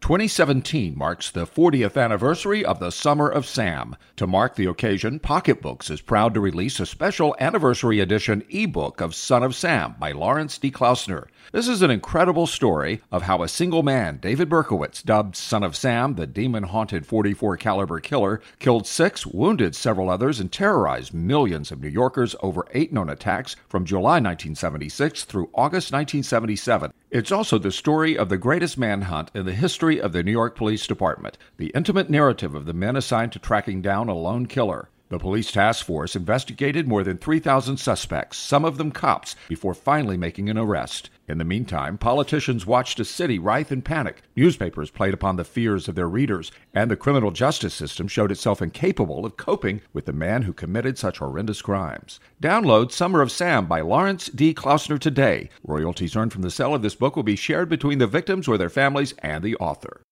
2017 0.00 0.96
marks 0.96 1.30
the 1.30 1.46
40th 1.46 2.02
anniversary 2.02 2.64
of 2.64 2.80
the 2.80 2.90
Summer 2.90 3.28
of 3.28 3.44
Sam. 3.44 3.96
To 4.16 4.26
mark 4.26 4.54
the 4.54 4.64
occasion, 4.64 5.18
Pocketbooks 5.18 5.90
is 5.90 6.00
proud 6.00 6.32
to 6.32 6.40
release 6.40 6.80
a 6.80 6.86
special 6.86 7.36
anniversary 7.38 8.00
edition 8.00 8.42
ebook 8.48 9.02
of 9.02 9.14
Son 9.14 9.42
of 9.42 9.54
Sam 9.54 9.96
by 10.00 10.12
Lawrence 10.12 10.56
D. 10.56 10.70
Klausner. 10.70 11.28
This 11.52 11.66
is 11.66 11.82
an 11.82 11.90
incredible 11.90 12.46
story 12.46 13.02
of 13.10 13.22
how 13.22 13.42
a 13.42 13.48
single 13.48 13.82
man, 13.82 14.18
David 14.18 14.48
Berkowitz, 14.48 15.02
dubbed 15.02 15.34
Son 15.34 15.64
of 15.64 15.74
Sam, 15.74 16.14
the 16.14 16.26
demon-haunted 16.26 17.06
44 17.06 17.56
caliber 17.56 17.98
killer, 17.98 18.40
killed 18.58 18.86
6, 18.86 19.26
wounded 19.26 19.74
several 19.74 20.10
others 20.10 20.38
and 20.38 20.52
terrorized 20.52 21.12
millions 21.12 21.72
of 21.72 21.80
New 21.80 21.88
Yorkers 21.88 22.36
over 22.40 22.66
8 22.72 22.92
known 22.92 23.10
attacks 23.10 23.56
from 23.68 23.84
July 23.84 24.20
1976 24.20 25.24
through 25.24 25.50
August 25.54 25.92
1977. 25.92 26.92
It's 27.10 27.32
also 27.32 27.58
the 27.58 27.72
story 27.72 28.16
of 28.16 28.28
the 28.28 28.38
greatest 28.38 28.78
manhunt 28.78 29.32
in 29.34 29.46
the 29.46 29.52
history 29.52 30.00
of 30.00 30.12
the 30.12 30.22
New 30.22 30.30
York 30.30 30.54
Police 30.54 30.86
Department, 30.86 31.36
the 31.56 31.72
intimate 31.74 32.10
narrative 32.10 32.54
of 32.54 32.66
the 32.66 32.74
men 32.74 32.94
assigned 32.94 33.32
to 33.32 33.40
tracking 33.40 33.82
down 33.82 34.08
a 34.08 34.14
lone 34.14 34.46
killer. 34.46 34.89
The 35.10 35.18
police 35.18 35.50
task 35.50 35.84
force 35.84 36.14
investigated 36.14 36.86
more 36.86 37.02
than 37.02 37.18
3,000 37.18 37.78
suspects, 37.78 38.38
some 38.38 38.64
of 38.64 38.78
them 38.78 38.92
cops, 38.92 39.34
before 39.48 39.74
finally 39.74 40.16
making 40.16 40.48
an 40.48 40.56
arrest. 40.56 41.10
In 41.26 41.38
the 41.38 41.44
meantime, 41.44 41.98
politicians 41.98 42.64
watched 42.64 43.00
a 43.00 43.04
city 43.04 43.36
writhe 43.36 43.72
in 43.72 43.82
panic. 43.82 44.22
Newspapers 44.36 44.88
played 44.88 45.12
upon 45.12 45.34
the 45.34 45.42
fears 45.42 45.88
of 45.88 45.96
their 45.96 46.08
readers, 46.08 46.52
and 46.72 46.88
the 46.88 46.96
criminal 46.96 47.32
justice 47.32 47.74
system 47.74 48.06
showed 48.06 48.30
itself 48.30 48.62
incapable 48.62 49.26
of 49.26 49.36
coping 49.36 49.80
with 49.92 50.06
the 50.06 50.12
man 50.12 50.42
who 50.42 50.52
committed 50.52 50.96
such 50.96 51.18
horrendous 51.18 51.60
crimes. 51.60 52.20
Download 52.40 52.92
Summer 52.92 53.20
of 53.20 53.32
Sam 53.32 53.66
by 53.66 53.80
Lawrence 53.80 54.28
D. 54.28 54.54
Klausner 54.54 54.96
today. 54.96 55.50
Royalties 55.64 56.14
earned 56.14 56.32
from 56.32 56.42
the 56.42 56.52
sale 56.52 56.72
of 56.72 56.82
this 56.82 56.94
book 56.94 57.16
will 57.16 57.24
be 57.24 57.34
shared 57.34 57.68
between 57.68 57.98
the 57.98 58.06
victims 58.06 58.46
or 58.46 58.56
their 58.56 58.70
families 58.70 59.12
and 59.18 59.42
the 59.42 59.56
author. 59.56 60.02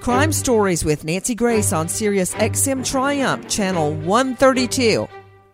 Crime 0.00 0.32
Stories 0.32 0.82
with 0.82 1.04
Nancy 1.04 1.34
Grace 1.34 1.74
on 1.74 1.86
Sirius 1.86 2.32
XM 2.34 2.84
Triumph, 2.86 3.46
Channel 3.48 3.92
132. 3.92 5.06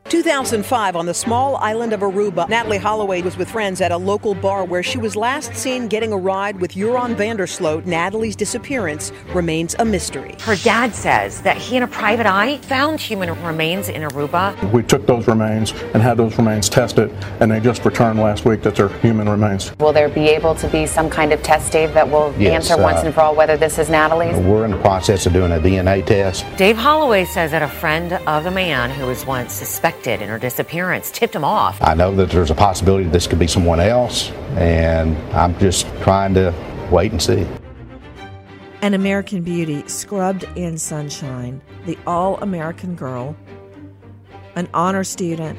2005 0.09 0.95
on 0.95 1.07
the 1.07 1.15
small 1.15 1.57
island 1.57 1.93
of 1.93 2.01
Aruba, 2.01 2.47
Natalee 2.49 2.79
Holloway 2.79 3.23
was 3.23 3.37
with 3.37 3.51
friends 3.51 3.81
at 3.81 3.91
a 3.91 3.97
local 3.97 4.35
bar 4.35 4.65
where 4.65 4.83
she 4.83 4.99
was 4.99 5.17
last 5.17 5.55
seen 5.57 5.89
getting 5.89 6.13
a 6.13 6.17
ride 6.17 6.61
with 6.61 6.73
Joran 6.73 7.17
Vandersloot. 7.17 7.83
Natalee's 7.87 8.37
disappearance 8.37 9.11
remains 9.35 9.75
a 9.81 9.85
mystery. 9.85 10.37
Her 10.43 10.55
dad 10.57 10.95
says 10.95 11.43
that 11.43 11.57
he 11.57 11.77
and 11.77 11.85
a 11.85 11.89
private 11.89 12.27
eye 12.27 12.59
found 12.59 13.01
human 13.01 13.31
remains 13.43 13.89
in 13.89 14.03
Aruba. 14.03 14.73
We 14.73 14.85
took 14.85 15.07
those 15.07 15.27
remains 15.27 15.73
and 15.93 16.01
had 16.01 16.17
those 16.17 16.39
remains 16.39 16.69
tested, 16.69 17.11
and 17.41 17.51
they 17.51 17.59
just 17.59 17.85
returned 17.85 18.21
last 18.21 18.45
week 18.45 18.63
that 18.63 18.77
they're 18.77 18.89
human 19.01 19.29
remains. 19.29 19.77
Will 19.79 19.93
there 19.93 20.09
be 20.09 20.29
able 20.29 20.55
to 20.55 20.69
be 20.69 20.87
some 20.87 21.11
kind 21.11 21.33
of 21.33 21.43
test, 21.43 21.73
Dave, 21.73 21.95
that 21.95 22.09
will 22.09 22.33
Yes, 22.39 22.71
answer 22.71 22.81
once 22.81 22.99
uh, 22.99 23.07
and 23.07 23.15
for 23.15 23.23
all 23.23 23.35
whether 23.35 23.57
this 23.57 23.77
is 23.79 23.89
Natalee's? 23.89 24.39
We're 24.47 24.65
in 24.67 24.71
the 24.71 24.79
process 24.79 25.27
of 25.27 25.33
doing 25.33 25.51
a 25.51 25.59
DNA 25.59 26.07
test. 26.07 26.45
Dave 26.57 26.77
Holloway 26.77 27.25
says 27.25 27.51
that 27.51 27.63
a 27.63 27.69
friend 27.69 28.13
of 28.13 28.45
the 28.45 28.53
man 28.53 28.91
who 28.91 29.07
was 29.07 29.27
once 29.27 29.53
suspected 29.53 29.96
in 30.05 30.29
her 30.29 30.39
disappearance 30.39 31.11
tipped 31.11 31.35
him 31.35 31.45
off. 31.45 31.81
I 31.81 31.95
know 31.95 32.15
that 32.17 32.31
there's 32.31 32.51
a 32.51 32.55
possibility 32.55 33.05
this 33.09 33.27
could 33.27 33.39
be 33.39 33.47
someone 33.47 33.81
else, 33.81 34.31
and 34.57 35.17
I'm 35.33 35.59
just 35.59 35.87
trying 36.03 36.35
to 36.35 36.53
wait 36.91 37.13
and 37.13 37.23
see. 37.23 37.47
An 38.83 38.95
American 38.95 39.43
Beauty, 39.43 39.87
scrubbed 39.89 40.45
in 40.57 40.79
sunshine, 40.79 41.61
the 41.87 41.99
all 42.07 42.37
American 42.39 42.95
girl, 42.95 43.37
an 44.55 44.69
honor 44.75 45.05
student, 45.05 45.59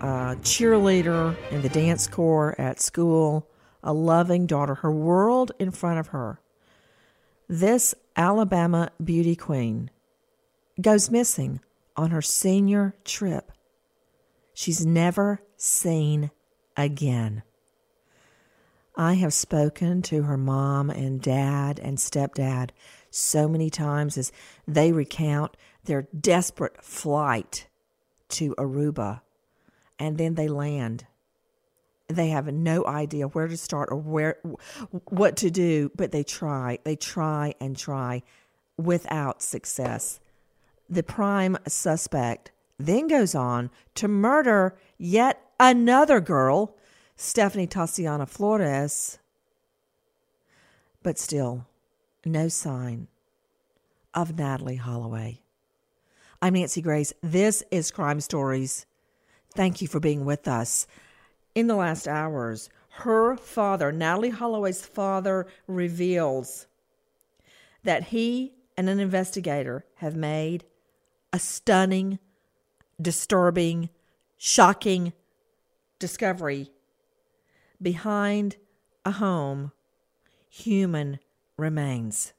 a 0.00 0.36
cheerleader 0.42 1.36
in 1.50 1.62
the 1.62 1.68
dance 1.68 2.06
corps 2.06 2.54
at 2.58 2.80
school, 2.80 3.48
a 3.82 3.92
loving 3.92 4.46
daughter, 4.46 4.74
her 4.76 4.92
world 4.92 5.52
in 5.58 5.70
front 5.70 5.98
of 5.98 6.08
her. 6.08 6.40
This 7.48 7.94
Alabama 8.16 8.90
beauty 9.02 9.36
queen 9.36 9.90
goes 10.80 11.10
missing 11.10 11.60
on 11.96 12.10
her 12.10 12.22
senior 12.22 12.94
trip. 13.04 13.52
She's 14.54 14.84
never 14.84 15.42
seen 15.56 16.30
again. 16.76 17.42
I 18.94 19.14
have 19.14 19.32
spoken 19.32 20.02
to 20.02 20.24
her 20.24 20.36
mom 20.36 20.90
and 20.90 21.20
dad 21.20 21.78
and 21.78 21.96
stepdad 21.96 22.70
so 23.10 23.48
many 23.48 23.70
times 23.70 24.18
as 24.18 24.32
they 24.68 24.92
recount 24.92 25.56
their 25.84 26.02
desperate 26.18 26.82
flight 26.82 27.68
to 28.28 28.54
Aruba 28.56 29.20
and 29.98 30.18
then 30.18 30.34
they 30.34 30.48
land. 30.48 31.06
They 32.08 32.28
have 32.28 32.52
no 32.52 32.84
idea 32.84 33.28
where 33.28 33.48
to 33.48 33.56
start 33.56 33.88
or 33.90 33.96
where 33.96 34.38
what 35.04 35.36
to 35.36 35.50
do, 35.50 35.90
but 35.94 36.12
they 36.12 36.24
try. 36.24 36.78
They 36.84 36.96
try 36.96 37.54
and 37.60 37.76
try 37.76 38.22
without 38.76 39.42
success. 39.42 40.20
The 40.92 41.02
prime 41.02 41.56
suspect 41.66 42.52
then 42.76 43.06
goes 43.08 43.34
on 43.34 43.70
to 43.94 44.08
murder 44.08 44.76
yet 44.98 45.40
another 45.58 46.20
girl, 46.20 46.76
Stephanie 47.16 47.66
Tatiana 47.66 48.26
Flores. 48.26 49.18
But 51.02 51.18
still, 51.18 51.66
no 52.26 52.48
sign 52.48 53.08
of 54.12 54.36
Natalee 54.36 54.80
Holloway. 54.80 55.40
I'm 56.42 56.52
Nancy 56.52 56.82
Grace. 56.82 57.14
This 57.22 57.62
is 57.70 57.90
Crime 57.90 58.20
Stories. 58.20 58.84
Thank 59.54 59.80
you 59.80 59.88
for 59.88 59.98
being 59.98 60.26
with 60.26 60.46
us. 60.46 60.86
In 61.54 61.68
the 61.68 61.76
last 61.76 62.06
hours, 62.06 62.68
her 62.90 63.34
father, 63.38 63.94
Natalee 63.94 64.32
Holloway's 64.32 64.84
father, 64.84 65.46
reveals 65.66 66.66
that 67.82 68.08
he 68.08 68.52
and 68.76 68.90
an 68.90 69.00
investigator 69.00 69.86
have 69.94 70.14
made 70.14 70.64
a 71.32 71.38
stunning, 71.38 72.18
disturbing, 73.00 73.88
shocking 74.36 75.12
discovery 75.98 76.70
behind 77.80 78.56
a 79.04 79.12
home 79.12 79.72
human 80.48 81.18
remains. 81.56 82.32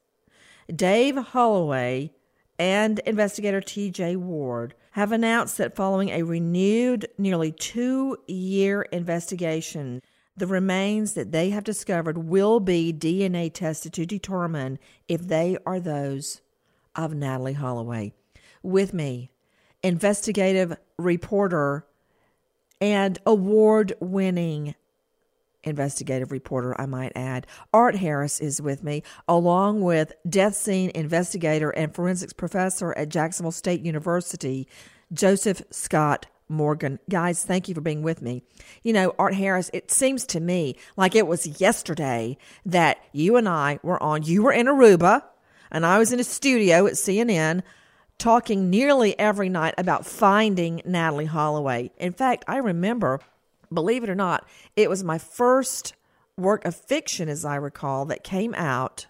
Dave 0.74 1.16
Holloway 1.18 2.12
and 2.60 3.00
investigator 3.00 3.62
TJ 3.62 4.16
Ward 4.18 4.76
have 4.92 5.12
announced 5.12 5.58
that 5.58 5.76
following 5.76 6.10
a 6.10 6.24
renewed, 6.24 7.08
nearly 7.18 7.52
two 7.52 8.18
year 8.28 8.84
investigation, 8.84 10.02
the 10.38 10.48
remains 10.48 11.14
that 11.14 11.32
they 11.32 11.50
have 11.50 11.64
discovered 11.64 12.18
will 12.18 12.60
be 12.60 12.94
DNA 12.94 13.52
tested 13.52 13.94
to 13.94 14.06
determine 14.06 14.80
if 15.08 15.28
they 15.28 15.58
are 15.66 15.80
those 15.80 16.42
of 16.96 17.12
Natalee 17.14 17.56
Holloway. 17.56 18.14
With 18.64 18.94
me, 18.94 19.30
investigative 19.84 20.78
reporter 20.98 21.86
and 22.82 23.20
award 23.26 23.94
winning 24.00 24.76
investigative 25.64 26.32
reporter, 26.32 26.80
I 26.80 26.86
might 26.86 27.14
add. 27.16 27.48
Art 27.74 27.96
Harris 27.96 28.40
is 28.40 28.62
with 28.62 28.84
me, 28.84 29.04
along 29.28 29.82
with 29.82 30.14
death 30.28 30.56
scene 30.56 30.92
investigator 30.94 31.70
and 31.72 31.94
forensics 31.94 32.34
professor 32.34 32.94
at 32.98 33.10
Jacksonville 33.10 33.52
State 33.52 33.82
University, 33.82 34.68
Joseph 35.12 35.62
Scott 35.72 36.28
Morgan. 36.50 37.00
Guys, 37.10 37.44
thank 37.44 37.68
you 37.68 37.76
for 37.76 37.82
being 37.82 38.04
with 38.04 38.22
me. 38.22 38.44
You 38.84 38.94
know, 38.94 39.16
Art 39.18 39.34
Harris, 39.36 39.70
it 39.74 39.90
seems 39.92 40.26
to 40.28 40.40
me 40.40 40.76
like 40.98 41.16
it 41.16 41.28
was 41.28 41.62
yesterday 41.62 42.38
that 42.66 42.98
you 43.12 43.38
and 43.38 43.48
I 43.48 43.80
were 43.84 44.02
on, 44.02 44.24
you 44.24 44.44
were 44.44 44.52
in 44.52 44.68
Aruba, 44.68 45.24
and 45.72 45.86
I 45.86 45.98
was 45.98 46.12
in 46.12 46.20
a 46.20 46.26
studio 46.26 46.86
at 46.86 46.94
CNN 46.94 47.64
talking 48.18 48.70
nearly 48.70 49.18
every 49.20 49.50
night 49.50 49.74
about 49.78 50.06
finding 50.06 50.80
Natalee 50.80 51.28
Holloway. 51.28 51.92
In 51.98 52.14
fact, 52.14 52.46
I 52.48 52.58
remember 52.58 53.20
believe 53.74 54.04
it 54.04 54.10
or 54.10 54.16
not, 54.16 54.48
it 54.76 54.90
was 54.90 55.04
my 55.04 55.18
first 55.18 55.94
work 56.38 56.66
of 56.66 56.76
fiction, 56.76 57.30
as 57.30 57.46
I 57.46 57.56
recall, 57.56 58.06
that 58.06 58.24
came 58.24 58.54
out, 58.56 59.08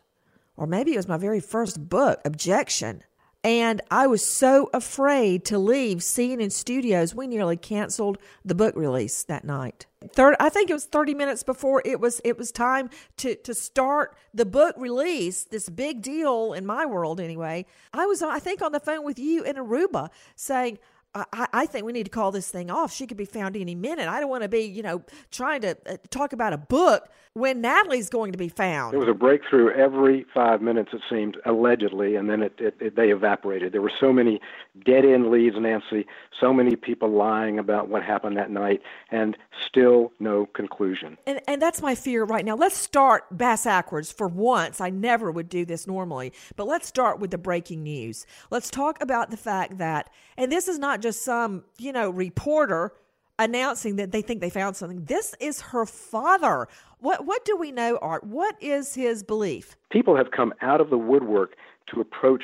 or 0.58 0.68
maybe 0.68 0.94
it 0.94 0.98
was 0.98 1.08
my 1.08 1.18
very 1.18 1.40
first 1.40 1.90
book, 1.90 2.22
Objection. 2.26 3.04
And 3.44 3.82
I 3.92 4.08
was 4.08 4.26
so 4.26 4.70
afraid 4.74 5.44
to 5.46 5.58
leave 5.58 5.98
CNN 5.98 6.52
Studios, 6.52 7.14
we 7.14 7.28
nearly 7.28 7.58
canceled 7.58 8.18
the 8.46 8.56
book 8.56 8.74
release 8.76 9.24
that 9.24 9.44
night. 9.44 9.86
Third, 10.14 10.36
I 10.40 10.48
think 10.48 10.70
it 10.70 10.74
was 10.74 10.86
30 10.86 11.14
minutes 11.14 11.44
before 11.44 11.82
it 11.86 12.00
was 12.00 12.22
it 12.24 12.38
was 12.38 12.52
time 12.52 12.90
to 13.18 13.36
to 13.36 13.54
start 13.54 14.16
the 14.34 14.46
book 14.46 14.76
release. 14.78 15.44
This 15.44 15.70
big 15.70 16.02
deal 16.02 16.54
in 16.54 16.66
my 16.66 16.86
world, 16.86 17.20
anyway. 17.20 17.66
I 17.94 18.06
was, 18.06 18.22
I 18.22 18.40
think, 18.40 18.62
on 18.62 18.72
the 18.72 18.80
phone 18.80 19.04
with 19.04 19.20
you 19.20 19.44
in 19.44 19.56
Aruba, 19.56 20.10
saying, 20.36 20.80
I, 21.16 21.48
I, 21.54 21.66
think 21.66 21.86
we 21.86 21.94
need 21.94 22.06
to 22.06 22.10
call 22.10 22.32
this 22.32 22.50
thing 22.50 22.72
off. 22.72 22.92
She 22.92 23.06
could 23.06 23.18
be 23.18 23.26
found 23.26 23.56
any 23.56 23.76
minute. 23.76 24.08
I 24.08 24.20
don't 24.20 24.30
want 24.30 24.44
to 24.44 24.50
be, 24.50 24.62
you 24.62 24.82
know, 24.82 25.04
trying 25.32 25.62
to 25.62 25.78
uh, 25.86 25.98
talk 26.10 26.34
about 26.34 26.54
a 26.54 26.58
book 26.58 27.10
when 27.34 27.64
Natalee's 27.64 28.10
going 28.10 28.32
to 28.32 28.38
be 28.38 28.50
found. 28.50 28.94
There 28.94 29.00
was 29.00 29.10
a 29.10 29.14
breakthrough 29.14 29.72
every 29.72 30.26
five 30.34 30.62
minutes, 30.62 30.92
it 30.94 31.02
seemed, 31.10 31.38
allegedly, 31.46 32.16
and 32.16 32.30
then 32.30 32.44
it, 32.44 32.54
it, 32.60 32.76
it, 32.80 32.96
they 32.96 33.10
evaporated. 33.10 33.74
There 33.74 33.82
were 33.82 33.92
so 34.00 34.14
many 34.14 34.40
dead 34.86 35.04
end 35.04 35.32
leads, 35.32 35.56
Nancy, 35.60 36.06
so 36.40 36.54
many 36.54 36.76
people 36.76 37.10
lying 37.10 37.58
about 37.58 37.90
what 37.90 38.04
happened 38.04 38.38
that 38.38 38.52
night, 38.52 38.82
and 39.10 39.36
still 39.68 40.12
no 40.20 40.46
conclusion. 40.48 41.18
And, 41.26 41.42
and 41.48 41.62
that's 41.62 41.82
my 41.82 41.96
fear 41.96 42.24
right 42.24 42.46
now. 42.46 42.56
Let's 42.56 42.78
start 42.78 43.36
bass 43.36 43.66
backwards 43.66 44.12
for 44.12 44.28
once. 44.28 44.80
I 44.80 44.92
never 44.92 45.32
would 45.32 45.50
do 45.50 45.66
this 45.66 45.88
normally, 45.88 46.34
but 46.56 46.68
let's 46.68 46.88
start 46.88 47.20
with 47.20 47.32
the 47.32 47.40
breaking 47.40 47.82
news. 47.82 48.28
Let's 48.52 48.70
talk 48.70 49.02
about 49.02 49.32
the 49.32 49.38
fact 49.38 49.80
that, 49.80 50.12
and 50.38 50.52
this 50.52 50.68
is 50.68 50.78
not 50.78 51.02
just 51.04 51.24
some, 51.24 51.64
you 51.78 51.92
know, 51.92 52.10
reporter 52.10 52.94
announcing 53.38 53.98
that 53.98 54.12
they 54.12 54.22
think 54.22 54.42
they 54.42 54.50
found 54.50 54.76
something. 54.76 55.04
This 55.06 55.36
is 55.40 55.62
her 55.62 55.86
father. 55.86 56.68
What 57.00 57.26
what 57.26 57.46
do 57.46 57.58
we 57.58 57.72
know, 57.72 57.98
Art? 58.02 58.24
What 58.24 58.56
is 58.62 58.96
his 58.96 59.24
belief? 59.24 59.76
People 59.92 60.16
have 60.16 60.32
come 60.32 60.54
out 60.62 60.82
of 60.82 60.90
the 60.90 60.98
woodwork 60.98 61.56
to 61.94 62.02
approach 62.02 62.44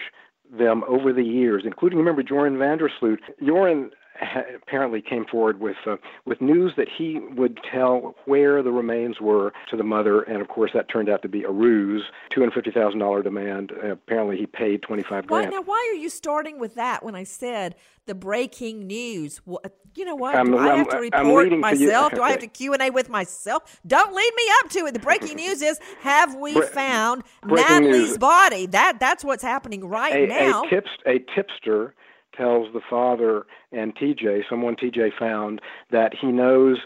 them 0.52 0.84
over 0.88 1.14
the 1.14 1.24
years, 1.24 1.64
including 1.66 1.98
remember 1.98 2.22
Joran 2.22 2.58
van 2.58 2.78
der 2.78 2.90
Sloot. 3.00 3.22
Joran 3.44 3.92
apparently 4.22 5.02
came 5.02 5.26
forward 5.26 5.60
with 5.60 5.78
uh, 5.86 5.98
with 6.26 6.42
news 6.42 6.74
that 6.78 6.88
he 6.90 7.20
would 7.20 7.60
tell 7.72 8.16
where 8.26 8.62
the 8.62 8.72
remains 8.72 9.20
were 9.22 9.54
to 9.70 9.78
the 9.78 9.84
mother, 9.84 10.22
and 10.22 10.42
of 10.42 10.48
course 10.48 10.72
that 10.74 10.90
turned 10.90 11.10
out 11.10 11.22
to 11.22 11.30
be 11.30 11.44
a 11.44 11.52
ruse. 11.52 12.04
Two 12.30 12.42
hundred 12.42 12.54
fifty 12.54 12.72
thousand 12.72 13.00
dollar 13.00 13.24
demand. 13.24 13.72
Uh, 13.72 13.92
apparently 13.92 14.38
he 14.38 14.46
paid 14.46 14.82
twenty 14.82 15.04
five 15.04 15.28
grand. 15.28 15.52
Why, 15.52 15.58
now, 15.58 15.64
why 15.64 15.92
are 15.92 15.98
you 15.98 16.10
starting 16.10 16.60
with 16.60 16.76
that 16.76 17.04
when 17.04 17.16
I 17.16 17.24
said 17.24 17.76
the 18.06 18.16
breaking 18.16 18.88
news? 18.88 19.38
What, 19.46 19.78
you 19.96 20.06
know 20.06 20.16
what? 20.16 20.36
I'm, 20.36 20.48
Do 20.48 20.58
I 20.58 20.72
I'm, 20.72 20.78
have 20.80 20.90
to 20.90 20.98
report 20.98 21.52
myself? 21.58 22.08
Okay. 22.08 22.16
Do 22.16 22.22
I 22.22 22.32
have 22.32 22.40
to 22.42 22.48
Q 22.48 22.74
and 22.74 22.82
A 22.82 22.90
with 22.90 23.10
myself? 23.10 23.80
Don't 23.86 24.14
lead 24.14 24.32
me 24.36 24.44
up 24.64 24.70
to 24.72 24.80
it. 24.86 24.94
The 24.94 25.00
breaking 25.00 25.36
news 25.44 25.62
is: 25.62 25.80
Have 26.02 26.36
we 26.36 26.54
Bre- 26.54 26.64
found 26.64 27.24
Natalee's 27.44 27.82
news. 27.82 28.18
body? 28.18 28.66
That 28.68 29.00
that's 29.00 29.24
what's 29.24 29.44
happening 29.44 29.86
right 29.86 30.24
a, 30.24 30.28
now. 30.28 30.64
A, 30.66 30.70
tips, 30.70 30.90
a 31.06 31.20
tipster 31.36 31.96
tells 32.36 32.72
the 32.74 32.82
father 32.90 33.46
and 33.72 33.96
TJ, 33.96 34.44
someone 34.50 34.76
TJ 34.76 35.12
found, 35.18 35.62
that 35.92 36.14
he 36.20 36.28
knows 36.28 36.78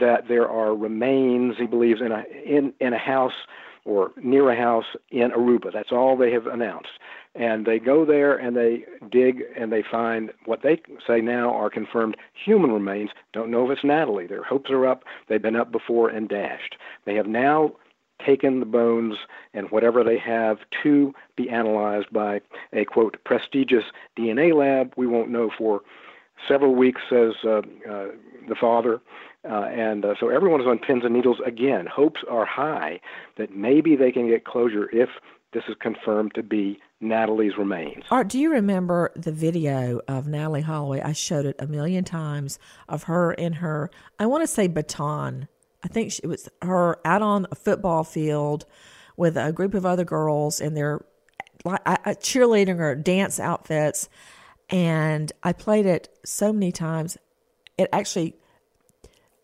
that 0.00 0.28
there 0.28 0.48
are 0.48 0.74
remains, 0.74 1.54
he 1.58 1.66
believes, 1.66 2.00
in 2.00 2.12
a, 2.12 2.24
in, 2.44 2.72
in 2.80 2.92
a 2.92 2.98
house 2.98 3.32
or 3.84 4.10
near 4.22 4.50
a 4.50 4.56
house 4.56 4.96
in 5.10 5.30
Aruba. 5.30 5.72
That's 5.72 5.92
all 5.92 6.16
they 6.16 6.32
have 6.32 6.46
announced. 6.46 6.98
And 7.34 7.66
they 7.66 7.78
go 7.78 8.04
there 8.04 8.36
and 8.36 8.56
they 8.56 8.84
dig 9.10 9.42
and 9.58 9.70
they 9.70 9.84
find 9.88 10.32
what 10.44 10.62
they 10.62 10.80
say 11.06 11.20
now 11.20 11.54
are 11.54 11.70
confirmed 11.70 12.16
human 12.44 12.72
remains. 12.72 13.10
Don't 13.32 13.50
know 13.50 13.64
if 13.70 13.76
it's 13.76 13.86
Natalee. 13.86 14.28
Their 14.28 14.42
hopes 14.42 14.70
are 14.70 14.86
up. 14.86 15.04
They've 15.28 15.40
been 15.40 15.56
up 15.56 15.70
before 15.70 16.08
and 16.08 16.28
dashed. 16.28 16.76
They 17.04 17.14
have 17.14 17.26
now 17.26 17.72
taken 18.24 18.60
the 18.60 18.66
bones 18.66 19.16
and 19.54 19.70
whatever 19.70 20.02
they 20.02 20.18
have 20.18 20.58
to 20.82 21.14
be 21.36 21.48
analyzed 21.50 22.12
by 22.12 22.40
a 22.72 22.84
quote 22.84 23.16
prestigious 23.24 23.84
DNA 24.18 24.54
lab. 24.54 24.92
We 24.96 25.06
won't 25.06 25.30
know 25.30 25.50
for 25.56 25.82
several 26.48 26.74
weeks, 26.74 27.02
says 27.08 27.34
uh, 27.44 27.58
uh, 27.88 28.08
the 28.48 28.56
father. 28.60 29.00
Uh, 29.48 29.64
and 29.64 30.04
uh, 30.04 30.14
so 30.18 30.28
everyone 30.28 30.60
is 30.60 30.66
on 30.66 30.78
pins 30.78 31.04
and 31.04 31.14
needles 31.14 31.38
again. 31.46 31.86
Hopes 31.86 32.20
are 32.28 32.44
high 32.44 33.00
that 33.36 33.54
maybe 33.54 33.94
they 33.94 34.10
can 34.10 34.28
get 34.28 34.44
closure 34.44 34.88
if 34.92 35.08
this 35.52 35.64
is 35.68 35.76
confirmed 35.80 36.34
to 36.34 36.42
be 36.42 36.78
Natalee's 37.02 37.56
remains. 37.56 38.04
Art, 38.10 38.28
do 38.28 38.38
you 38.38 38.50
remember 38.50 39.12
the 39.14 39.32
video 39.32 40.00
of 40.08 40.26
Natalee 40.26 40.62
Holloway? 40.62 41.00
I 41.00 41.12
showed 41.12 41.46
it 41.46 41.56
a 41.58 41.66
million 41.66 42.04
times 42.04 42.58
of 42.88 43.04
her 43.04 43.32
in 43.32 43.54
her, 43.54 43.90
I 44.18 44.26
want 44.26 44.42
to 44.42 44.46
say 44.46 44.66
baton 44.66 45.48
I 45.86 45.88
think 45.88 46.18
it 46.20 46.26
was 46.26 46.48
her 46.62 46.98
out 47.04 47.22
on 47.22 47.46
a 47.52 47.54
football 47.54 48.02
field 48.02 48.66
with 49.16 49.36
a 49.36 49.52
group 49.52 49.72
of 49.72 49.86
other 49.86 50.04
girls 50.04 50.60
in 50.60 50.74
their 50.74 51.04
cheerleading 51.64 52.80
or 52.80 52.96
dance 52.96 53.38
outfits. 53.38 54.08
And 54.68 55.30
I 55.44 55.52
played 55.52 55.86
it 55.86 56.08
so 56.24 56.52
many 56.52 56.72
times. 56.72 57.16
It 57.78 57.88
actually, 57.92 58.34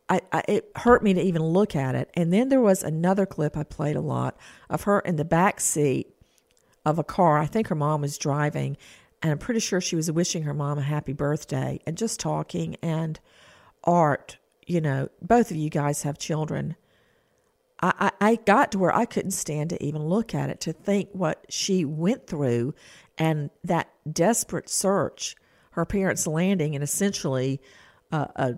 I, 0.08 0.20
I, 0.32 0.42
it 0.48 0.72
hurt 0.74 1.04
me 1.04 1.14
to 1.14 1.22
even 1.22 1.44
look 1.44 1.76
at 1.76 1.94
it. 1.94 2.10
And 2.14 2.32
then 2.32 2.48
there 2.48 2.60
was 2.60 2.82
another 2.82 3.24
clip 3.24 3.56
I 3.56 3.62
played 3.62 3.94
a 3.94 4.00
lot 4.00 4.36
of 4.68 4.82
her 4.82 4.98
in 4.98 5.14
the 5.14 5.24
back 5.24 5.60
seat 5.60 6.12
of 6.84 6.98
a 6.98 7.04
car. 7.04 7.38
I 7.38 7.46
think 7.46 7.68
her 7.68 7.76
mom 7.76 8.00
was 8.00 8.18
driving, 8.18 8.76
and 9.22 9.30
I'm 9.30 9.38
pretty 9.38 9.60
sure 9.60 9.80
she 9.80 9.94
was 9.94 10.10
wishing 10.10 10.42
her 10.42 10.54
mom 10.54 10.78
a 10.78 10.82
happy 10.82 11.12
birthday 11.12 11.78
and 11.86 11.96
just 11.96 12.18
talking. 12.18 12.74
And 12.82 13.20
art 13.84 14.38
you 14.66 14.80
know, 14.80 15.08
both 15.20 15.50
of 15.50 15.56
you 15.56 15.70
guys 15.70 16.02
have 16.02 16.18
children. 16.18 16.76
I, 17.84 18.12
I, 18.20 18.36
got 18.36 18.70
to 18.72 18.78
where 18.78 18.94
I 18.94 19.06
couldn't 19.06 19.32
stand 19.32 19.70
to 19.70 19.84
even 19.84 20.04
look 20.04 20.36
at 20.36 20.50
it, 20.50 20.60
to 20.60 20.72
think 20.72 21.08
what 21.12 21.44
she 21.48 21.84
went 21.84 22.28
through 22.28 22.74
and 23.18 23.50
that 23.64 23.88
desperate 24.10 24.68
search, 24.68 25.34
her 25.72 25.84
parents 25.84 26.28
landing 26.28 26.74
in 26.74 26.82
essentially 26.82 27.60
uh, 28.12 28.26
a, 28.36 28.54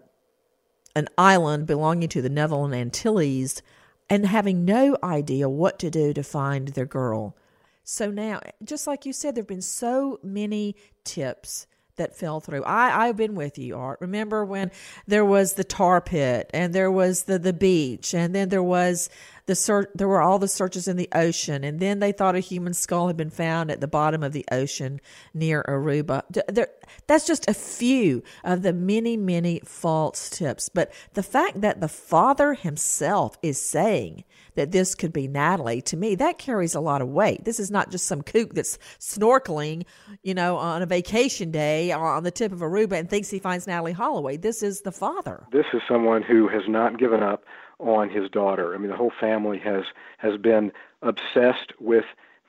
an 0.95 1.09
island 1.17 1.67
belonging 1.67 2.11
to 2.11 2.21
the 2.21 2.29
Netherland 2.29 2.75
Antilles 2.75 3.63
and 4.11 4.27
having 4.27 4.67
no 4.67 4.97
idea 5.03 5.49
what 5.49 5.79
to 5.79 5.91
do 5.91 6.13
to 6.13 6.23
find 6.23 6.69
their 6.69 6.85
girl. 6.85 7.35
So 7.83 8.11
now, 8.11 8.41
just 8.63 8.87
like 8.87 9.07
you 9.07 9.13
said, 9.13 9.35
there 9.35 9.43
have 9.43 9.49
been 9.49 9.63
so 9.63 10.19
many 10.23 10.77
tips 11.05 11.67
that 11.97 12.17
fell 12.17 12.41
through. 12.41 12.65
I, 12.65 13.07
I've 13.07 13.17
been 13.17 13.35
with 13.35 13.59
you, 13.59 13.77
Art. 13.77 14.01
Remember 14.01 14.45
when 14.45 14.71
there 15.07 15.25
was 15.25 15.55
the 15.55 15.65
tar 15.65 16.01
pit 16.01 16.51
and 16.53 16.73
there 16.73 16.91
was 16.91 17.25
the, 17.25 17.39
the 17.39 17.53
beach 17.53 18.15
and 18.15 18.35
then 18.35 18.49
there 18.49 18.63
was 18.63 19.09
the 19.47 19.55
search, 19.55 19.89
there 19.95 20.09
were 20.09 20.23
all 20.23 20.39
the 20.39 20.49
searches 20.49 20.89
in 20.89 20.97
the 20.97 21.09
ocean 21.15 21.65
and 21.65 21.81
then 21.81 21.99
they 22.01 22.13
thought 22.13 22.35
a 22.35 22.41
human 22.41 22.75
skull 22.75 23.09
had 23.09 23.17
been 23.17 23.31
found 23.31 23.71
at 23.71 23.81
the 23.81 23.89
bottom 23.89 24.23
of 24.23 24.33
the 24.33 24.45
ocean 24.51 25.01
near 25.33 25.63
Aruba. 25.69 26.23
There, 26.49 26.69
that's 27.07 27.27
just 27.27 27.49
a 27.49 27.55
few 27.55 28.23
of 28.43 28.63
the 28.63 28.73
many, 28.73 29.17
many 29.17 29.61
false 29.65 30.31
tips. 30.31 30.69
But 30.69 30.93
the 31.15 31.23
fact 31.23 31.61
that 31.61 31.81
the 31.81 31.89
father 31.89 32.55
himself 32.55 33.37
is 33.43 33.61
saying 33.61 34.25
that 34.55 34.73
this 34.73 34.95
could 34.95 35.13
be 35.13 35.29
Natalee, 35.29 35.83
to 35.85 35.97
me, 35.97 36.15
that 36.15 36.39
carries 36.39 36.75
a 36.75 36.81
lot 36.81 37.03
of 37.03 37.09
weight. 37.09 37.45
This 37.45 37.59
is 37.59 37.71
not 37.71 37.91
just 37.91 38.07
some 38.07 38.23
kook 38.23 38.55
that's 38.55 38.79
snorkeling, 38.99 39.85
you 40.23 40.35
know, 40.35 40.57
on 40.57 40.83
a 40.83 40.87
vacation 40.87 41.51
day 41.51 41.91
on 41.93 42.23
the 42.23 42.31
tip 42.31 42.53
of 42.53 42.61
Aruba 42.61 42.93
and 42.93 43.11
thinks 43.11 43.31
he 43.31 43.39
finds 43.39 43.67
Natalee 43.67 43.93
Holloway. 43.93 44.37
This 44.37 44.63
is 44.63 44.83
the 44.83 44.93
father. 44.93 45.47
This 45.53 45.67
is 45.75 45.83
someone 45.89 46.23
who 46.23 46.49
has 46.49 46.63
not 46.69 46.99
given 46.99 47.23
up 47.23 47.43
on 47.79 48.11
his 48.11 48.31
daughter. 48.31 48.75
I 48.75 48.79
mean, 48.79 48.91
the 48.91 48.97
whole 48.97 49.13
family 49.19 49.59
has 49.59 49.85
has 50.19 50.37
been 50.37 50.73
obsessed 51.03 51.73
with 51.81 52.05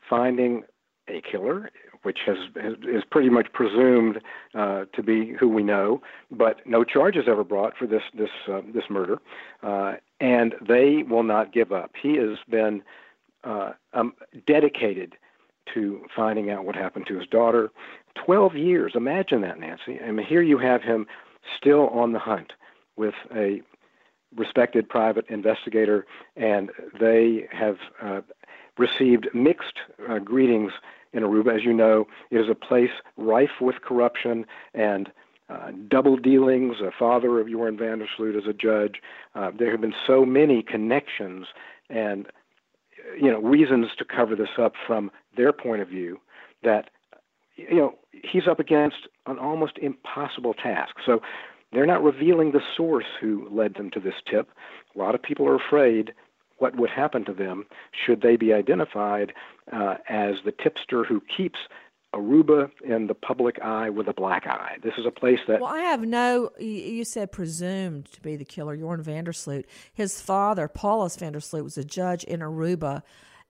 finding 0.09 0.63
a 1.07 1.21
killer, 1.21 1.69
which 2.03 2.19
has, 2.25 2.37
has 2.61 2.73
is 2.87 3.03
pretty 3.09 3.29
much 3.29 3.51
presumed 3.53 4.21
uh, 4.53 4.85
to 4.93 5.03
be 5.03 5.33
who 5.33 5.47
we 5.47 5.63
know, 5.63 6.01
but 6.31 6.65
no 6.65 6.83
charges 6.83 7.25
ever 7.27 7.43
brought 7.43 7.75
for 7.77 7.87
this 7.87 8.03
this 8.13 8.29
uh, 8.47 8.61
this 8.73 8.85
murder, 8.89 9.19
uh, 9.63 9.93
and 10.19 10.55
they 10.67 11.03
will 11.03 11.23
not 11.23 11.53
give 11.53 11.71
up. 11.71 11.91
He 12.01 12.15
has 12.17 12.37
been 12.49 12.81
uh, 13.43 13.73
um, 13.93 14.13
dedicated 14.47 15.15
to 15.73 16.05
finding 16.15 16.49
out 16.51 16.65
what 16.65 16.75
happened 16.75 17.05
to 17.07 17.17
his 17.17 17.27
daughter. 17.27 17.71
Twelve 18.23 18.55
years. 18.55 18.93
Imagine 18.95 19.41
that, 19.41 19.59
Nancy. 19.59 19.99
I 19.99 20.11
mean, 20.11 20.25
here 20.25 20.41
you 20.41 20.57
have 20.59 20.81
him 20.81 21.05
still 21.57 21.89
on 21.89 22.13
the 22.13 22.19
hunt 22.19 22.53
with 22.95 23.15
a 23.35 23.61
respected 24.35 24.89
private 24.89 25.25
investigator, 25.29 26.05
and 26.35 26.71
they 26.99 27.47
have 27.51 27.77
uh, 28.01 28.21
received 28.77 29.27
mixed 29.33 29.77
uh, 30.09 30.19
greetings 30.19 30.71
in 31.13 31.23
Aruba. 31.23 31.55
As 31.55 31.63
you 31.63 31.73
know, 31.73 32.07
it 32.31 32.37
is 32.37 32.49
a 32.49 32.55
place 32.55 32.91
rife 33.17 33.61
with 33.61 33.81
corruption 33.81 34.45
and 34.73 35.11
uh, 35.49 35.71
double 35.87 36.17
dealings. 36.17 36.77
A 36.81 36.91
father 36.97 37.39
of 37.39 37.47
Joran 37.49 37.77
van 37.77 37.99
der 37.99 38.07
Sloot 38.15 38.35
as 38.35 38.47
a 38.49 38.53
judge. 38.53 39.01
Uh, 39.35 39.51
there 39.57 39.71
have 39.71 39.81
been 39.81 39.95
so 40.05 40.25
many 40.25 40.61
connections 40.63 41.47
and 41.89 42.27
you 43.19 43.29
know 43.31 43.39
reasons 43.39 43.87
to 43.97 44.05
cover 44.05 44.35
this 44.35 44.49
up 44.57 44.73
from 44.87 45.11
their 45.37 45.53
point 45.53 45.81
of 45.81 45.87
view 45.87 46.19
that 46.63 46.89
you 47.55 47.75
know 47.75 47.95
he's 48.11 48.47
up 48.47 48.59
against 48.59 49.07
an 49.27 49.37
almost 49.37 49.77
impossible 49.77 50.53
task. 50.53 50.95
So 51.05 51.21
they're 51.75 51.85
not 51.85 52.03
revealing 52.03 52.51
the 52.51 52.63
source 52.75 53.05
who 53.19 53.47
led 53.51 53.75
them 53.75 53.91
to 53.91 53.99
this 53.99 54.15
tip. 54.29 54.49
A 54.95 54.99
lot 54.99 55.13
of 55.13 55.21
people 55.21 55.47
are 55.47 55.55
afraid 55.55 56.13
what 56.57 56.77
would 56.77 56.89
happen 56.89 57.25
to 57.25 57.33
them 57.33 57.65
should 57.91 58.21
they 58.21 58.37
be 58.37 58.53
identified 58.53 59.33
uh, 59.71 59.95
as 60.07 60.35
the 60.45 60.53
tipster 60.53 61.03
who 61.03 61.21
keeps 61.35 61.59
Aruba 62.13 62.71
in 62.81 63.07
the 63.07 63.13
public 63.13 63.59
eye 63.61 63.89
with 63.89 64.07
a 64.07 64.13
black 64.13 64.47
eye. 64.47 64.77
This 64.81 64.93
is 64.97 65.05
a 65.05 65.11
place 65.11 65.39
that. 65.49 65.59
Well, 65.59 65.73
I 65.73 65.81
have 65.81 66.01
no. 66.01 66.49
You 66.57 67.03
said 67.03 67.33
presumed 67.33 68.05
to 68.13 68.21
be 68.21 68.37
the 68.37 68.45
killer, 68.45 68.77
Joran 68.77 69.01
van 69.01 69.25
der 69.25 69.33
Sloot. 69.33 69.65
His 69.93 70.21
father, 70.21 70.69
Paulus 70.69 71.17
van 71.17 71.33
der 71.33 71.41
Sloot, 71.41 71.65
was 71.65 71.77
a 71.77 71.83
judge 71.83 72.23
in 72.23 72.39
Aruba 72.39 73.03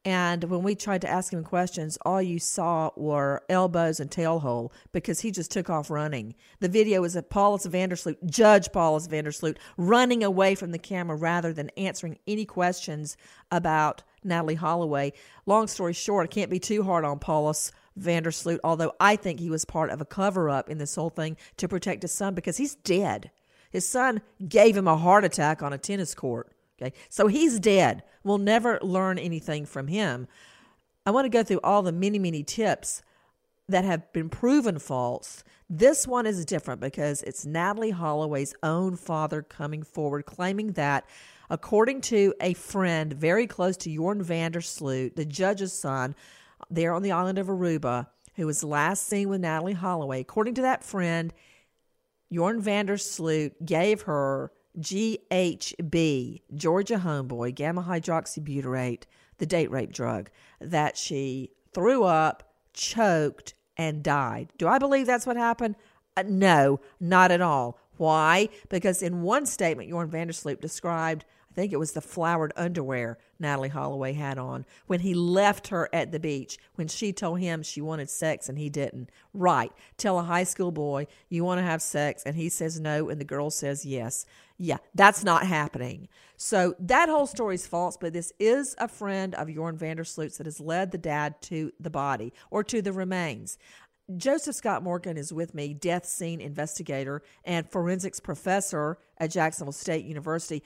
and 0.05 0.43
when 0.43 0.61
we 0.61 0.75
tried 0.75 1.01
to 1.01 1.09
ask 1.09 1.33
him 1.33 1.43
questions, 1.43 1.97
all 2.05 2.21
you 2.21 2.37
saw 2.37 2.91
were 2.95 3.41
elbows 3.49 3.99
and 3.99 4.11
tail 4.11 4.39
hole 4.39 4.71
because 4.91 5.21
he 5.21 5.31
just 5.31 5.49
took 5.49 5.67
off 5.67 5.89
running. 5.89 6.35
The 6.59 6.69
video 6.69 7.03
is 7.03 7.15
of 7.15 7.27
Paulus 7.27 7.65
van 7.65 7.89
der 7.89 7.95
Sloot, 7.95 8.23
Judge 8.27 8.71
Paulus 8.71 9.07
van 9.07 9.23
der 9.23 9.31
Sloot, 9.31 9.57
running 9.77 10.23
away 10.23 10.53
from 10.53 10.71
the 10.71 10.77
camera 10.77 11.17
rather 11.17 11.51
than 11.51 11.71
answering 11.75 12.19
any 12.27 12.45
questions 12.45 13.17
about 13.51 14.03
Natalee 14.23 14.57
Holloway. 14.57 15.11
Long 15.47 15.65
story 15.65 15.93
short, 15.93 16.25
I 16.25 16.27
can't 16.27 16.51
be 16.51 16.59
too 16.59 16.83
hard 16.83 17.03
on 17.03 17.17
Paulus 17.17 17.71
van 17.95 18.21
der 18.21 18.31
Sloot, 18.31 18.59
although 18.63 18.93
I 18.99 19.15
think 19.15 19.39
he 19.39 19.49
was 19.49 19.65
part 19.65 19.89
of 19.89 20.01
a 20.01 20.05
cover 20.05 20.51
up 20.51 20.69
in 20.69 20.77
this 20.77 20.93
whole 20.93 21.09
thing 21.09 21.35
to 21.57 21.67
protect 21.67 22.03
his 22.03 22.13
son 22.13 22.35
because 22.35 22.57
he's 22.57 22.75
dead. 22.75 23.31
His 23.71 23.87
son 23.87 24.21
gave 24.47 24.77
him 24.77 24.87
a 24.87 24.97
heart 24.97 25.25
attack 25.25 25.63
on 25.63 25.73
a 25.73 25.79
tennis 25.79 26.13
court. 26.13 26.54
Okay, 26.81 26.93
so 27.09 27.27
he's 27.27 27.59
dead. 27.59 28.03
We'll 28.23 28.37
never 28.37 28.79
learn 28.81 29.17
anything 29.17 29.65
from 29.65 29.87
him. 29.87 30.27
I 31.05 31.11
want 31.11 31.25
to 31.25 31.29
go 31.29 31.43
through 31.43 31.61
all 31.63 31.81
the 31.83 31.91
many, 31.91 32.19
many 32.19 32.43
tips 32.43 33.01
that 33.69 33.85
have 33.85 34.11
been 34.11 34.29
proven 34.29 34.79
false. 34.79 35.43
This 35.69 36.07
one 36.07 36.25
is 36.25 36.45
different 36.45 36.81
because 36.81 37.23
it's 37.23 37.45
Natalee 37.45 37.93
Holloway's 37.93 38.53
own 38.61 38.95
father 38.95 39.41
coming 39.41 39.83
forward 39.83 40.25
claiming 40.25 40.73
that, 40.73 41.05
according 41.49 42.01
to 42.01 42.33
a 42.41 42.53
friend 42.53 43.13
very 43.13 43.47
close 43.47 43.77
to 43.77 43.93
Joran 43.93 44.21
van 44.21 44.51
der 44.51 44.61
the 44.61 45.25
judge's 45.27 45.73
son, 45.73 46.15
there 46.69 46.93
on 46.93 47.01
the 47.01 47.11
island 47.11 47.39
of 47.39 47.47
Aruba, 47.47 48.07
who 48.35 48.45
was 48.45 48.63
last 48.63 49.07
seen 49.07 49.29
with 49.29 49.41
Natalee 49.41 49.75
Holloway, 49.75 50.21
according 50.21 50.55
to 50.55 50.61
that 50.61 50.83
friend, 50.83 51.33
Joran 52.31 52.61
van 52.61 52.85
der 52.85 52.97
gave 53.63 54.03
her 54.03 54.51
GHB, 54.79 56.41
Georgia 56.53 56.97
Homeboy, 56.97 57.55
gamma 57.55 57.83
hydroxybutyrate, 57.83 59.03
the 59.37 59.45
date 59.45 59.71
rape 59.71 59.91
drug, 59.91 60.29
that 60.59 60.97
she 60.97 61.51
threw 61.73 62.03
up, 62.03 62.43
choked, 62.73 63.53
and 63.77 64.03
died. 64.03 64.49
Do 64.57 64.67
I 64.67 64.77
believe 64.77 65.05
that's 65.05 65.27
what 65.27 65.37
happened? 65.37 65.75
Uh, 66.17 66.23
no, 66.27 66.79
not 66.99 67.31
at 67.31 67.41
all. 67.41 67.77
Why? 67.97 68.49
Because 68.69 69.01
in 69.01 69.21
one 69.21 69.45
statement, 69.45 69.89
Joran 69.89 70.09
van 70.09 70.27
der 70.27 70.33
Sloot 70.33 70.61
described 70.61 71.25
I 71.55 71.61
think 71.61 71.71
it 71.71 71.79
was 71.79 71.93
the 71.93 72.01
flowered 72.01 72.51
underwear 72.57 73.17
Natalee 73.41 73.69
Holloway 73.69 74.11
had 74.11 74.37
on 74.37 74.65
when 74.87 74.99
he 74.99 75.13
left 75.13 75.69
her 75.69 75.87
at 75.93 76.11
the 76.11 76.19
beach 76.19 76.57
when 76.75 76.89
she 76.89 77.13
told 77.13 77.39
him 77.39 77.63
she 77.63 77.79
wanted 77.79 78.09
sex 78.09 78.49
and 78.49 78.57
he 78.57 78.69
didn't. 78.69 79.09
Right. 79.33 79.71
Tell 79.95 80.19
a 80.19 80.23
high 80.23 80.43
school 80.43 80.73
boy 80.73 81.07
you 81.29 81.45
want 81.45 81.59
to 81.59 81.63
have 81.63 81.81
sex 81.81 82.23
and 82.25 82.35
he 82.35 82.49
says 82.49 82.81
no 82.81 83.07
and 83.07 83.21
the 83.21 83.25
girl 83.25 83.49
says 83.49 83.85
yes. 83.85 84.25
Yeah, 84.57 84.77
that's 84.93 85.23
not 85.23 85.45
happening. 85.45 86.07
So 86.37 86.75
that 86.79 87.09
whole 87.09 87.27
story 87.27 87.55
is 87.55 87.67
false, 87.67 87.97
but 87.97 88.13
this 88.13 88.31
is 88.39 88.75
a 88.77 88.87
friend 88.87 89.35
of 89.35 89.53
Joran 89.53 89.77
van 89.77 89.97
der 89.97 90.03
Sloot's 90.03 90.37
that 90.37 90.47
has 90.47 90.59
led 90.59 90.91
the 90.91 90.97
dad 90.97 91.41
to 91.43 91.71
the 91.79 91.89
body 91.89 92.33
or 92.51 92.63
to 92.63 92.81
the 92.81 92.93
remains. 92.93 93.57
Joseph 94.15 94.55
Scott 94.55 94.83
Morgan 94.83 95.17
is 95.17 95.33
with 95.33 95.53
me, 95.53 95.73
death 95.73 96.05
scene 96.05 96.39
investigator 96.39 97.21
and 97.43 97.69
forensics 97.69 98.19
professor 98.19 98.99
at 99.17 99.31
Jacksonville 99.31 99.71
State 99.71 100.05
University 100.05 100.63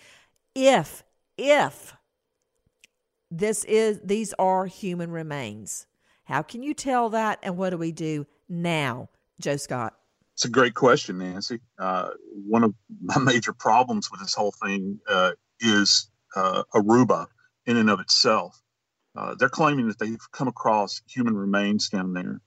if 0.55 1.03
if 1.37 1.95
this 3.31 3.63
is 3.63 4.01
these 4.03 4.33
are 4.37 4.65
human 4.65 5.11
remains. 5.11 5.87
How 6.23 6.41
can 6.41 6.63
you 6.63 6.73
tell 6.73 7.09
that 7.09 7.39
and 7.41 7.57
what 7.57 7.69
do 7.69 7.77
we 7.77 7.91
do 7.91 8.27
now, 8.49 9.09
Joe 9.39 9.57
Scott? 9.57 9.98
It's 10.39 10.45
a 10.45 10.49
great 10.49 10.73
question, 10.73 11.17
Nancy. 11.17 11.59
Uh, 11.77 12.11
one 12.31 12.63
of 12.63 12.73
my 13.01 13.17
major 13.21 13.51
problems 13.51 14.09
with 14.09 14.21
this 14.21 14.33
whole 14.33 14.53
thing 14.63 14.97
uh, 15.09 15.31
is 15.59 16.09
uh, 16.33 16.63
Aruba 16.73 17.27
in 17.65 17.75
and 17.75 17.89
of 17.89 17.99
itself. 17.99 18.57
Uh, 19.17 19.35
they're 19.37 19.49
claiming 19.49 19.89
that 19.89 19.99
they've 19.99 20.31
come 20.31 20.47
across 20.47 21.01
human 21.09 21.35
remains 21.35 21.89
down 21.89 22.13
there. 22.13 22.39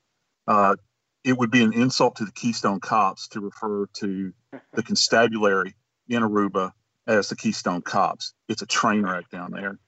Uh, 0.46 0.76
it 1.22 1.36
would 1.36 1.50
be 1.50 1.62
an 1.62 1.74
insult 1.74 2.16
to 2.16 2.24
the 2.24 2.32
Keystone 2.32 2.80
Cops 2.80 3.28
to 3.28 3.40
refer 3.40 3.84
to 3.98 4.32
the 4.72 4.82
constabulary 4.82 5.74
in 6.08 6.22
Aruba 6.22 6.72
as 7.06 7.28
the 7.28 7.36
Keystone 7.36 7.82
Cops. 7.82 8.32
It's 8.48 8.62
a 8.62 8.66
train 8.66 9.02
wreck 9.02 9.28
down 9.28 9.50
there. 9.50 9.78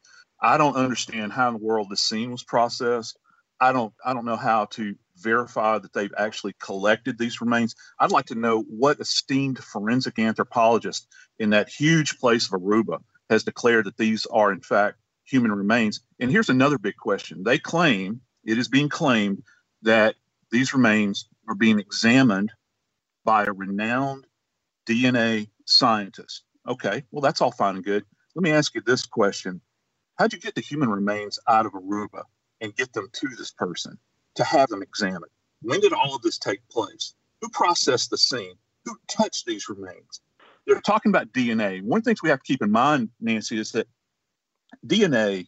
I 0.42 0.58
don't 0.58 0.76
understand 0.76 1.32
how 1.32 1.48
in 1.48 1.54
the 1.54 1.64
world 1.64 1.86
the 1.88 1.96
scene 1.96 2.32
was 2.32 2.42
processed. 2.42 3.18
I 3.58 3.72
don't 3.72 3.94
I 4.04 4.12
don't 4.12 4.26
know 4.26 4.36
how 4.36 4.66
to 4.72 4.94
verify 5.18 5.78
that 5.78 5.92
they've 5.94 6.14
actually 6.18 6.54
collected 6.60 7.18
these 7.18 7.40
remains. 7.40 7.74
I'd 8.00 8.12
like 8.12 8.26
to 8.26 8.34
know 8.36 8.62
what 8.62 9.00
esteemed 9.00 9.58
forensic 9.58 10.18
anthropologist 10.18 11.08
in 11.38 11.50
that 11.50 11.68
huge 11.68 12.18
place 12.18 12.46
of 12.46 12.60
Aruba 12.60 13.00
has 13.30 13.44
declared 13.44 13.86
that 13.86 13.96
these 13.98 14.26
are 14.26 14.52
in 14.52 14.60
fact 14.60 14.98
human 15.24 15.52
remains. 15.52 16.00
And 16.20 16.30
here's 16.30 16.50
another 16.50 16.78
big 16.78 16.96
question. 16.96 17.44
They 17.44 17.58
claim, 17.58 18.22
it 18.44 18.58
is 18.58 18.68
being 18.68 18.88
claimed 18.90 19.42
that 19.82 20.16
these 20.50 20.74
remains 20.74 21.28
are 21.48 21.54
being 21.56 21.78
examined 21.80 22.52
by 23.24 23.44
a 23.44 23.52
renowned 23.52 24.26
DNA 24.88 25.48
scientist. 25.66 26.44
Okay, 26.68 27.04
well, 27.12 27.22
that's 27.22 27.40
all 27.40 27.52
fine 27.52 27.76
and 27.76 27.84
good. 27.84 28.04
Let 28.34 28.42
me 28.44 28.52
ask 28.52 28.74
you 28.74 28.82
this 28.86 29.06
question 29.06 29.60
How'd 30.18 30.32
you 30.32 30.40
get 30.40 30.54
the 30.54 30.60
human 30.60 30.90
remains 30.90 31.38
out 31.48 31.66
of 31.66 31.72
Aruba 31.72 32.24
and 32.60 32.76
get 32.76 32.92
them 32.92 33.08
to 33.12 33.28
this 33.36 33.50
person 33.52 33.98
to 34.34 34.44
have 34.44 34.68
them 34.68 34.82
examined? 34.82 35.32
When 35.62 35.80
did 35.80 35.92
all 35.92 36.14
of 36.14 36.22
this 36.22 36.38
take 36.38 36.66
place? 36.68 37.14
Who 37.40 37.48
processed 37.50 38.10
the 38.10 38.18
scene? 38.18 38.54
Who 38.84 38.96
touched 39.08 39.46
these 39.46 39.68
remains? 39.68 40.20
they're 40.66 40.80
talking 40.80 41.10
about 41.10 41.32
DNA. 41.32 41.82
One 41.82 41.98
of 41.98 42.04
the 42.04 42.10
things 42.10 42.22
we 42.22 42.30
have 42.30 42.40
to 42.40 42.46
keep 42.46 42.62
in 42.62 42.70
mind, 42.70 43.10
Nancy, 43.20 43.58
is 43.58 43.72
that 43.72 43.86
DNA 44.86 45.46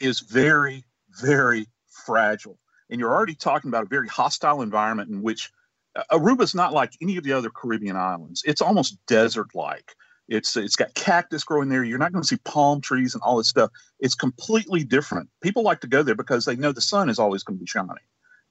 is 0.00 0.20
very, 0.20 0.84
very 1.20 1.66
fragile. 2.06 2.58
And 2.90 2.98
you're 2.98 3.12
already 3.12 3.34
talking 3.34 3.68
about 3.68 3.84
a 3.84 3.88
very 3.88 4.08
hostile 4.08 4.62
environment 4.62 5.10
in 5.10 5.22
which 5.22 5.50
uh, 5.94 6.02
Aruba 6.12 6.42
is 6.42 6.54
not 6.54 6.72
like 6.72 6.92
any 7.00 7.16
of 7.16 7.24
the 7.24 7.32
other 7.32 7.50
Caribbean 7.50 7.96
islands. 7.96 8.42
It's 8.46 8.62
almost 8.62 8.98
desert 9.06 9.48
like. 9.54 9.94
It's 10.30 10.56
it's 10.56 10.76
got 10.76 10.94
cactus 10.94 11.42
growing 11.42 11.68
there. 11.68 11.82
You're 11.82 11.98
not 11.98 12.12
going 12.12 12.22
to 12.22 12.28
see 12.28 12.38
palm 12.44 12.80
trees 12.80 13.14
and 13.14 13.22
all 13.22 13.36
this 13.36 13.48
stuff. 13.48 13.70
It's 13.98 14.14
completely 14.14 14.84
different. 14.84 15.28
People 15.42 15.64
like 15.64 15.80
to 15.80 15.88
go 15.88 16.04
there 16.04 16.14
because 16.14 16.44
they 16.44 16.54
know 16.54 16.70
the 16.70 16.80
sun 16.80 17.10
is 17.10 17.18
always 17.18 17.42
going 17.42 17.58
to 17.58 17.60
be 17.62 17.66
shining. 17.66 17.96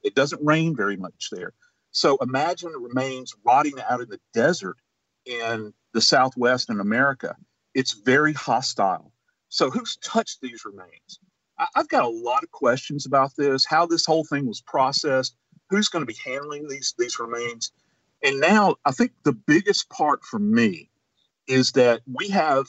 It 0.04 0.14
doesn't 0.14 0.46
rain 0.46 0.76
very 0.76 0.98
much 0.98 1.30
there. 1.32 1.54
So 1.92 2.18
imagine 2.22 2.74
the 2.74 2.80
remains 2.80 3.34
rotting 3.46 3.80
out 3.90 4.02
in 4.02 4.10
the 4.10 4.20
desert 4.34 4.76
in 5.26 5.74
the 5.94 6.02
Southwest 6.02 6.70
in 6.70 6.82
America. 6.82 7.36
It's 7.74 7.94
very 7.94 8.34
hostile. 8.34 9.14
So 9.48 9.70
who's 9.70 9.98
touched 9.98 10.42
these 10.42 10.66
remains? 10.66 11.20
I've 11.76 11.90
got 11.90 12.04
a 12.04 12.10
lot 12.10 12.44
of 12.44 12.52
questions 12.52 13.06
about 13.06 13.32
this, 13.38 13.66
how 13.66 13.86
this 13.86 14.06
whole 14.06 14.26
thing 14.26 14.46
was 14.46 14.62
processed, 14.62 15.36
who's 15.70 15.88
going 15.88 16.06
to 16.06 16.14
be 16.14 16.20
handling 16.26 16.68
these 16.68 16.94
these 16.98 17.20
remains. 17.20 17.72
And 18.22 18.40
now 18.42 18.76
I 18.86 18.92
think 18.92 19.12
the 19.24 19.34
biggest 19.34 19.90
part 19.90 20.26
for 20.26 20.40
me 20.40 20.89
is 21.50 21.72
that 21.74 22.02
we 22.12 22.30
have 22.30 22.68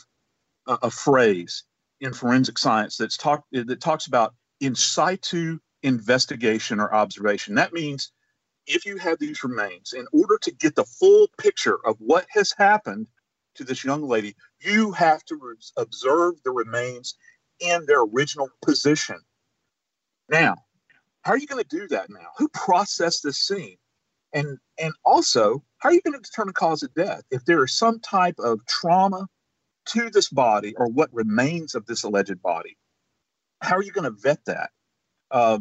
a, 0.66 0.78
a 0.82 0.90
phrase 0.90 1.64
in 2.00 2.12
forensic 2.12 2.58
science 2.58 2.96
that's 2.96 3.16
talk, 3.16 3.44
that 3.52 3.80
talks 3.80 4.06
about 4.06 4.34
in 4.60 4.74
situ 4.74 5.58
investigation 5.82 6.80
or 6.80 6.92
observation. 6.94 7.54
That 7.54 7.72
means 7.72 8.12
if 8.66 8.86
you 8.86 8.96
have 8.96 9.18
these 9.18 9.44
remains, 9.44 9.92
in 9.92 10.06
order 10.12 10.38
to 10.42 10.50
get 10.52 10.74
the 10.76 10.84
full 10.84 11.28
picture 11.38 11.78
of 11.86 11.96
what 11.98 12.26
has 12.30 12.52
happened 12.56 13.06
to 13.54 13.64
this 13.64 13.84
young 13.84 14.02
lady, 14.02 14.34
you 14.60 14.92
have 14.92 15.24
to 15.24 15.38
observe 15.76 16.34
the 16.44 16.50
remains 16.50 17.14
in 17.58 17.84
their 17.86 18.02
original 18.02 18.48
position. 18.62 19.18
Now, 20.28 20.56
how 21.22 21.32
are 21.32 21.38
you 21.38 21.46
going 21.46 21.62
to 21.62 21.76
do 21.76 21.88
that 21.88 22.08
now? 22.10 22.28
Who 22.38 22.48
processed 22.48 23.22
this 23.22 23.38
scene? 23.38 23.76
And 24.32 24.58
and 24.78 24.92
also, 25.04 25.62
how 25.78 25.88
are 25.88 25.92
you 25.92 26.02
going 26.02 26.14
to 26.14 26.20
determine 26.20 26.54
cause 26.54 26.82
of 26.82 26.94
death? 26.94 27.22
If 27.30 27.44
there 27.44 27.62
is 27.64 27.72
some 27.72 28.00
type 28.00 28.38
of 28.38 28.64
trauma 28.66 29.26
to 29.86 30.10
this 30.10 30.28
body 30.28 30.74
or 30.76 30.86
what 30.86 31.12
remains 31.12 31.74
of 31.74 31.86
this 31.86 32.04
alleged 32.04 32.40
body, 32.42 32.76
how 33.60 33.76
are 33.76 33.82
you 33.82 33.92
going 33.92 34.04
to 34.04 34.18
vet 34.20 34.44
that? 34.46 34.70
Uh, 35.30 35.58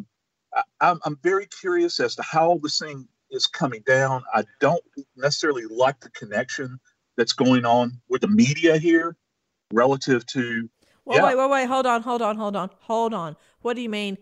I, 0.54 0.62
I'm, 0.80 1.00
I'm 1.04 1.18
very 1.22 1.46
curious 1.46 2.00
as 2.00 2.14
to 2.16 2.22
how 2.22 2.58
this 2.62 2.78
thing 2.78 3.08
is 3.30 3.46
coming 3.46 3.82
down. 3.86 4.22
I 4.32 4.44
don't 4.60 4.82
necessarily 5.16 5.64
like 5.66 6.00
the 6.00 6.10
connection 6.10 6.78
that's 7.16 7.32
going 7.32 7.64
on 7.64 8.00
with 8.08 8.22
the 8.22 8.28
media 8.28 8.78
here 8.78 9.16
relative 9.72 10.26
to. 10.26 10.68
Well, 11.04 11.18
yeah. 11.18 11.24
wait, 11.24 11.36
wait, 11.36 11.50
wait. 11.50 11.66
Hold 11.66 11.86
on, 11.86 12.02
hold 12.02 12.22
on, 12.22 12.36
hold 12.36 12.56
on, 12.56 12.70
hold 12.80 13.14
on. 13.14 13.36
What 13.62 13.74
do 13.74 13.82
you 13.82 13.88
mean? 13.88 14.16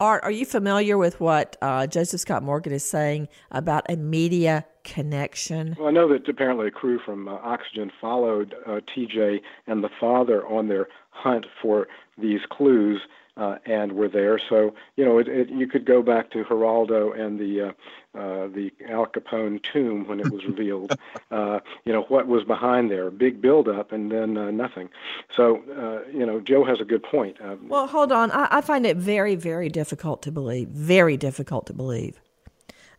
Art, 0.00 0.22
are 0.22 0.30
you 0.30 0.46
familiar 0.46 0.96
with 0.96 1.18
what 1.18 1.56
uh, 1.60 1.88
Joseph 1.88 2.20
Scott 2.20 2.44
Morgan 2.44 2.72
is 2.72 2.88
saying 2.88 3.26
about 3.50 3.84
a 3.88 3.96
media 3.96 4.64
connection? 4.84 5.74
Well, 5.76 5.88
I 5.88 5.90
know 5.90 6.08
that 6.12 6.28
apparently 6.28 6.68
a 6.68 6.70
crew 6.70 7.00
from 7.04 7.26
uh, 7.26 7.32
Oxygen 7.32 7.90
followed 8.00 8.54
uh, 8.64 8.78
TJ 8.96 9.40
and 9.66 9.82
the 9.82 9.88
father 9.98 10.46
on 10.46 10.68
their 10.68 10.86
hunt 11.10 11.46
for 11.60 11.88
these 12.16 12.38
clues 12.48 13.00
uh, 13.38 13.56
and 13.64 13.92
were 13.92 14.08
there. 14.08 14.38
So 14.38 14.74
you 14.96 15.04
know, 15.04 15.18
it, 15.18 15.28
it, 15.28 15.48
you 15.48 15.66
could 15.66 15.84
go 15.84 16.02
back 16.02 16.30
to 16.32 16.44
Geraldo 16.44 17.18
and 17.18 17.38
the 17.38 17.60
uh, 17.62 18.18
uh, 18.18 18.48
the 18.48 18.72
Al 18.88 19.06
Capone 19.06 19.62
tomb 19.62 20.06
when 20.06 20.20
it 20.20 20.30
was 20.30 20.44
revealed. 20.48 20.98
uh, 21.30 21.60
you 21.84 21.92
know 21.92 22.02
what 22.02 22.26
was 22.26 22.44
behind 22.44 22.90
there? 22.90 23.10
Big 23.10 23.40
buildup 23.40 23.92
and 23.92 24.10
then 24.10 24.36
uh, 24.36 24.50
nothing. 24.50 24.90
So 25.34 25.62
uh, 25.70 26.10
you 26.10 26.26
know, 26.26 26.40
Joe 26.40 26.64
has 26.64 26.80
a 26.80 26.84
good 26.84 27.02
point. 27.02 27.40
Uh, 27.40 27.56
well, 27.62 27.86
hold 27.86 28.12
on. 28.12 28.30
I, 28.32 28.48
I 28.50 28.60
find 28.60 28.84
it 28.84 28.96
very, 28.96 29.36
very 29.36 29.68
difficult 29.68 30.22
to 30.22 30.32
believe. 30.32 30.68
Very 30.68 31.16
difficult 31.16 31.66
to 31.66 31.72
believe 31.72 32.20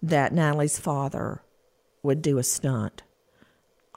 that 0.01 0.33
Natalee's 0.33 0.79
father 0.79 1.43
would 2.01 2.21
do 2.21 2.37
a 2.37 2.43
stunt. 2.43 3.03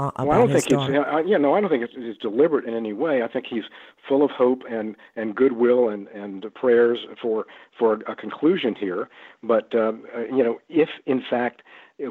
Uh, 0.09 0.25
well, 0.25 0.33
I 0.33 0.38
don't 0.38 0.49
think 0.49 0.67
it's 0.67 0.73
uh, 0.75 1.23
yeah 1.25 1.37
no 1.37 1.55
I 1.55 1.61
don't 1.61 1.71
think 1.71 1.85
it's, 1.85 1.95
it's 1.97 2.19
deliberate 2.19 2.65
in 2.65 2.75
any 2.75 2.93
way. 2.93 3.23
I 3.23 3.29
think 3.29 3.47
he's 3.49 3.65
full 4.09 4.25
of 4.25 4.31
hope 4.31 4.62
and 4.71 4.97
and 5.17 5.35
goodwill 5.35 5.88
and 5.88 6.09
and 6.09 6.45
prayers 6.55 7.01
for 7.21 7.47
for 7.79 7.95
a 8.07 8.17
conclusion 8.17 8.75
here. 8.75 9.09
But 9.43 9.75
um, 9.75 10.05
uh, 10.17 10.21
you 10.35 10.43
know 10.43 10.61
if 10.69 10.88
in 11.07 11.23
fact 11.29 11.62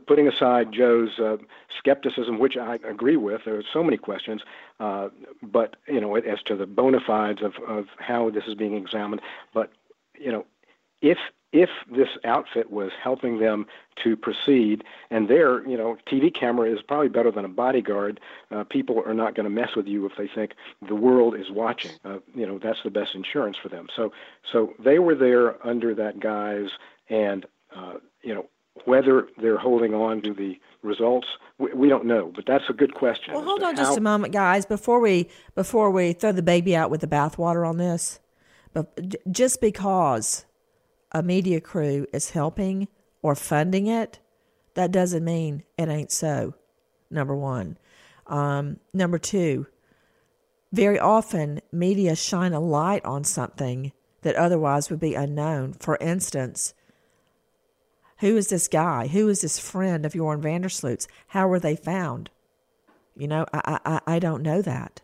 putting 0.08 0.28
aside 0.28 0.72
Joe's 0.72 1.20
uh, 1.20 1.38
skepticism, 1.78 2.40
which 2.40 2.56
I 2.56 2.78
agree 2.88 3.18
with, 3.18 3.42
there 3.46 3.58
are 3.58 3.64
so 3.74 3.84
many 3.84 3.98
questions. 3.98 4.42
Uh, 4.80 5.10
but 5.42 5.76
you 5.88 6.00
know 6.00 6.16
as 6.16 6.42
to 6.46 6.56
the 6.56 6.66
bona 6.66 7.00
fides 7.06 7.42
of 7.42 7.54
of 7.68 7.86
how 8.00 8.30
this 8.30 8.44
is 8.48 8.56
being 8.56 8.76
examined. 8.76 9.22
But 9.54 9.72
you 10.18 10.32
know 10.32 10.46
if 11.02 11.18
if 11.52 11.70
this 11.90 12.08
outfit 12.24 12.72
was 12.72 12.92
helping 13.02 13.40
them 13.40 13.66
to 14.04 14.16
proceed, 14.16 14.84
and 15.10 15.28
their 15.28 15.68
you 15.68 15.78
know 15.78 15.98
TV 16.08 16.34
camera 16.34 16.72
is 16.72 16.82
probably 16.82 17.10
better 17.10 17.32
than 17.32 17.46
a 17.46 17.50
bodyguard. 17.50 18.20
Uh, 18.52 18.64
people 18.64 19.04
are 19.06 19.14
not 19.14 19.36
going 19.36 19.44
to 19.44 19.50
mess 19.50 19.76
with 19.76 19.88
you 19.88 20.06
if 20.06 20.14
they 20.18 20.28
think 20.28 20.54
the 20.88 20.96
world 20.96 21.36
is 21.36 21.50
watching. 21.52 21.92
Uh, 22.06 22.20
you 22.34 22.46
know 22.46 22.58
that's 22.58 22.84
the 22.84 22.90
best 22.90 23.16
insurance 23.16 23.58
for 23.58 23.70
them. 23.70 23.88
So 23.96 24.12
so 24.52 24.74
they 24.80 25.00
were 25.00 25.16
there 25.16 25.66
under 25.66 25.94
that 25.96 26.20
guise, 26.20 26.70
and 27.10 27.46
uh, 27.76 27.96
you 28.22 28.34
know 28.34 28.48
whether 28.86 29.28
they're 29.38 29.58
holding 29.58 29.94
on 29.94 30.22
to 30.22 30.34
the 30.34 30.60
results 30.82 31.28
we, 31.58 31.72
we 31.74 31.90
don't 31.90 32.06
know 32.06 32.32
but 32.34 32.46
that's 32.46 32.64
a 32.70 32.74
good 32.74 32.94
question 32.96 33.34
well 33.34 33.44
hold 33.44 33.62
on 33.62 33.76
how... 33.76 33.84
just 33.84 33.98
a 33.98 34.02
moment 34.02 34.34
guys 34.34 34.66
before 34.66 35.00
we 35.00 35.30
before 35.56 35.92
we 35.92 36.14
throw 36.14 36.32
the 36.32 36.42
baby 36.42 36.76
out 36.76 36.90
with 36.90 37.02
the 37.02 37.08
bathwater 37.08 37.68
on 37.68 37.78
this 37.78 38.20
but 38.74 38.98
just 39.32 39.60
because 39.62 40.46
a 41.12 41.22
media 41.22 41.62
crew 41.62 42.08
is 42.14 42.32
helping 42.32 42.88
or 43.22 43.36
funding 43.36 43.88
it, 43.88 44.20
that 44.74 44.92
doesn't 44.92 45.24
mean 45.24 45.64
it 45.78 45.90
ain't 45.90 46.12
so. 46.12 46.56
Number 47.10 47.36
one. 47.36 47.78
Um, 48.28 48.80
number 48.94 49.18
two, 49.18 49.68
very 50.72 50.98
often 50.98 51.62
media 51.72 52.16
shine 52.16 52.54
a 52.54 52.60
light 52.60 53.04
on 53.04 53.24
something 53.24 53.92
that 54.22 54.36
otherwise 54.36 54.90
would 54.90 55.00
be 55.00 55.16
unknown. 55.16 55.74
For 55.74 55.98
instance, 56.00 56.74
who 58.20 58.38
is 58.38 58.48
this 58.48 58.68
guy? 58.68 59.08
Who 59.08 59.28
is 59.28 59.42
this 59.42 59.60
friend 59.60 60.06
of 60.06 60.14
Joran 60.14 60.42
Vandersloot's? 60.42 61.08
How 61.28 61.48
were 61.48 61.60
they 61.60 61.76
found? 61.76 62.30
You 63.18 63.28
know, 63.28 63.46
I, 63.52 63.80
I, 63.84 64.02
I 64.08 64.20
don't 64.20 64.44
know 64.44 64.62
that. 64.62 65.02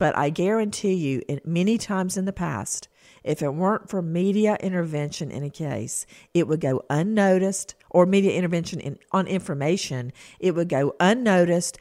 But 0.00 0.16
I 0.16 0.30
guarantee 0.30 0.94
you, 0.94 1.22
many 1.44 1.76
times 1.76 2.16
in 2.16 2.24
the 2.24 2.32
past, 2.32 2.88
if 3.22 3.42
it 3.42 3.52
weren't 3.52 3.90
for 3.90 4.00
media 4.00 4.56
intervention 4.58 5.30
in 5.30 5.44
a 5.44 5.50
case, 5.50 6.06
it 6.32 6.48
would 6.48 6.62
go 6.62 6.82
unnoticed, 6.88 7.74
or 7.90 8.06
media 8.06 8.32
intervention 8.32 8.80
in, 8.80 8.98
on 9.12 9.26
information, 9.26 10.10
it 10.38 10.54
would 10.54 10.70
go 10.70 10.94
unnoticed, 11.00 11.76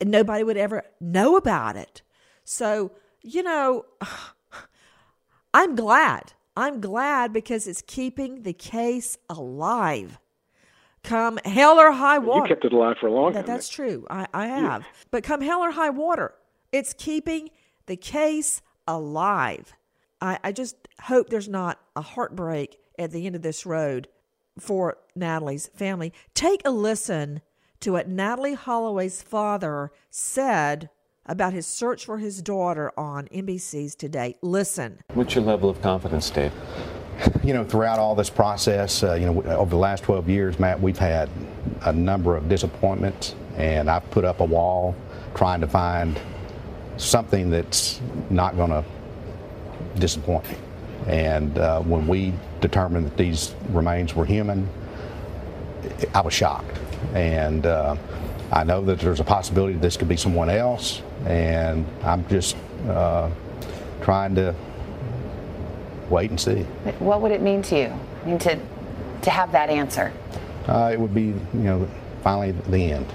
and 0.00 0.12
nobody 0.12 0.44
would 0.44 0.56
ever 0.56 0.84
know 1.00 1.36
about 1.36 1.74
it. 1.74 2.02
So, 2.44 2.92
you 3.20 3.42
know, 3.42 3.84
I'm 5.52 5.74
glad. 5.74 6.34
I'm 6.56 6.80
glad 6.80 7.32
because 7.32 7.66
it's 7.66 7.82
keeping 7.82 8.44
the 8.44 8.52
case 8.52 9.18
alive. 9.28 10.20
Come 11.02 11.40
hell 11.44 11.80
or 11.80 11.90
high 11.90 12.18
water. 12.18 12.42
You 12.42 12.54
kept 12.54 12.64
it 12.64 12.72
alive 12.72 12.98
for 13.00 13.08
a 13.08 13.12
long 13.12 13.32
time. 13.32 13.42
That, 13.42 13.46
that's 13.46 13.68
true. 13.68 14.06
I, 14.08 14.28
I 14.32 14.46
have. 14.46 14.82
Yeah. 14.82 14.88
But 15.10 15.24
come 15.24 15.40
hell 15.40 15.62
or 15.62 15.72
high 15.72 15.90
water, 15.90 16.32
it's 16.76 16.92
keeping 16.92 17.48
the 17.86 17.96
case 17.96 18.60
alive. 18.86 19.72
I, 20.20 20.38
I 20.44 20.52
just 20.52 20.76
hope 21.02 21.30
there's 21.30 21.48
not 21.48 21.80
a 21.96 22.02
heartbreak 22.02 22.78
at 22.98 23.10
the 23.10 23.26
end 23.26 23.34
of 23.34 23.42
this 23.42 23.64
road 23.64 24.08
for 24.58 24.98
Natalee's 25.18 25.68
family. 25.68 26.12
Take 26.34 26.62
a 26.64 26.70
listen 26.70 27.40
to 27.80 27.92
what 27.92 28.10
Natalee 28.10 28.54
Holloway's 28.54 29.22
father 29.22 29.90
said 30.10 30.90
about 31.24 31.52
his 31.52 31.66
search 31.66 32.04
for 32.04 32.18
his 32.18 32.40
daughter 32.42 32.92
on 32.98 33.26
NBC's 33.28 33.94
Today. 33.94 34.36
Listen. 34.42 35.00
What's 35.14 35.34
your 35.34 35.44
level 35.44 35.68
of 35.68 35.80
confidence, 35.82 36.30
Dave? 36.30 36.52
You 37.42 37.54
know, 37.54 37.64
throughout 37.64 37.98
all 37.98 38.14
this 38.14 38.30
process, 38.30 39.02
uh, 39.02 39.14
you 39.14 39.26
know, 39.26 39.42
over 39.42 39.70
the 39.70 39.76
last 39.76 40.04
12 40.04 40.28
years, 40.28 40.58
Matt, 40.58 40.80
we've 40.80 40.98
had 40.98 41.30
a 41.82 41.92
number 41.92 42.36
of 42.36 42.48
disappointments, 42.48 43.34
and 43.56 43.90
I've 43.90 44.08
put 44.10 44.24
up 44.24 44.40
a 44.40 44.44
wall 44.44 44.94
trying 45.34 45.60
to 45.62 45.66
find 45.66 46.20
something 46.96 47.50
that's 47.50 48.00
not 48.30 48.56
going 48.56 48.70
to 48.70 48.84
disappoint 49.98 50.48
me. 50.48 50.56
And 51.06 51.56
uh, 51.58 51.80
when 51.82 52.06
we 52.06 52.32
determined 52.60 53.06
that 53.06 53.16
these 53.16 53.54
remains 53.70 54.14
were 54.14 54.24
human, 54.24 54.68
I 56.14 56.20
was 56.20 56.34
shocked. 56.34 56.78
And 57.14 57.66
uh, 57.66 57.96
I 58.52 58.64
know 58.64 58.82
that 58.84 59.00
there's 59.00 59.20
a 59.20 59.24
possibility 59.24 59.74
this 59.74 59.96
could 59.96 60.08
be 60.08 60.16
someone 60.16 60.50
else, 60.50 61.02
and 61.24 61.86
I'm 62.02 62.26
just 62.28 62.56
uh, 62.88 63.30
trying 64.02 64.34
to 64.36 64.54
wait 66.10 66.30
and 66.30 66.40
see. 66.40 66.62
What 66.98 67.20
would 67.22 67.32
it 67.32 67.42
mean 67.42 67.62
to 67.62 67.78
you? 67.78 67.92
I 68.22 68.26
mean, 68.26 68.38
to 68.40 68.58
to 69.22 69.30
have 69.30 69.50
that 69.52 69.70
answer? 69.70 70.12
Uh, 70.68 70.90
it 70.92 71.00
would 71.00 71.14
be, 71.14 71.22
you 71.22 71.44
know, 71.52 71.88
finally 72.22 72.52
the 72.52 72.92
end. 72.92 73.06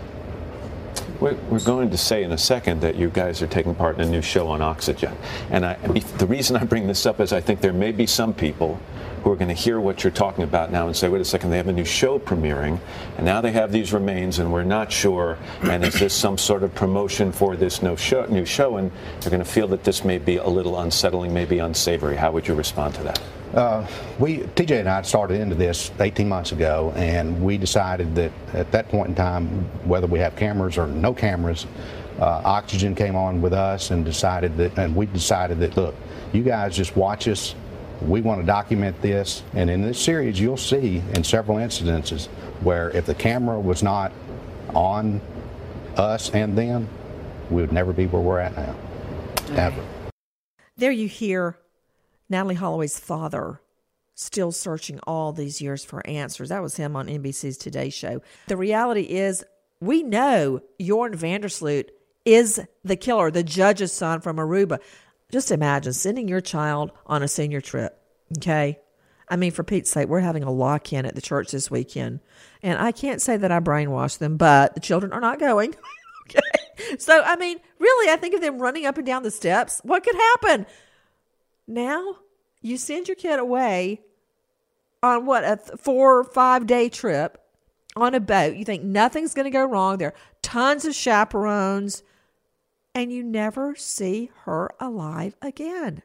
We're, 1.21 1.59
going 1.59 1.91
to 1.91 1.97
say 1.97 2.23
in 2.23 2.31
a 2.31 2.37
second 2.37 2.81
that 2.81 2.95
you 2.95 3.11
guys 3.11 3.43
are 3.43 3.47
taking 3.47 3.75
part 3.75 3.99
in 3.99 4.07
a 4.07 4.09
new 4.09 4.23
show 4.23 4.47
on 4.47 4.63
oxygen. 4.63 5.15
And 5.51 5.63
I, 5.63 5.75
the 6.17 6.25
reason 6.25 6.55
I 6.55 6.63
bring 6.63 6.87
this 6.87 7.05
up 7.05 7.19
is 7.19 7.31
I 7.31 7.39
think 7.39 7.61
there 7.61 7.73
may 7.73 7.91
be 7.91 8.07
some 8.07 8.33
people 8.33 8.79
who 9.23 9.31
are 9.31 9.35
going 9.35 9.49
to 9.49 9.53
hear 9.53 9.79
what 9.79 10.03
you're 10.03 10.09
talking 10.09 10.43
about 10.43 10.71
now 10.71 10.87
and 10.87 10.97
say, 10.97 11.09
wait 11.09 11.21
a 11.21 11.25
second, 11.25 11.51
they 11.51 11.57
have 11.57 11.67
a 11.67 11.73
new 11.73 11.85
show 11.85 12.17
premiering, 12.17 12.79
and 13.17 13.25
now 13.25 13.39
they 13.39 13.51
have 13.51 13.71
these 13.71 13.93
remains, 13.93 14.39
and 14.39 14.51
we're 14.51 14.63
not 14.63 14.91
sure. 14.91 15.37
And 15.61 15.83
is 15.85 15.99
this 15.99 16.15
some 16.15 16.39
sort 16.39 16.63
of 16.63 16.73
promotion 16.73 17.31
for 17.31 17.55
this 17.55 17.83
new 17.83 17.95
show? 17.95 18.25
New 18.25 18.45
show 18.45 18.77
and 18.77 18.91
they're 19.19 19.29
going 19.29 19.43
to 19.43 19.49
feel 19.49 19.67
that 19.67 19.83
this 19.83 20.03
may 20.03 20.17
be 20.17 20.37
a 20.37 20.47
little 20.47 20.79
unsettling, 20.79 21.35
maybe 21.35 21.59
unsavory. 21.59 22.15
How 22.15 22.31
would 22.31 22.47
you 22.47 22.55
respond 22.55 22.95
to 22.95 23.03
that? 23.03 23.21
Uh, 23.53 23.85
we, 24.17 24.37
TJ 24.39 24.79
and 24.79 24.89
I 24.89 25.01
started 25.01 25.41
into 25.41 25.55
this 25.55 25.91
18 25.99 26.27
months 26.29 26.53
ago, 26.53 26.93
and 26.95 27.43
we 27.43 27.57
decided 27.57 28.15
that 28.15 28.31
at 28.53 28.71
that 28.71 28.87
point 28.87 29.09
in 29.09 29.15
time, 29.15 29.47
whether 29.85 30.07
we 30.07 30.19
have 30.19 30.37
cameras 30.37 30.77
or 30.77 30.87
no 30.87 31.13
cameras, 31.13 31.67
uh, 32.19 32.41
Oxygen 32.45 32.95
came 32.95 33.15
on 33.15 33.41
with 33.41 33.51
us 33.51 33.91
and 33.91 34.05
decided 34.05 34.55
that, 34.55 34.77
and 34.77 34.95
we 34.95 35.05
decided 35.05 35.59
that, 35.59 35.75
look, 35.75 35.95
you 36.31 36.43
guys 36.43 36.77
just 36.77 36.95
watch 36.95 37.27
us. 37.27 37.53
We 38.01 38.21
want 38.21 38.39
to 38.41 38.47
document 38.47 38.99
this, 39.01 39.43
and 39.53 39.69
in 39.69 39.81
this 39.81 39.99
series, 39.99 40.39
you'll 40.39 40.55
see 40.55 41.03
in 41.13 41.23
several 41.23 41.57
incidences 41.57 42.27
where 42.61 42.89
if 42.91 43.05
the 43.05 43.15
camera 43.15 43.59
was 43.59 43.83
not 43.83 44.13
on 44.73 45.19
us 45.97 46.29
and 46.31 46.57
them, 46.57 46.87
we 47.49 47.61
would 47.61 47.73
never 47.73 47.91
be 47.91 48.07
where 48.07 48.21
we're 48.21 48.39
at 48.39 48.55
now, 48.55 48.75
ever. 49.57 49.83
There 50.77 50.91
you 50.91 51.07
hear 51.07 51.57
Natalee 52.31 52.55
Holloway's 52.55 52.99
father 52.99 53.61
still 54.15 54.51
searching 54.51 54.99
all 55.03 55.33
these 55.33 55.61
years 55.61 55.83
for 55.83 56.05
answers. 56.07 56.49
That 56.49 56.61
was 56.61 56.75
him 56.75 56.95
on 56.95 57.07
NBC's 57.07 57.57
Today 57.57 57.89
Show. 57.89 58.21
The 58.47 58.57
reality 58.57 59.03
is, 59.03 59.43
we 59.79 60.03
know 60.03 60.61
Joran 60.79 61.17
Vandersloot 61.17 61.89
is 62.23 62.61
the 62.83 62.95
killer, 62.95 63.31
the 63.31 63.43
judge's 63.43 63.91
son 63.91 64.21
from 64.21 64.37
Aruba. 64.37 64.79
Just 65.31 65.49
imagine 65.49 65.93
sending 65.93 66.27
your 66.27 66.41
child 66.41 66.91
on 67.07 67.23
a 67.23 67.27
senior 67.27 67.61
trip, 67.61 67.99
okay? 68.37 68.79
I 69.27 69.37
mean, 69.37 69.51
for 69.51 69.63
Pete's 69.63 69.89
sake, 69.89 70.07
we're 70.07 70.19
having 70.19 70.43
a 70.43 70.51
lock 70.51 70.91
in 70.93 71.05
at 71.05 71.15
the 71.15 71.21
church 71.21 71.51
this 71.51 71.71
weekend. 71.71 72.19
And 72.61 72.77
I 72.77 72.91
can't 72.91 73.21
say 73.21 73.37
that 73.37 73.51
I 73.51 73.59
brainwashed 73.59 74.19
them, 74.19 74.37
but 74.37 74.75
the 74.75 74.81
children 74.81 75.13
are 75.13 75.21
not 75.21 75.39
going. 75.39 75.73
okay. 76.29 76.97
So, 76.99 77.23
I 77.23 77.37
mean, 77.37 77.57
really, 77.79 78.11
I 78.11 78.17
think 78.17 78.35
of 78.35 78.41
them 78.41 78.59
running 78.59 78.85
up 78.85 78.97
and 78.97 79.05
down 79.05 79.23
the 79.23 79.31
steps. 79.31 79.79
What 79.83 80.03
could 80.03 80.15
happen? 80.15 80.65
Now 81.65 82.17
you 82.61 82.77
send 82.77 83.07
your 83.07 83.15
kid 83.15 83.39
away 83.39 84.01
on 85.03 85.25
what 85.25 85.43
a 85.43 85.57
four 85.77 86.19
or 86.19 86.23
five 86.23 86.67
day 86.67 86.89
trip 86.89 87.37
on 87.95 88.13
a 88.13 88.19
boat. 88.19 88.55
You 88.55 88.65
think 88.65 88.83
nothing's 88.83 89.33
going 89.33 89.45
to 89.45 89.51
go 89.51 89.65
wrong. 89.65 89.97
There 89.97 90.09
are 90.09 90.15
tons 90.41 90.85
of 90.85 90.95
chaperones, 90.95 92.03
and 92.93 93.11
you 93.11 93.23
never 93.23 93.75
see 93.75 94.31
her 94.43 94.69
alive 94.79 95.35
again. 95.41 96.03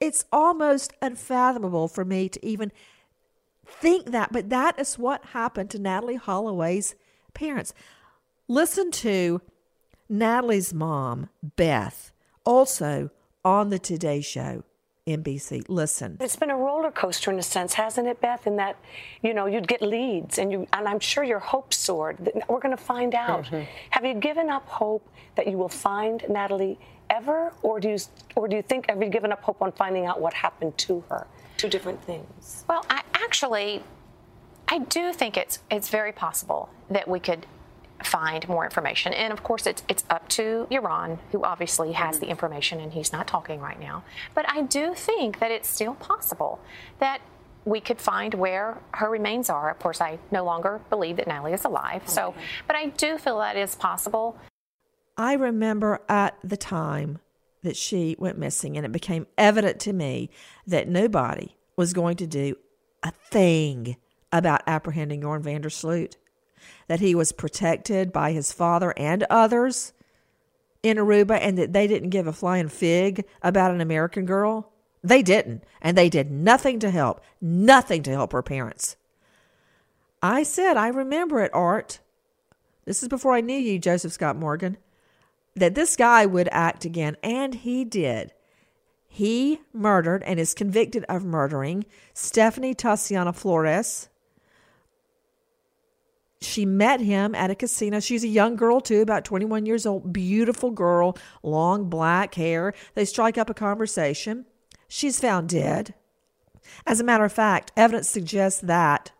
It's 0.00 0.24
almost 0.32 0.94
unfathomable 1.02 1.88
for 1.88 2.04
me 2.04 2.28
to 2.30 2.46
even 2.46 2.72
think 3.66 4.12
that, 4.12 4.32
but 4.32 4.48
that 4.48 4.78
is 4.78 4.98
what 4.98 5.26
happened 5.26 5.70
to 5.70 5.78
Natalee 5.78 6.18
Holloway's 6.18 6.94
parents. 7.34 7.74
Listen 8.48 8.90
to 8.92 9.42
Natalee's 10.10 10.72
mom, 10.72 11.28
Beth, 11.42 12.12
also 12.44 13.10
on 13.44 13.68
the 13.68 13.78
Today 13.78 14.20
Show. 14.20 14.64
NBC. 15.06 15.64
Listen. 15.68 16.16
It's 16.20 16.36
been 16.36 16.50
a 16.50 16.56
roller 16.56 16.90
coaster 16.90 17.30
in 17.30 17.38
a 17.38 17.42
sense, 17.42 17.74
hasn't 17.74 18.06
it, 18.06 18.20
Beth? 18.20 18.46
In 18.46 18.56
that, 18.56 18.76
you 19.22 19.34
know, 19.34 19.46
you'd 19.46 19.68
get 19.68 19.82
leads 19.82 20.38
and 20.38 20.52
you 20.52 20.66
and 20.72 20.86
I'm 20.86 21.00
sure 21.00 21.24
your 21.24 21.38
hope 21.38 21.72
soared. 21.72 22.30
We're 22.48 22.60
gonna 22.60 22.76
find 22.76 23.14
out. 23.14 23.44
Mm-hmm. 23.44 23.62
Have 23.90 24.04
you 24.04 24.14
given 24.14 24.50
up 24.50 24.66
hope 24.66 25.08
that 25.36 25.46
you 25.46 25.56
will 25.56 25.68
find 25.68 26.20
Natalee 26.22 26.76
ever? 27.08 27.52
Or 27.62 27.80
do 27.80 27.88
you 27.88 27.98
or 28.36 28.48
do 28.48 28.56
you 28.56 28.62
think 28.62 28.88
have 28.90 29.02
you 29.02 29.08
given 29.08 29.32
up 29.32 29.42
hope 29.42 29.62
on 29.62 29.72
finding 29.72 30.06
out 30.06 30.20
what 30.20 30.34
happened 30.34 30.76
to 30.78 31.02
her? 31.08 31.26
Two 31.56 31.68
different 31.68 32.02
things. 32.04 32.64
Well, 32.68 32.84
I 32.90 33.02
actually 33.14 33.82
I 34.68 34.78
do 34.78 35.12
think 35.12 35.36
it's 35.36 35.60
it's 35.70 35.88
very 35.88 36.12
possible 36.12 36.68
that 36.90 37.08
we 37.08 37.20
could 37.20 37.46
find 38.02 38.48
more 38.48 38.64
information. 38.64 39.12
And 39.12 39.32
of 39.32 39.42
course, 39.42 39.66
it's, 39.66 39.82
it's 39.88 40.04
up 40.10 40.28
to 40.30 40.66
Joran, 40.70 41.18
who 41.32 41.44
obviously 41.44 41.92
has 41.92 42.18
the 42.18 42.26
mm-hmm. 42.26 42.32
information 42.32 42.80
and 42.80 42.92
he's 42.92 43.12
not 43.12 43.26
talking 43.26 43.60
right 43.60 43.78
now. 43.78 44.04
But 44.34 44.46
I 44.48 44.62
do 44.62 44.94
think 44.94 45.38
that 45.40 45.50
it's 45.50 45.68
still 45.68 45.94
possible 45.94 46.60
that 46.98 47.20
we 47.64 47.80
could 47.80 48.00
find 48.00 48.34
where 48.34 48.78
her 48.94 49.10
remains 49.10 49.50
are. 49.50 49.70
Of 49.70 49.78
course, 49.78 50.00
I 50.00 50.18
no 50.30 50.44
longer 50.44 50.80
believe 50.88 51.16
that 51.16 51.26
Natalee 51.26 51.54
is 51.54 51.64
alive. 51.64 52.08
So, 52.08 52.34
but 52.66 52.76
I 52.76 52.86
do 52.86 53.18
feel 53.18 53.38
that 53.38 53.56
is 53.56 53.74
possible. 53.74 54.38
I 55.16 55.34
remember 55.34 56.00
at 56.08 56.38
the 56.42 56.56
time 56.56 57.18
that 57.62 57.76
she 57.76 58.16
went 58.18 58.38
missing, 58.38 58.76
and 58.76 58.86
it 58.86 58.92
became 58.92 59.26
evident 59.36 59.78
to 59.80 59.92
me 59.92 60.30
that 60.66 60.88
nobody 60.88 61.54
was 61.76 61.92
going 61.92 62.16
to 62.16 62.26
do 62.26 62.56
a 63.02 63.10
thing 63.10 63.96
about 64.32 64.62
apprehending 64.66 65.20
Joran 65.20 65.42
Vandersloot 65.42 66.14
that 66.88 67.00
he 67.00 67.14
was 67.14 67.32
protected 67.32 68.12
by 68.12 68.32
his 68.32 68.52
father 68.52 68.92
and 68.96 69.24
others 69.30 69.92
in 70.82 70.96
Aruba 70.96 71.38
and 71.40 71.58
that 71.58 71.72
they 71.72 71.86
didn't 71.86 72.10
give 72.10 72.26
a 72.26 72.32
flying 72.32 72.68
fig 72.68 73.24
about 73.42 73.70
an 73.70 73.80
American 73.80 74.26
girl? 74.26 74.72
They 75.02 75.22
didn't. 75.22 75.64
And 75.80 75.96
they 75.96 76.08
did 76.08 76.30
nothing 76.30 76.78
to 76.80 76.90
help, 76.90 77.22
nothing 77.40 78.02
to 78.04 78.10
help 78.10 78.32
her 78.32 78.42
parents. 78.42 78.96
I 80.22 80.42
said, 80.42 80.76
I 80.76 80.88
remember 80.88 81.40
it, 81.40 81.50
Art. 81.54 82.00
This 82.84 83.02
is 83.02 83.08
before 83.08 83.34
I 83.34 83.40
knew 83.40 83.56
you, 83.56 83.78
Joseph 83.78 84.12
Scott 84.12 84.36
Morgan, 84.36 84.76
that 85.54 85.74
this 85.74 85.96
guy 85.96 86.26
would 86.26 86.48
act 86.52 86.84
again. 86.84 87.16
And 87.22 87.54
he 87.54 87.84
did. 87.84 88.32
He 89.08 89.60
murdered 89.72 90.22
and 90.24 90.38
is 90.38 90.54
convicted 90.54 91.04
of 91.08 91.24
murdering 91.24 91.86
Stephanie 92.14 92.74
Tatiana 92.74 93.32
Flores, 93.32 94.09
she 96.40 96.64
met 96.64 97.00
him 97.00 97.34
at 97.34 97.50
a 97.50 97.54
casino. 97.54 98.00
She's 98.00 98.24
a 98.24 98.28
young 98.28 98.56
girl, 98.56 98.80
too, 98.80 99.02
about 99.02 99.24
21 99.24 99.66
years 99.66 99.86
old, 99.86 100.12
beautiful 100.12 100.70
girl, 100.70 101.16
long 101.42 101.88
black 101.88 102.34
hair. 102.34 102.74
They 102.94 103.04
strike 103.04 103.36
up 103.36 103.50
a 103.50 103.54
conversation. 103.54 104.46
She's 104.88 105.20
found 105.20 105.48
dead. 105.48 105.94
As 106.86 107.00
a 107.00 107.04
matter 107.04 107.24
of 107.24 107.32
fact, 107.32 107.72
evidence 107.76 108.08
suggests 108.08 108.60
that 108.62 109.12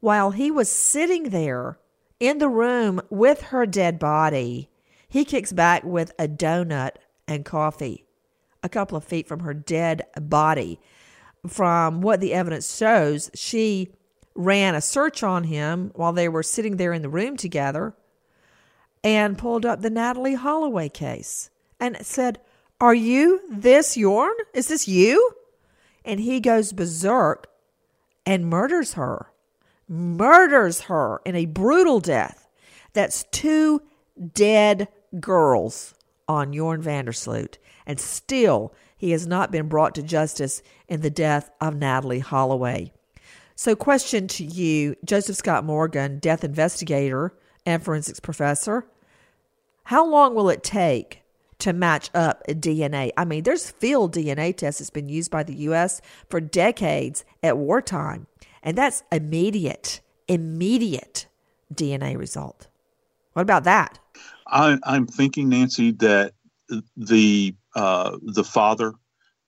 while 0.00 0.32
he 0.32 0.50
was 0.50 0.68
sitting 0.70 1.30
there 1.30 1.78
in 2.20 2.38
the 2.38 2.48
room 2.48 3.00
with 3.10 3.42
her 3.42 3.66
dead 3.66 3.98
body, 3.98 4.68
he 5.08 5.24
kicks 5.24 5.52
back 5.52 5.84
with 5.84 6.12
a 6.18 6.26
donut 6.26 6.96
and 7.28 7.44
coffee 7.44 8.04
a 8.64 8.68
couple 8.68 8.96
of 8.96 9.04
feet 9.04 9.28
from 9.28 9.40
her 9.40 9.54
dead 9.54 10.02
body. 10.20 10.80
From 11.46 12.00
what 12.00 12.20
the 12.20 12.32
evidence 12.32 12.74
shows, 12.74 13.30
she 13.34 13.90
ran 14.34 14.74
a 14.74 14.80
search 14.80 15.22
on 15.22 15.44
him 15.44 15.90
while 15.94 16.12
they 16.12 16.28
were 16.28 16.42
sitting 16.42 16.76
there 16.76 16.92
in 16.92 17.02
the 17.02 17.08
room 17.08 17.36
together 17.36 17.94
and 19.02 19.38
pulled 19.38 19.66
up 19.66 19.82
the 19.82 19.90
Natalee 19.90 20.36
Holloway 20.36 20.88
case 20.88 21.50
and 21.78 21.96
said, 22.04 22.40
Are 22.80 22.94
you 22.94 23.42
this 23.50 23.94
Joran? 23.94 24.34
Is 24.54 24.68
this 24.68 24.88
you? 24.88 25.32
And 26.04 26.20
he 26.20 26.40
goes 26.40 26.72
berserk 26.72 27.46
and 28.26 28.46
murders 28.46 28.94
her. 28.94 29.30
Murders 29.88 30.82
her 30.82 31.20
in 31.24 31.36
a 31.36 31.46
brutal 31.46 32.00
death. 32.00 32.48
That's 32.94 33.24
two 33.30 33.82
dead 34.32 34.88
girls 35.20 35.94
on 36.26 36.52
Joran 36.54 36.82
Vandersloot. 36.82 37.58
And 37.86 38.00
still, 38.00 38.72
he 38.96 39.10
has 39.10 39.26
not 39.26 39.50
been 39.50 39.68
brought 39.68 39.94
to 39.96 40.02
justice 40.02 40.62
in 40.88 41.02
the 41.02 41.10
death 41.10 41.50
of 41.60 41.74
Natalee 41.74 42.22
Holloway. 42.22 42.92
So, 43.56 43.76
question 43.76 44.26
to 44.28 44.44
you, 44.44 44.96
Joseph 45.04 45.36
Scott 45.36 45.64
Morgan, 45.64 46.18
death 46.18 46.42
investigator 46.42 47.32
and 47.64 47.82
forensics 47.82 48.18
professor. 48.18 48.86
How 49.84 50.04
long 50.04 50.34
will 50.34 50.50
it 50.50 50.64
take 50.64 51.22
to 51.60 51.72
match 51.72 52.10
up 52.14 52.44
DNA? 52.48 53.12
I 53.16 53.24
mean, 53.24 53.44
there's 53.44 53.70
field 53.70 54.14
DNA 54.14 54.56
tests 54.56 54.80
that's 54.80 54.90
been 54.90 55.08
used 55.08 55.30
by 55.30 55.44
the 55.44 55.54
U.S. 55.54 56.00
for 56.28 56.40
decades 56.40 57.24
at 57.44 57.56
wartime, 57.56 58.26
and 58.62 58.76
that's 58.76 59.04
immediate, 59.12 60.00
immediate 60.26 61.26
DNA 61.72 62.18
result. 62.18 62.66
What 63.34 63.42
about 63.42 63.64
that? 63.64 64.00
I, 64.48 64.78
am 64.84 65.06
thinking, 65.06 65.48
Nancy, 65.48 65.92
that 65.92 66.32
the 66.96 67.54
uh, 67.76 68.18
the 68.20 68.44
father, 68.44 68.94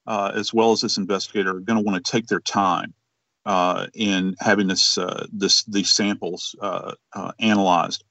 uh, 0.07 0.31
as 0.33 0.55
well 0.55 0.71
as 0.71 0.83
this 0.83 0.97
investigator, 0.97 1.57
are 1.57 1.61
going 1.61 1.79
to 1.79 1.85
want 1.85 2.05
to 2.05 2.11
take 2.13 2.29
their 2.29 2.41
time 2.41 2.95
uh, 3.47 3.87
in 3.95 4.35
having 4.41 4.67
this 4.67 4.99
uh, 4.99 5.27
this 5.33 5.63
these 5.65 5.91
samples 5.91 6.55
uh, 6.61 6.93
uh 7.15 7.33
analyzed. 7.39 8.05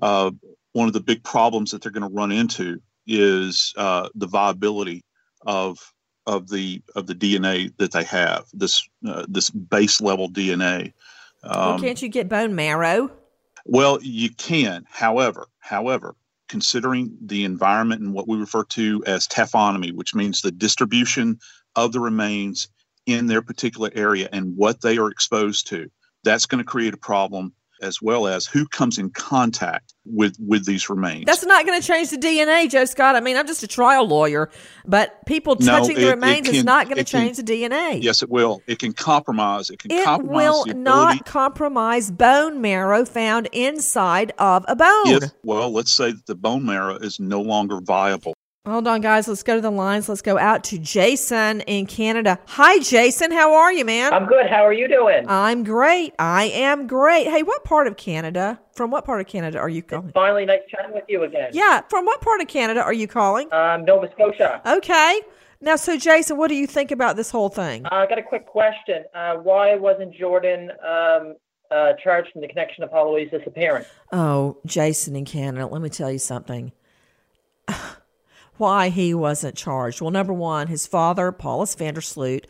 Uh, 0.00 0.30
one 0.72 0.86
of 0.86 0.92
the 0.92 1.00
big 1.00 1.24
problems 1.24 1.70
that 1.70 1.82
they're 1.82 1.90
going 1.90 2.08
to 2.08 2.14
run 2.14 2.30
into 2.30 2.80
is 3.06 3.74
uh, 3.76 4.08
the 4.14 4.26
viability 4.26 5.02
of 5.46 5.78
of 6.26 6.48
the 6.48 6.82
of 6.94 7.06
the 7.06 7.14
DNA 7.14 7.72
that 7.78 7.92
they 7.92 8.04
have 8.04 8.44
this 8.52 8.86
this 9.28 9.50
base 9.50 10.00
level 10.00 10.28
DNA. 10.28 10.92
Um, 11.42 11.70
well, 11.70 11.80
can't 11.80 12.02
you 12.02 12.08
get 12.08 12.28
bone 12.28 12.54
marrow? 12.54 13.10
Well, 13.64 13.98
you 14.02 14.30
can. 14.30 14.84
However, 14.90 15.46
however, 15.58 16.14
considering 16.48 17.16
the 17.22 17.44
environment 17.44 18.02
and 18.02 18.12
what 18.12 18.28
we 18.28 18.36
refer 18.36 18.64
to 18.64 19.02
as 19.06 19.26
taphonomy, 19.26 19.92
which 19.92 20.14
means 20.14 20.42
the 20.42 20.50
distribution 20.50 21.38
of 21.76 21.92
the 21.92 22.00
remains 22.00 22.68
in 23.10 23.26
their 23.26 23.42
particular 23.42 23.90
area 23.94 24.28
and 24.32 24.56
what 24.56 24.80
they 24.80 24.98
are 24.98 25.10
exposed 25.10 25.68
to, 25.68 25.90
that's 26.24 26.46
going 26.46 26.58
to 26.58 26.64
create 26.64 26.94
a 26.94 26.98
problem 26.98 27.52
as 27.82 28.02
well 28.02 28.26
as 28.26 28.46
who 28.46 28.66
comes 28.66 28.98
in 28.98 29.10
contact 29.10 29.94
with 30.04 30.36
with 30.38 30.66
these 30.66 30.90
remains. 30.90 31.24
That's 31.26 31.44
not 31.44 31.66
going 31.66 31.80
to 31.80 31.86
change 31.86 32.10
the 32.10 32.16
DNA, 32.16 32.68
Joe 32.70 32.84
Scott. 32.84 33.16
I 33.16 33.20
mean, 33.20 33.36
I'm 33.36 33.46
just 33.46 33.62
a 33.62 33.66
trial 33.66 34.06
lawyer, 34.06 34.50
but 34.86 35.24
people 35.26 35.56
touching 35.56 35.96
no, 35.96 36.02
the 36.02 36.10
remains 36.10 36.46
can, 36.46 36.56
is 36.56 36.64
not 36.64 36.86
going 36.86 36.98
to 36.98 37.04
change 37.04 37.36
can, 37.36 37.44
the 37.44 37.52
DNA. 37.52 38.02
Yes, 38.02 38.22
it 38.22 38.30
will. 38.30 38.62
It 38.66 38.78
can 38.78 38.92
compromise. 38.92 39.70
It 39.70 39.78
can 39.78 39.90
it 39.90 40.04
compromise 40.04 40.36
will 40.36 40.66
not 40.74 41.24
compromise 41.24 42.10
bone 42.10 42.60
marrow 42.60 43.04
found 43.04 43.48
inside 43.52 44.32
of 44.38 44.64
a 44.68 44.76
bone. 44.76 45.06
If 45.06 45.30
well, 45.42 45.70
let's 45.70 45.92
say 45.92 46.12
that 46.12 46.26
the 46.26 46.34
bone 46.34 46.66
marrow 46.66 46.96
is 46.96 47.20
no 47.20 47.40
longer 47.40 47.80
viable. 47.80 48.34
Hold 48.66 48.86
on, 48.86 49.00
guys. 49.00 49.26
Let's 49.26 49.42
go 49.42 49.54
to 49.54 49.60
the 49.62 49.70
lines. 49.70 50.06
Let's 50.06 50.20
go 50.20 50.36
out 50.36 50.64
to 50.64 50.78
Jason 50.78 51.62
in 51.62 51.86
Canada. 51.86 52.38
Hi, 52.46 52.78
Jason. 52.80 53.32
How 53.32 53.54
are 53.54 53.72
you, 53.72 53.86
man? 53.86 54.12
I'm 54.12 54.26
good. 54.26 54.50
How 54.50 54.66
are 54.66 54.72
you 54.72 54.86
doing? 54.86 55.24
I'm 55.28 55.64
great. 55.64 56.12
I 56.18 56.44
am 56.44 56.86
great. 56.86 57.26
Hey, 57.26 57.42
what 57.42 57.64
part 57.64 57.86
of 57.86 57.96
Canada? 57.96 58.60
From 58.72 58.90
what 58.90 59.06
part 59.06 59.22
of 59.22 59.26
Canada 59.26 59.58
are 59.58 59.70
you 59.70 59.82
calling? 59.82 60.12
Finally, 60.12 60.44
nice 60.44 60.60
chatting 60.68 60.92
with 60.92 61.04
you 61.08 61.22
again. 61.22 61.48
Yeah, 61.54 61.80
from 61.88 62.04
what 62.04 62.20
part 62.20 62.42
of 62.42 62.48
Canada 62.48 62.82
are 62.82 62.92
you 62.92 63.08
calling? 63.08 63.50
Um, 63.50 63.86
Nova 63.86 64.10
Scotia. 64.12 64.60
Okay. 64.66 65.22
Now, 65.62 65.76
so 65.76 65.96
Jason, 65.96 66.36
what 66.36 66.48
do 66.48 66.54
you 66.54 66.66
think 66.66 66.90
about 66.90 67.16
this 67.16 67.30
whole 67.30 67.48
thing? 67.48 67.86
Uh, 67.86 67.88
I 67.94 68.06
got 68.06 68.18
a 68.18 68.22
quick 68.22 68.44
question. 68.44 69.04
Uh, 69.14 69.36
why 69.36 69.74
wasn't 69.76 70.14
Jordan 70.14 70.70
um, 70.86 71.34
uh, 71.70 71.94
charged 72.02 72.32
in 72.34 72.42
the 72.42 72.48
connection 72.48 72.84
of 72.84 72.90
Holloway's 72.90 73.30
disappearance? 73.30 73.86
Oh, 74.12 74.58
Jason 74.66 75.16
in 75.16 75.24
Canada. 75.24 75.66
Let 75.66 75.80
me 75.80 75.88
tell 75.88 76.12
you 76.12 76.18
something. 76.18 76.72
why 78.60 78.90
he 78.90 79.14
wasn't 79.14 79.56
charged. 79.56 80.00
Well, 80.00 80.10
number 80.10 80.32
one, 80.32 80.68
his 80.68 80.86
father, 80.86 81.32
Paulus 81.32 81.74
Vandersloot, 81.74 82.44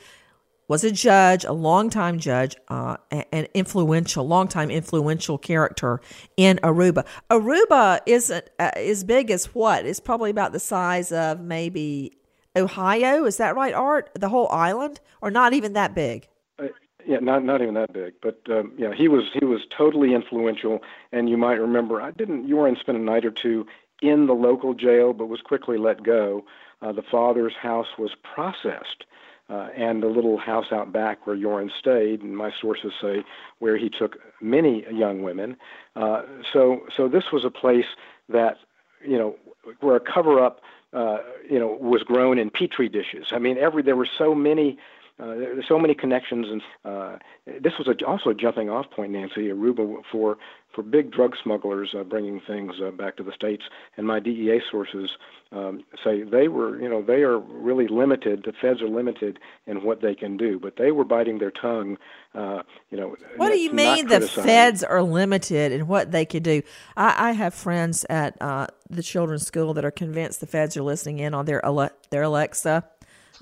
was 0.71 0.85
a 0.85 0.93
judge, 0.93 1.45
a 1.45 1.53
longtime 1.53 2.21
judge, 2.21 2.55
uh, 2.69 2.97
an 3.11 3.49
influential, 3.55 4.25
longtime 4.27 4.71
influential 4.71 5.37
character 5.37 6.01
in 6.37 6.61
Aruba. 6.63 7.05
Aruba 7.29 8.01
isn't 8.07 8.49
uh, 8.61 8.71
as 8.77 9.03
big 9.03 9.33
as 9.33 9.47
what? 9.47 9.85
It's 9.85 9.99
probably 9.99 10.31
about 10.31 10.53
the 10.53 10.61
size 10.61 11.11
of 11.11 11.41
maybe 11.41 12.17
Ohio. 12.55 13.25
Is 13.25 13.39
that 13.39 13.57
right, 13.57 13.75
Art? 13.75 14.11
The 14.15 14.29
whole 14.29 14.49
island, 14.51 15.01
or 15.21 15.33
not 15.33 15.55
even 15.55 15.73
that 15.73 15.93
big? 15.93 16.29
Uh, 16.57 16.69
yeah, 17.05 17.19
not 17.19 17.45
not 17.45 17.63
even 17.63 17.75
that 17.75 17.93
big, 17.93 18.15
but 18.23 18.41
um, 18.49 18.73
yeah, 18.79 18.95
he 18.95 19.09
was 19.09 19.25
he 19.39 19.45
was 19.45 19.63
totally 19.77 20.15
influential. 20.15 20.81
And 21.11 21.29
you 21.29 21.37
might 21.37 21.55
remember, 21.61 22.01
I 22.01 22.13
didn't. 22.13 22.47
You 22.47 22.57
were 22.59 22.69
in 22.69 22.77
spend 22.77 22.97
a 22.97 23.01
night 23.01 23.25
or 23.25 23.33
two 23.33 23.67
in 24.03 24.27
the 24.27 24.35
local 24.35 24.75
jail, 24.75 25.13
but 25.13 25.27
was 25.27 25.41
quickly 25.41 25.79
let 25.79 26.03
go. 26.03 26.45
Uh, 26.83 26.93
the 26.93 27.03
father's 27.03 27.55
house 27.55 27.89
was 27.99 28.13
processed, 28.23 29.05
uh, 29.49 29.69
and 29.77 30.03
the 30.03 30.07
little 30.07 30.39
house 30.39 30.73
out 30.73 30.93
back 30.93 31.27
where 31.27 31.37
Joran 31.37 31.71
stayed, 31.79 32.23
and 32.23 32.37
my 32.37 32.51
sources 32.61 32.93
say 33.01 33.25
where 33.59 33.77
he 33.77 33.89
took 33.91 34.19
many 34.41 34.85
young 34.91 35.23
women. 35.23 35.57
Uh, 35.97 36.23
so, 36.53 36.87
so 36.97 37.09
this 37.09 37.33
was 37.33 37.45
a 37.45 37.51
place 37.51 37.87
that, 38.29 38.59
you 39.05 39.19
know, 39.19 39.37
where 39.81 39.97
a 39.97 40.01
cover-up, 40.01 40.63
uh, 40.93 41.19
you 41.49 41.59
know, 41.59 41.77
was 41.81 42.03
grown 42.03 42.39
in 42.39 42.51
petri 42.51 42.89
dishes. 42.89 43.27
I 43.33 43.39
mean, 43.39 43.59
every 43.59 43.83
there 43.83 43.97
were 43.97 44.09
so 44.19 44.35
many. 44.35 44.79
Uh, 45.21 45.35
there's 45.35 45.69
so 45.69 45.79
many 45.79 45.95
connections, 45.95 46.47
and 46.51 46.63
uh, 46.85 47.19
this 47.61 47.75
was 47.79 47.89
a, 47.89 48.07
also 48.07 48.31
a 48.31 48.35
jumping-off 48.35 48.91
point, 48.91 49.13
Nancy, 49.13 49.49
Aruba 49.49 50.03
for 50.11 50.39
for 50.75 50.83
big 50.83 51.11
drug 51.11 51.35
smugglers 51.43 51.95
uh, 51.99 52.05
bringing 52.05 52.41
things 52.47 52.75
uh, 52.81 52.91
back 52.93 53.17
to 53.17 53.25
the 53.25 53.33
states. 53.33 53.65
And 53.97 54.07
my 54.07 54.21
DEA 54.21 54.61
sources 54.71 55.11
um, 55.53 55.83
say 56.05 56.23
they 56.23 56.47
were, 56.47 56.81
you 56.81 56.89
know, 56.89 57.03
they 57.03 57.23
are 57.23 57.39
really 57.39 57.89
limited. 57.89 58.45
The 58.45 58.53
feds 58.53 58.81
are 58.81 58.89
limited 58.89 59.41
in 59.67 59.83
what 59.83 60.01
they 60.01 60.15
can 60.15 60.37
do, 60.37 60.61
but 60.61 60.77
they 60.77 60.93
were 60.93 61.05
biting 61.05 61.39
their 61.39 61.51
tongue. 61.51 61.99
Uh, 62.35 62.63
you 62.91 62.97
know, 62.97 63.17
what 63.37 63.51
do 63.51 63.59
you 63.59 63.73
mean 63.73 64.07
the 64.07 64.21
feds 64.21 64.85
are 64.85 65.03
limited 65.03 65.73
in 65.73 65.89
what 65.89 66.13
they 66.13 66.25
could 66.25 66.45
do? 66.45 66.63
I, 66.97 67.31
I 67.31 67.33
have 67.33 67.53
friends 67.53 68.07
at 68.09 68.41
uh, 68.41 68.69
the 68.89 69.03
children's 69.03 69.45
school 69.45 69.75
that 69.75 69.85
are 69.85 69.91
convinced 69.91 70.41
the 70.41 70.47
feds 70.47 70.77
are 70.77 70.83
listening 70.83 71.19
in 71.19 71.35
on 71.35 71.47
their 71.47 71.61
Ale- 71.65 71.91
their 72.11 72.23
Alexa. 72.23 72.85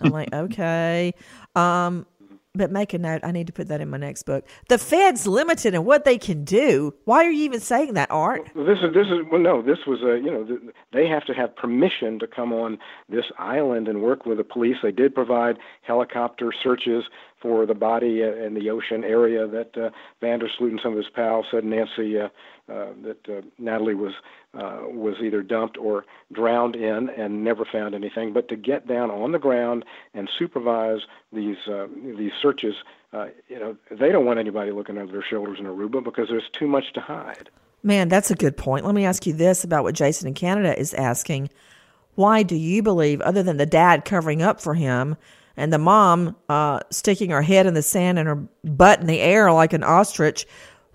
I'm 0.01 0.11
like, 0.11 0.33
okay. 0.33 1.15
Um, 1.55 2.07
but 2.55 2.71
make 2.71 2.93
a 2.93 2.99
note. 2.99 3.21
I 3.25 3.31
need 3.31 3.47
to 3.47 3.53
put 3.53 3.69
that 3.69 3.81
in 3.81 3.89
my 3.89 3.97
next 3.97 4.25
book. 4.25 4.45
The 4.69 4.79
Fed's 4.79 5.27
limited 5.27 5.75
in 5.75 5.85
what 5.85 6.05
they 6.05 6.19
can 6.19 6.45
do. 6.45 6.95
Why 7.05 7.25
are 7.25 7.31
you 7.31 7.45
even 7.45 7.61
saying 7.61 7.95
that, 7.95 8.11
Art? 8.11 8.51
Well, 8.55 8.67
this 8.67 8.79
is 8.79 8.93
this 8.93 9.07
is 9.07 9.25
well, 9.31 9.41
no. 9.41 9.63
This 9.63 9.79
was 9.87 10.03
a 10.03 10.19
you 10.23 10.31
know 10.31 10.59
they 10.93 11.07
have 11.07 11.25
to 11.27 11.35
have 11.35 11.55
permission 11.57 12.19
to 12.19 12.27
come 12.27 12.53
on 12.53 12.79
this 13.09 13.27
island 13.39 13.89
and 13.89 14.03
work 14.03 14.27
with 14.27 14.39
the 14.39 14.45
police. 14.45 14.77
They 14.83 14.93
did 14.93 15.15
provide 15.15 15.57
helicopter 15.83 16.53
searches 16.63 17.05
for 17.41 17.67
the 17.67 17.75
body 17.75 18.23
in 18.23 18.55
the 18.55 18.71
ocean 18.71 19.05
area 19.05 19.47
that 19.47 19.77
uh, 19.77 19.91
Vandersloot 20.23 20.71
and 20.71 20.81
some 20.83 20.93
of 20.93 20.99
his 20.99 21.09
pals 21.09 21.47
said 21.51 21.65
Nancy 21.65 22.19
uh, 22.19 22.29
uh, 22.69 22.93
that 23.03 23.29
uh, 23.29 23.43
Natalee 23.61 23.97
was 23.97 24.13
uh, 24.55 24.81
was 24.89 25.17
either 25.23 25.43
dumped 25.43 25.79
or 25.79 26.05
drowned 26.33 26.75
in 26.75 27.09
and 27.11 27.45
never 27.45 27.65
found 27.65 27.95
anything. 27.95 28.33
But 28.33 28.49
to 28.49 28.57
get 28.57 28.87
down 28.87 29.11
on 29.11 29.33
the 29.33 29.39
ground 29.39 29.85
and 30.15 30.29
supervise 30.39 31.01
these 31.33 31.57
uh, 31.67 31.87
these 32.17 32.33
searches, 32.41 32.75
you 33.49 33.59
know, 33.59 33.77
they 33.91 34.11
don't 34.11 34.27
want 34.27 34.39
anybody 34.39 34.71
looking 34.71 34.99
over 34.99 35.13
their 35.13 35.23
shoulders 35.23 35.59
in 35.59 35.67
Aruba 35.67 36.03
because 36.03 36.29
there's 36.29 36.51
too 36.53 36.67
much 36.67 36.93
to 36.95 37.01
hide. 37.01 37.49
Man, 37.83 38.09
that's 38.09 38.31
a 38.31 38.35
good 38.35 38.57
point. 38.57 38.85
Let 38.85 38.95
me 38.95 39.05
ask 39.05 39.27
you 39.27 39.33
this 39.33 39.63
about 39.65 39.85
what 39.85 39.95
Jason 39.95 40.29
in 40.29 40.35
Canada 40.35 40.79
is 40.79 40.93
asking. 40.95 41.51
Why 42.17 42.43
do 42.43 42.57
you 42.57 42.83
believe, 42.83 43.21
other 43.21 43.45
than 43.45 43.59
the 43.59 43.67
dad 43.67 44.05
covering 44.05 44.43
up 44.43 44.61
for 44.61 44.75
him 44.75 45.17
and 45.59 45.73
the 45.73 45.79
mom 45.79 46.37
uh, 46.49 46.81
sticking 46.91 47.31
her 47.31 47.43
head 47.43 47.67
in 47.67 47.75
the 47.75 47.83
sand 47.83 48.19
and 48.19 48.29
her 48.29 48.37
butt 48.65 49.01
in 49.01 49.07
the 49.07 49.21
air 49.21 49.53
like 49.53 49.73
an 49.73 49.83
ostrich, 49.83 50.47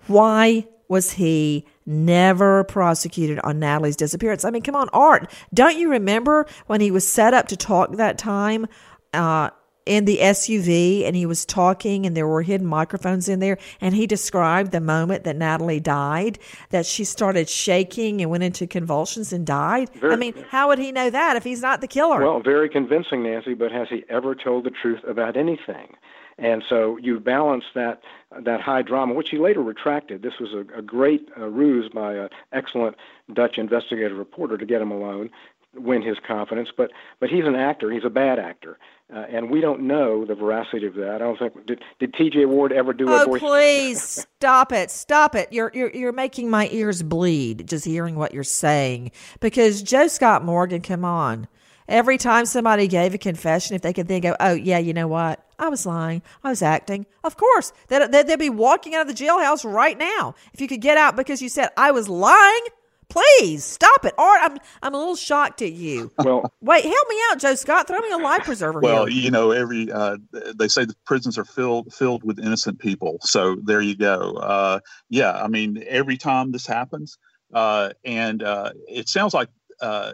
why 0.06 0.66
was 0.88 1.12
he 1.12 1.66
never 1.86 2.64
prosecuted 2.64 3.38
on 3.40 3.60
Natalee's 3.60 3.96
disappearance? 3.96 4.44
I 4.44 4.50
mean, 4.50 4.62
come 4.62 4.76
on, 4.76 4.88
Art. 4.92 5.30
Don't 5.52 5.78
you 5.78 5.90
remember 5.90 6.46
when 6.66 6.80
he 6.80 6.90
was 6.90 7.06
set 7.06 7.34
up 7.34 7.48
to 7.48 7.56
talk 7.56 7.92
that 7.96 8.18
time 8.18 8.66
uh, 9.12 9.50
in 9.86 10.04
the 10.04 10.18
SUV 10.18 11.04
and 11.04 11.14
he 11.14 11.26
was 11.26 11.44
talking 11.44 12.06
and 12.06 12.16
there 12.16 12.26
were 12.26 12.42
hidden 12.42 12.66
microphones 12.66 13.28
in 13.28 13.40
there 13.40 13.58
and 13.80 13.94
he 13.94 14.06
described 14.06 14.72
the 14.72 14.80
moment 14.80 15.24
that 15.24 15.36
Natalee 15.36 15.82
died, 15.82 16.38
that 16.70 16.86
she 16.86 17.04
started 17.04 17.48
shaking 17.48 18.20
and 18.20 18.30
went 18.30 18.42
into 18.42 18.66
convulsions 18.66 19.32
and 19.32 19.46
died? 19.46 19.90
Very, 19.94 20.12
I 20.12 20.16
mean, 20.16 20.34
how 20.48 20.68
would 20.68 20.78
he 20.78 20.92
know 20.92 21.10
that 21.10 21.36
if 21.36 21.44
he's 21.44 21.62
not 21.62 21.80
the 21.80 21.88
killer? 21.88 22.20
Well, 22.20 22.40
very 22.40 22.68
convincing, 22.68 23.22
Nancy, 23.22 23.54
but 23.54 23.72
has 23.72 23.88
he 23.88 24.04
ever 24.08 24.34
told 24.34 24.64
the 24.64 24.70
truth 24.70 25.00
about 25.06 25.36
anything? 25.36 25.94
And 26.38 26.64
so 26.68 26.96
you 26.96 27.20
balance 27.20 27.64
that 27.74 28.00
that 28.40 28.60
high 28.60 28.82
drama, 28.82 29.14
which 29.14 29.30
he 29.30 29.38
later 29.38 29.62
retracted. 29.62 30.22
This 30.22 30.40
was 30.40 30.52
a, 30.52 30.78
a 30.78 30.82
great 30.82 31.28
uh, 31.38 31.46
ruse 31.46 31.88
by 31.88 32.14
an 32.14 32.28
excellent 32.52 32.96
Dutch 33.32 33.58
investigative 33.58 34.18
reporter 34.18 34.58
to 34.58 34.66
get 34.66 34.82
him 34.82 34.90
alone, 34.90 35.30
win 35.76 36.02
his 36.02 36.16
confidence. 36.26 36.68
But 36.76 36.90
but 37.20 37.28
he's 37.28 37.44
an 37.44 37.54
actor. 37.54 37.90
He's 37.90 38.04
a 38.04 38.10
bad 38.10 38.38
actor, 38.38 38.78
uh, 39.14 39.24
and 39.30 39.50
we 39.50 39.60
don't 39.60 39.82
know 39.82 40.24
the 40.24 40.34
veracity 40.34 40.86
of 40.86 40.94
that. 40.94 41.16
I 41.16 41.18
don't 41.18 41.38
think 41.38 41.66
did 41.66 41.82
did 41.98 42.14
T.J. 42.14 42.46
Ward 42.46 42.72
ever 42.72 42.92
do 42.92 43.08
oh, 43.08 43.22
a 43.22 43.26
voice? 43.26 43.40
please 43.40 44.26
stop 44.38 44.72
it! 44.72 44.90
Stop 44.90 45.34
it! 45.34 45.52
You're 45.52 45.70
you're 45.74 45.90
you're 45.90 46.12
making 46.12 46.50
my 46.50 46.68
ears 46.72 47.02
bleed 47.02 47.68
just 47.68 47.84
hearing 47.84 48.16
what 48.16 48.34
you're 48.34 48.44
saying. 48.44 49.12
Because 49.40 49.82
Joe 49.82 50.08
Scott 50.08 50.44
Morgan, 50.44 50.80
come 50.80 51.04
on. 51.04 51.48
Every 51.86 52.16
time 52.16 52.46
somebody 52.46 52.88
gave 52.88 53.12
a 53.12 53.18
confession, 53.18 53.76
if 53.76 53.82
they 53.82 53.92
could 53.92 54.08
think 54.08 54.22
go, 54.22 54.34
oh, 54.40 54.54
yeah, 54.54 54.78
you 54.78 54.94
know 54.94 55.06
what? 55.06 55.44
I 55.58 55.68
was 55.68 55.84
lying. 55.84 56.22
I 56.42 56.48
was 56.48 56.62
acting. 56.62 57.04
Of 57.22 57.36
course, 57.36 57.72
they'd, 57.88 58.10
they'd 58.10 58.38
be 58.38 58.48
walking 58.48 58.94
out 58.94 59.02
of 59.02 59.08
the 59.08 59.24
jailhouse 59.24 59.70
right 59.70 59.98
now. 59.98 60.34
If 60.54 60.60
you 60.60 60.66
could 60.66 60.80
get 60.80 60.96
out 60.96 61.14
because 61.14 61.42
you 61.42 61.50
said, 61.50 61.68
I 61.76 61.90
was 61.90 62.08
lying, 62.08 62.62
please 63.08 63.64
stop 63.64 64.04
it. 64.04 64.14
Art, 64.18 64.40
I'm, 64.42 64.58
I'm 64.82 64.94
a 64.94 64.98
little 64.98 65.16
shocked 65.16 65.62
at 65.62 65.72
you. 65.72 66.10
Well, 66.18 66.52
wait, 66.60 66.84
help 66.84 67.08
me 67.08 67.16
out, 67.30 67.38
Joe 67.38 67.54
Scott. 67.54 67.86
Throw 67.86 67.98
me 67.98 68.10
a 68.10 68.18
life 68.18 68.44
preserver 68.44 68.80
well, 68.80 69.06
here. 69.06 69.22
you 69.22 69.30
know, 69.30 69.50
every 69.50 69.90
uh, 69.90 70.16
they 70.56 70.68
say 70.68 70.84
the 70.84 70.96
prisons 71.04 71.38
are 71.38 71.44
filled 71.44 71.92
filled 71.92 72.24
with 72.24 72.38
innocent 72.38 72.78
people. 72.78 73.18
So 73.22 73.56
there 73.64 73.80
you 73.80 73.96
go. 73.96 74.36
Uh, 74.36 74.80
yeah, 75.10 75.32
I 75.32 75.48
mean, 75.48 75.84
every 75.86 76.16
time 76.16 76.52
this 76.52 76.66
happens, 76.66 77.18
uh, 77.52 77.90
and 78.04 78.42
uh, 78.42 78.72
it 78.88 79.08
sounds 79.08 79.34
like 79.34 79.48
uh, 79.80 80.12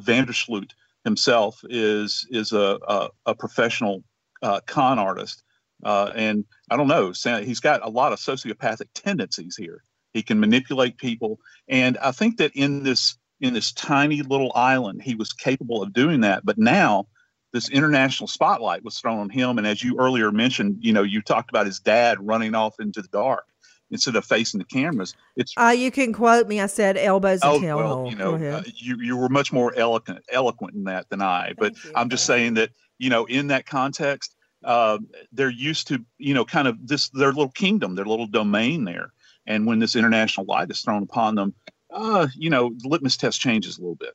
Vandersloot 0.00 0.70
himself 1.04 1.60
is 1.68 2.26
is 2.30 2.52
a 2.52 2.78
a, 2.88 3.08
a 3.26 3.34
professional 3.34 4.04
uh, 4.42 4.60
con 4.66 4.98
artist, 4.98 5.42
uh, 5.84 6.12
and 6.14 6.44
I 6.70 6.76
don't 6.76 6.88
know. 6.88 7.12
He's 7.40 7.60
got 7.60 7.84
a 7.84 7.88
lot 7.88 8.12
of 8.12 8.18
sociopathic 8.18 8.88
tendencies 8.94 9.56
here. 9.56 9.82
He 10.12 10.22
can 10.22 10.40
manipulate 10.40 10.98
people, 10.98 11.38
and 11.68 11.98
I 11.98 12.12
think 12.12 12.38
that 12.38 12.52
in 12.54 12.82
this 12.82 13.16
in 13.40 13.54
this 13.54 13.72
tiny 13.72 14.22
little 14.22 14.52
island, 14.54 15.02
he 15.02 15.14
was 15.14 15.32
capable 15.32 15.82
of 15.82 15.92
doing 15.92 16.22
that. 16.22 16.44
But 16.44 16.58
now, 16.58 17.06
this 17.52 17.68
international 17.68 18.26
spotlight 18.26 18.84
was 18.84 18.98
thrown 18.98 19.18
on 19.20 19.30
him, 19.30 19.58
and 19.58 19.66
as 19.66 19.82
you 19.82 19.98
earlier 19.98 20.32
mentioned, 20.32 20.78
you 20.80 20.92
know, 20.92 21.02
you 21.02 21.22
talked 21.22 21.50
about 21.50 21.66
his 21.66 21.80
dad 21.80 22.18
running 22.20 22.54
off 22.54 22.80
into 22.80 23.02
the 23.02 23.08
dark. 23.08 23.44
instead 23.90 24.16
of 24.16 24.24
facing 24.24 24.58
the 24.58 24.64
cameras. 24.64 25.14
It's 25.36 25.54
uh, 25.56 25.74
you 25.76 25.90
can 25.90 26.12
quote 26.12 26.46
me. 26.46 26.60
I 26.60 26.66
said 26.66 26.96
elbows 26.96 27.40
and 27.42 27.50
oh, 27.50 27.60
tail 27.60 27.76
well, 27.76 27.96
hole. 27.96 28.10
you 28.10 28.16
know, 28.16 28.34
uh, 28.34 28.62
you 28.74 28.96
you 29.00 29.16
were 29.16 29.28
much 29.28 29.52
more 29.52 29.72
eloquent 29.76 30.24
eloquent 30.30 30.74
in 30.74 30.84
that 30.84 31.08
than 31.08 31.22
I. 31.22 31.54
But 31.56 31.74
I'm 31.94 32.10
just 32.10 32.26
saying 32.26 32.54
that 32.54 32.70
you 32.98 33.10
know, 33.10 33.24
in 33.26 33.48
that 33.48 33.66
context, 33.66 34.34
uh, 34.64 34.98
they're 35.32 35.50
used 35.50 35.88
to 35.88 36.04
you 36.18 36.34
know, 36.34 36.44
kind 36.44 36.68
of 36.68 36.86
this 36.86 37.08
their 37.10 37.28
little 37.28 37.50
kingdom, 37.50 37.94
their 37.94 38.04
little 38.04 38.26
domain 38.26 38.84
there. 38.84 39.12
And 39.48 39.66
when 39.66 39.78
this 39.78 39.96
international 39.96 40.46
light 40.46 40.70
is 40.70 40.82
thrown 40.82 41.02
upon 41.02 41.34
them, 41.34 41.54
uh, 41.90 42.28
you 42.36 42.50
know, 42.50 42.70
the 42.76 42.88
litmus 42.88 43.16
test 43.16 43.40
changes 43.40 43.78
a 43.78 43.80
little 43.80 43.96
bit. 43.96 44.14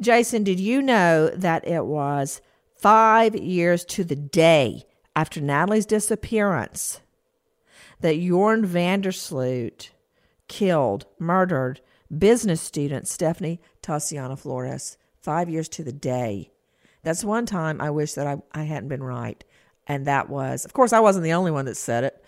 Jason, 0.00 0.44
did 0.44 0.60
you 0.60 0.82
know 0.82 1.28
that 1.28 1.66
it 1.66 1.86
was 1.86 2.42
five 2.76 3.34
years 3.34 3.84
to 3.86 4.04
the 4.04 4.14
day 4.14 4.84
after 5.16 5.40
Natalee's 5.40 5.86
disappearance 5.86 7.00
that 8.00 8.20
Joran 8.20 8.66
Vandersloot 8.66 9.88
killed, 10.48 11.06
murdered 11.18 11.80
business 12.16 12.60
student 12.60 13.08
Stephanie 13.08 13.60
Tatiana 13.80 14.36
Flores? 14.36 14.98
Five 15.18 15.48
years 15.48 15.70
to 15.70 15.82
the 15.82 15.92
day. 15.92 16.50
That's 17.02 17.24
one 17.24 17.46
time 17.46 17.80
I 17.80 17.88
wish 17.88 18.12
that 18.12 18.26
I, 18.26 18.36
I 18.52 18.64
hadn't 18.64 18.90
been 18.90 19.02
right. 19.02 19.42
And 19.86 20.06
that 20.06 20.28
was, 20.28 20.66
of 20.66 20.74
course, 20.74 20.92
I 20.92 21.00
wasn't 21.00 21.24
the 21.24 21.32
only 21.32 21.50
one 21.50 21.64
that 21.64 21.76
said 21.78 22.04
it, 22.04 22.22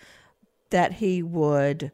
that 0.70 0.94
he 0.94 1.22
would 1.22 1.92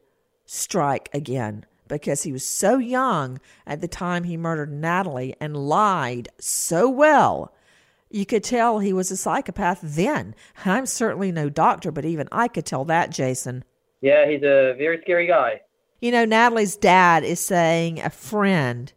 strike 0.52 1.08
again 1.14 1.64
because 1.88 2.22
he 2.22 2.32
was 2.32 2.46
so 2.46 2.78
young 2.78 3.40
at 3.66 3.80
the 3.80 3.88
time 3.88 4.24
he 4.24 4.36
murdered 4.36 4.70
Natalee 4.70 5.34
and 5.40 5.56
lied 5.56 6.28
so 6.38 6.88
well. 6.88 7.54
You 8.10 8.26
could 8.26 8.44
tell 8.44 8.78
he 8.78 8.92
was 8.92 9.10
a 9.10 9.16
psychopath 9.16 9.80
then. 9.82 10.34
I'm 10.64 10.86
certainly 10.86 11.32
no 11.32 11.48
doctor, 11.48 11.90
but 11.90 12.04
even 12.04 12.28
I 12.30 12.48
could 12.48 12.66
tell 12.66 12.84
that, 12.86 13.10
Jason. 13.10 13.64
Yeah, 14.02 14.28
he's 14.28 14.42
a 14.42 14.74
very 14.76 15.00
scary 15.02 15.26
guy. 15.26 15.62
You 16.00 16.10
know, 16.10 16.26
Natalee's 16.26 16.76
dad 16.76 17.24
is 17.24 17.40
saying 17.40 18.00
a 18.00 18.10
friend, 18.10 18.92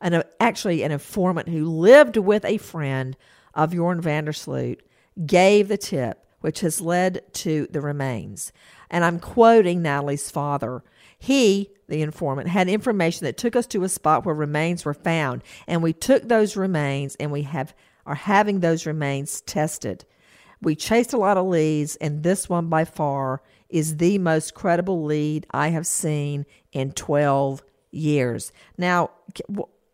an, 0.00 0.22
actually 0.38 0.82
an 0.82 0.92
informant 0.92 1.48
who 1.48 1.64
lived 1.64 2.16
with 2.16 2.44
a 2.44 2.58
friend 2.58 3.16
of 3.54 3.72
Joran 3.72 4.02
Vandersloot, 4.02 4.78
gave 5.26 5.68
the 5.68 5.78
tip, 5.78 6.24
which 6.40 6.60
has 6.60 6.80
led 6.80 7.22
to 7.34 7.66
the 7.70 7.80
remains. 7.80 8.52
And 8.90 9.04
I'm 9.04 9.18
quoting 9.18 9.82
Natalee's 9.82 10.30
father. 10.30 10.84
He, 11.22 11.70
the 11.86 12.02
informant, 12.02 12.48
had 12.48 12.68
information 12.68 13.26
that 13.26 13.36
took 13.36 13.54
us 13.54 13.68
to 13.68 13.84
a 13.84 13.88
spot 13.88 14.26
where 14.26 14.34
remains 14.34 14.84
were 14.84 14.92
found, 14.92 15.44
and 15.68 15.80
we 15.80 15.92
took 15.92 16.26
those 16.26 16.56
remains 16.56 17.14
and 17.20 17.30
we 17.30 17.42
have 17.42 17.72
are 18.04 18.16
having 18.16 18.58
those 18.58 18.86
remains 18.86 19.40
tested. 19.42 20.04
We 20.60 20.74
chased 20.74 21.12
a 21.12 21.16
lot 21.16 21.36
of 21.36 21.46
leads, 21.46 21.94
and 21.94 22.24
this 22.24 22.48
one 22.48 22.66
by 22.66 22.84
far 22.84 23.40
is 23.68 23.98
the 23.98 24.18
most 24.18 24.54
credible 24.54 25.04
lead 25.04 25.46
I 25.52 25.68
have 25.68 25.86
seen 25.86 26.44
in 26.72 26.90
12 26.90 27.62
years. 27.92 28.52
Now, 28.76 29.10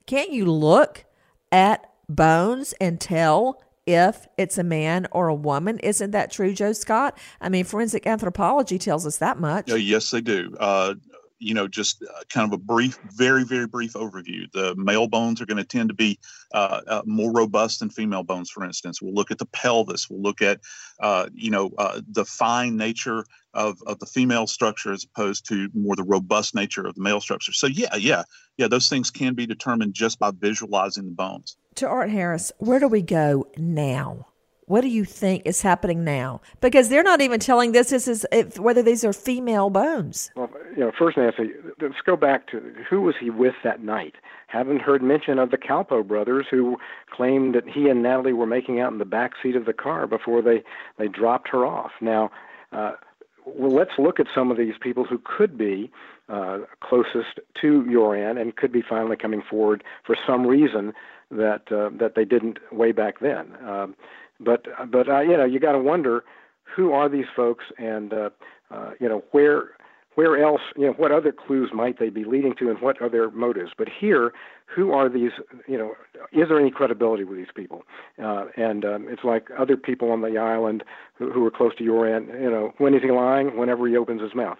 can't 0.06 0.32
you 0.32 0.50
look 0.50 1.04
at 1.52 1.92
bones 2.08 2.72
and 2.80 2.98
tell 2.98 3.60
if 3.84 4.26
it's 4.38 4.56
a 4.56 4.64
man 4.64 5.06
or 5.12 5.28
a 5.28 5.34
woman. 5.34 5.78
Isn't 5.78 6.10
that 6.10 6.30
true, 6.30 6.52
Joe 6.52 6.72
Scott? 6.72 7.18
I 7.40 7.48
mean, 7.48 7.64
forensic 7.64 8.06
anthropology 8.06 8.78
tells 8.78 9.06
us 9.06 9.16
that 9.18 9.38
much. 9.38 9.70
Uh, 9.70 9.76
yes, 9.76 10.10
they 10.10 10.20
do. 10.20 10.54
Uh, 10.60 10.94
you 11.38 11.54
know, 11.54 11.68
just 11.68 12.02
uh, 12.02 12.22
kind 12.28 12.46
of 12.46 12.52
a 12.52 12.62
brief, 12.62 12.98
very, 13.14 13.44
very 13.44 13.66
brief 13.66 13.92
overview. 13.94 14.50
The 14.52 14.74
male 14.76 15.08
bones 15.08 15.40
are 15.40 15.46
going 15.46 15.58
to 15.58 15.64
tend 15.64 15.88
to 15.88 15.94
be 15.94 16.18
uh, 16.52 16.80
uh, 16.86 17.02
more 17.06 17.32
robust 17.32 17.80
than 17.80 17.90
female 17.90 18.22
bones, 18.22 18.50
for 18.50 18.64
instance. 18.64 19.00
We'll 19.00 19.14
look 19.14 19.30
at 19.30 19.38
the 19.38 19.46
pelvis. 19.46 20.08
We'll 20.08 20.22
look 20.22 20.42
at, 20.42 20.60
uh, 21.00 21.28
you 21.34 21.50
know, 21.50 21.70
uh, 21.78 22.00
the 22.10 22.24
fine 22.24 22.76
nature 22.76 23.24
of, 23.54 23.78
of 23.86 23.98
the 23.98 24.06
female 24.06 24.46
structure 24.46 24.92
as 24.92 25.04
opposed 25.04 25.46
to 25.48 25.68
more 25.74 25.96
the 25.96 26.04
robust 26.04 26.54
nature 26.54 26.86
of 26.86 26.94
the 26.94 27.02
male 27.02 27.20
structure. 27.20 27.52
So, 27.52 27.66
yeah, 27.66 27.96
yeah, 27.96 28.22
yeah, 28.56 28.68
those 28.68 28.88
things 28.88 29.10
can 29.10 29.34
be 29.34 29.46
determined 29.46 29.94
just 29.94 30.18
by 30.18 30.30
visualizing 30.32 31.04
the 31.04 31.10
bones. 31.12 31.56
To 31.76 31.86
Art 31.86 32.10
Harris, 32.10 32.52
where 32.58 32.80
do 32.80 32.88
we 32.88 33.02
go 33.02 33.46
now? 33.56 34.27
What 34.68 34.82
do 34.82 34.88
you 34.88 35.04
think 35.04 35.42
is 35.46 35.62
happening 35.62 36.04
now? 36.04 36.42
Because 36.60 36.90
they're 36.90 37.02
not 37.02 37.22
even 37.22 37.40
telling 37.40 37.72
this, 37.72 37.88
this 37.88 38.06
is 38.06 38.26
if, 38.30 38.58
whether 38.58 38.82
these 38.82 39.02
are 39.02 39.14
female 39.14 39.70
bones. 39.70 40.30
Well, 40.36 40.50
you 40.76 40.80
know, 40.80 40.92
first, 40.96 41.16
Nancy, 41.16 41.50
let's 41.80 42.00
go 42.04 42.16
back 42.16 42.46
to 42.48 42.60
who 42.88 43.00
was 43.00 43.14
he 43.18 43.30
with 43.30 43.54
that 43.64 43.82
night? 43.82 44.16
Haven't 44.46 44.80
heard 44.80 45.02
mention 45.02 45.38
of 45.38 45.50
the 45.50 45.56
Kalpoe 45.56 46.06
brothers 46.06 46.46
who 46.50 46.76
claimed 47.10 47.54
that 47.54 47.66
he 47.66 47.88
and 47.88 48.04
Natalee 48.04 48.34
were 48.34 48.46
making 48.46 48.78
out 48.78 48.92
in 48.92 48.98
the 48.98 49.06
back 49.06 49.32
seat 49.42 49.56
of 49.56 49.64
the 49.64 49.72
car 49.72 50.06
before 50.06 50.42
they 50.42 50.62
they 50.98 51.08
dropped 51.08 51.48
her 51.48 51.64
off. 51.66 51.92
Now, 52.00 52.30
uh, 52.70 52.92
well, 53.46 53.74
let's 53.74 53.98
look 53.98 54.20
at 54.20 54.26
some 54.34 54.50
of 54.50 54.58
these 54.58 54.74
people 54.80 55.04
who 55.04 55.18
could 55.24 55.56
be 55.56 55.90
uh, 56.28 56.58
closest 56.80 57.40
to 57.60 57.90
Joran 57.90 58.36
and 58.36 58.54
could 58.54 58.72
be 58.72 58.82
finally 58.82 59.16
coming 59.16 59.42
forward 59.48 59.82
for 60.04 60.16
some 60.26 60.46
reason 60.46 60.92
that 61.30 61.70
uh, 61.72 61.90
that 61.98 62.14
they 62.14 62.24
didn't 62.24 62.58
way 62.72 62.92
back 62.92 63.20
then. 63.20 63.56
Um, 63.66 63.94
but 64.40 64.66
but 64.90 65.08
uh, 65.08 65.20
you 65.20 65.36
know 65.36 65.44
you 65.44 65.60
got 65.60 65.72
to 65.72 65.78
wonder 65.78 66.24
who 66.76 66.92
are 66.92 67.08
these 67.08 67.26
folks 67.34 67.64
and 67.78 68.12
uh, 68.12 68.30
uh, 68.70 68.90
you 69.00 69.08
know 69.08 69.24
where 69.32 69.70
where 70.14 70.42
else 70.42 70.60
you 70.76 70.86
know 70.86 70.92
what 70.94 71.12
other 71.12 71.32
clues 71.32 71.70
might 71.72 71.98
they 71.98 72.08
be 72.10 72.24
leading 72.24 72.54
to 72.58 72.70
and 72.70 72.80
what 72.80 73.00
are 73.00 73.08
their 73.08 73.30
motives? 73.30 73.70
But 73.78 73.88
here 73.88 74.32
who 74.66 74.92
are 74.92 75.08
these 75.08 75.30
you 75.66 75.78
know 75.78 75.94
is 76.32 76.48
there 76.48 76.60
any 76.60 76.70
credibility 76.70 77.24
with 77.24 77.38
these 77.38 77.54
people? 77.54 77.82
Uh, 78.22 78.46
and 78.56 78.84
um, 78.84 79.06
it's 79.08 79.24
like 79.24 79.48
other 79.58 79.76
people 79.76 80.10
on 80.10 80.22
the 80.22 80.36
island 80.38 80.84
who, 81.14 81.30
who 81.32 81.44
are 81.46 81.50
close 81.50 81.74
to 81.76 81.84
Joran 81.84 82.28
you 82.40 82.50
know 82.50 82.72
when 82.78 82.94
is 82.94 83.02
he 83.02 83.10
lying? 83.10 83.56
Whenever 83.56 83.86
he 83.86 83.96
opens 83.96 84.20
his 84.20 84.34
mouth. 84.34 84.58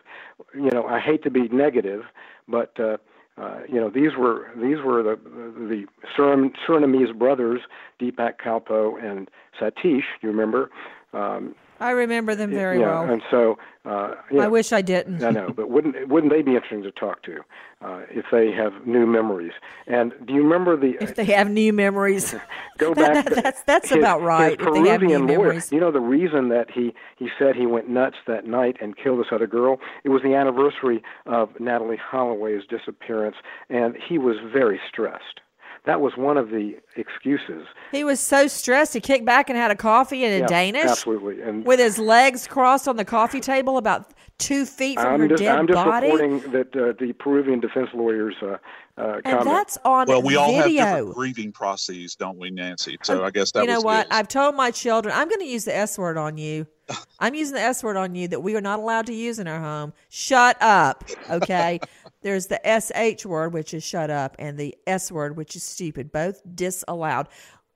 You 0.54 0.70
know 0.70 0.86
i 0.86 1.00
hate 1.00 1.22
to 1.24 1.30
be 1.30 1.48
negative 1.48 2.02
but 2.46 2.78
uh, 2.80 2.96
uh, 3.40 3.60
you 3.68 3.80
know, 3.80 3.90
these 3.90 4.16
were 4.18 4.48
these 4.56 4.78
were 4.84 5.02
the 5.02 5.16
the 5.24 5.86
Surin, 6.16 6.50
Surinamese 6.66 7.16
brothers, 7.16 7.60
Deepak 8.00 8.34
Kalpoe 8.44 9.02
and 9.02 9.28
Satish. 9.60 10.02
You 10.22 10.28
remember? 10.30 10.70
Um, 11.12 11.54
I 11.80 11.90
remember 11.90 12.34
them 12.34 12.50
very 12.50 12.80
yeah, 12.80 12.86
well. 12.86 13.10
And 13.10 13.22
so, 13.30 13.58
uh, 13.84 14.14
I 14.38 14.48
wish 14.48 14.72
I 14.72 14.82
didn't. 14.82 15.22
I 15.22 15.30
know, 15.30 15.50
but 15.50 15.70
wouldn't 15.70 16.08
wouldn't 16.08 16.32
they 16.32 16.42
be 16.42 16.54
interesting 16.54 16.82
to 16.82 16.90
talk 16.90 17.22
to 17.22 17.40
uh, 17.80 18.02
if 18.10 18.26
they 18.32 18.50
have 18.52 18.86
new 18.86 19.06
memories? 19.06 19.52
And 19.86 20.12
do 20.26 20.34
you 20.34 20.42
remember 20.42 20.76
the? 20.76 20.96
If 21.00 21.14
they 21.14 21.24
have 21.26 21.48
new 21.48 21.72
memories, 21.72 22.34
go 22.78 22.94
back. 22.94 23.24
that's 23.34 23.62
that's 23.62 23.88
his, 23.88 23.98
about 23.98 24.22
right. 24.22 24.58
His 24.58 24.66
if 24.66 24.74
they 24.74 24.90
have 24.90 25.02
new 25.02 25.18
lawyer, 25.18 25.26
memories. 25.26 25.72
You 25.72 25.80
know 25.80 25.92
the 25.92 26.00
reason 26.00 26.48
that 26.48 26.70
he 26.70 26.94
he 27.16 27.28
said 27.38 27.56
he 27.56 27.66
went 27.66 27.88
nuts 27.88 28.16
that 28.26 28.46
night 28.46 28.76
and 28.80 28.96
killed 28.96 29.20
this 29.20 29.32
other 29.32 29.46
girl. 29.46 29.78
It 30.04 30.10
was 30.10 30.22
the 30.22 30.34
anniversary 30.34 31.02
of 31.26 31.50
Natalee 31.54 31.98
Holloway's 31.98 32.62
disappearance, 32.68 33.36
and 33.70 33.96
he 33.96 34.18
was 34.18 34.36
very 34.52 34.80
stressed 34.88 35.40
that 35.88 36.02
was 36.02 36.18
one 36.18 36.36
of 36.36 36.50
the 36.50 36.76
excuses. 36.96 37.66
He 37.92 38.04
was 38.04 38.20
so 38.20 38.46
stressed. 38.46 38.92
He 38.92 39.00
kicked 39.00 39.24
back 39.24 39.48
and 39.48 39.58
had 39.58 39.70
a 39.70 39.74
coffee 39.74 40.22
in 40.22 40.32
a 40.32 40.38
yeah, 40.40 40.46
Danish, 40.46 40.84
absolutely, 40.84 41.40
and 41.40 41.64
with 41.64 41.80
his 41.80 41.98
legs 41.98 42.46
crossed 42.46 42.86
on 42.86 42.96
the 42.96 43.06
coffee 43.06 43.40
table, 43.40 43.78
about 43.78 44.12
two 44.36 44.66
feet 44.66 45.00
from 45.00 45.14
I'm 45.14 45.20
her 45.20 45.28
just, 45.28 45.42
dead 45.42 45.58
I'm 45.58 45.66
just 45.66 45.82
body. 45.82 46.12
reporting 46.12 46.40
that 46.52 46.76
uh, 46.76 46.92
the 47.00 47.14
Peruvian 47.14 47.60
defense 47.60 47.88
lawyers. 47.94 48.34
Uh, 48.42 48.58
uh, 48.98 49.14
and 49.24 49.38
comment. 49.38 49.44
that's 49.44 49.78
on 49.84 50.06
well, 50.08 50.20
we 50.20 50.36
all 50.36 50.52
have 50.52 50.64
video. 50.64 50.84
different 50.84 51.14
grieving 51.14 51.52
processes, 51.52 52.16
don't 52.16 52.36
we, 52.36 52.50
Nancy? 52.50 52.98
So 53.02 53.24
I 53.24 53.30
guess 53.30 53.52
that 53.52 53.62
you 53.62 53.68
know 53.68 53.76
was 53.76 53.84
what? 53.84 54.06
his. 54.08 54.18
I've 54.18 54.28
told 54.28 54.56
my 54.56 54.70
children 54.70 55.14
I'm 55.16 55.28
going 55.28 55.40
to 55.40 55.46
use 55.46 55.64
the 55.64 55.74
S 55.74 55.96
word 55.96 56.18
on 56.18 56.36
you. 56.36 56.66
I'm 57.20 57.34
using 57.34 57.54
the 57.54 57.62
S 57.62 57.82
word 57.82 57.96
on 57.96 58.14
you 58.14 58.28
that 58.28 58.40
we 58.40 58.56
are 58.56 58.60
not 58.60 58.78
allowed 58.78 59.06
to 59.06 59.14
use 59.14 59.38
in 59.38 59.48
our 59.48 59.60
home. 59.60 59.94
Shut 60.10 60.60
up, 60.60 61.04
okay? 61.30 61.80
There's 62.20 62.46
the 62.48 62.60
SH 62.64 63.24
word, 63.26 63.52
which 63.52 63.72
is 63.72 63.84
shut 63.84 64.10
up, 64.10 64.34
and 64.38 64.58
the 64.58 64.76
S 64.86 65.12
word, 65.12 65.36
which 65.36 65.54
is 65.54 65.62
stupid, 65.62 66.10
both 66.10 66.42
disallowed. 66.54 67.28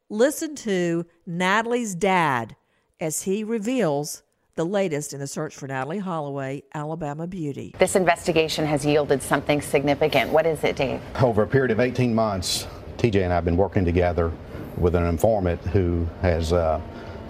Listen 0.08 0.54
to 0.56 1.06
Natalee's 1.28 1.94
dad 1.94 2.56
as 3.00 3.22
he 3.22 3.44
reveals 3.44 4.22
the 4.54 4.64
latest 4.64 5.14
in 5.14 5.20
the 5.20 5.26
search 5.26 5.54
for 5.54 5.66
Natalee 5.66 6.00
Holloway, 6.00 6.62
Alabama 6.74 7.26
beauty. 7.26 7.74
This 7.78 7.96
investigation 7.96 8.66
has 8.66 8.84
yielded 8.84 9.22
something 9.22 9.62
significant. 9.62 10.30
What 10.30 10.44
is 10.44 10.62
it, 10.64 10.76
Dave? 10.76 11.00
Over 11.22 11.42
a 11.42 11.46
period 11.46 11.70
of 11.70 11.80
18 11.80 12.14
months, 12.14 12.66
TJ 12.98 13.22
and 13.22 13.32
I 13.32 13.36
have 13.36 13.44
been 13.44 13.56
working 13.56 13.84
together 13.84 14.30
with 14.76 14.94
an 14.94 15.04
informant 15.06 15.60
who 15.62 16.06
has 16.20 16.52
uh, 16.52 16.80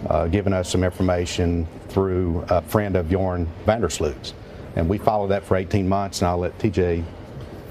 uh, 0.08 0.26
given 0.28 0.52
us 0.52 0.68
some 0.70 0.82
information 0.82 1.66
through 1.88 2.44
a 2.48 2.62
friend 2.62 2.96
of 2.96 3.08
Joran 3.08 3.48
Vandersloot's. 3.66 4.34
And 4.76 4.88
we 4.88 4.98
followed 4.98 5.28
that 5.28 5.44
for 5.44 5.56
18 5.56 5.88
months, 5.88 6.20
and 6.20 6.28
I'll 6.28 6.38
let 6.38 6.58
TJ 6.58 7.04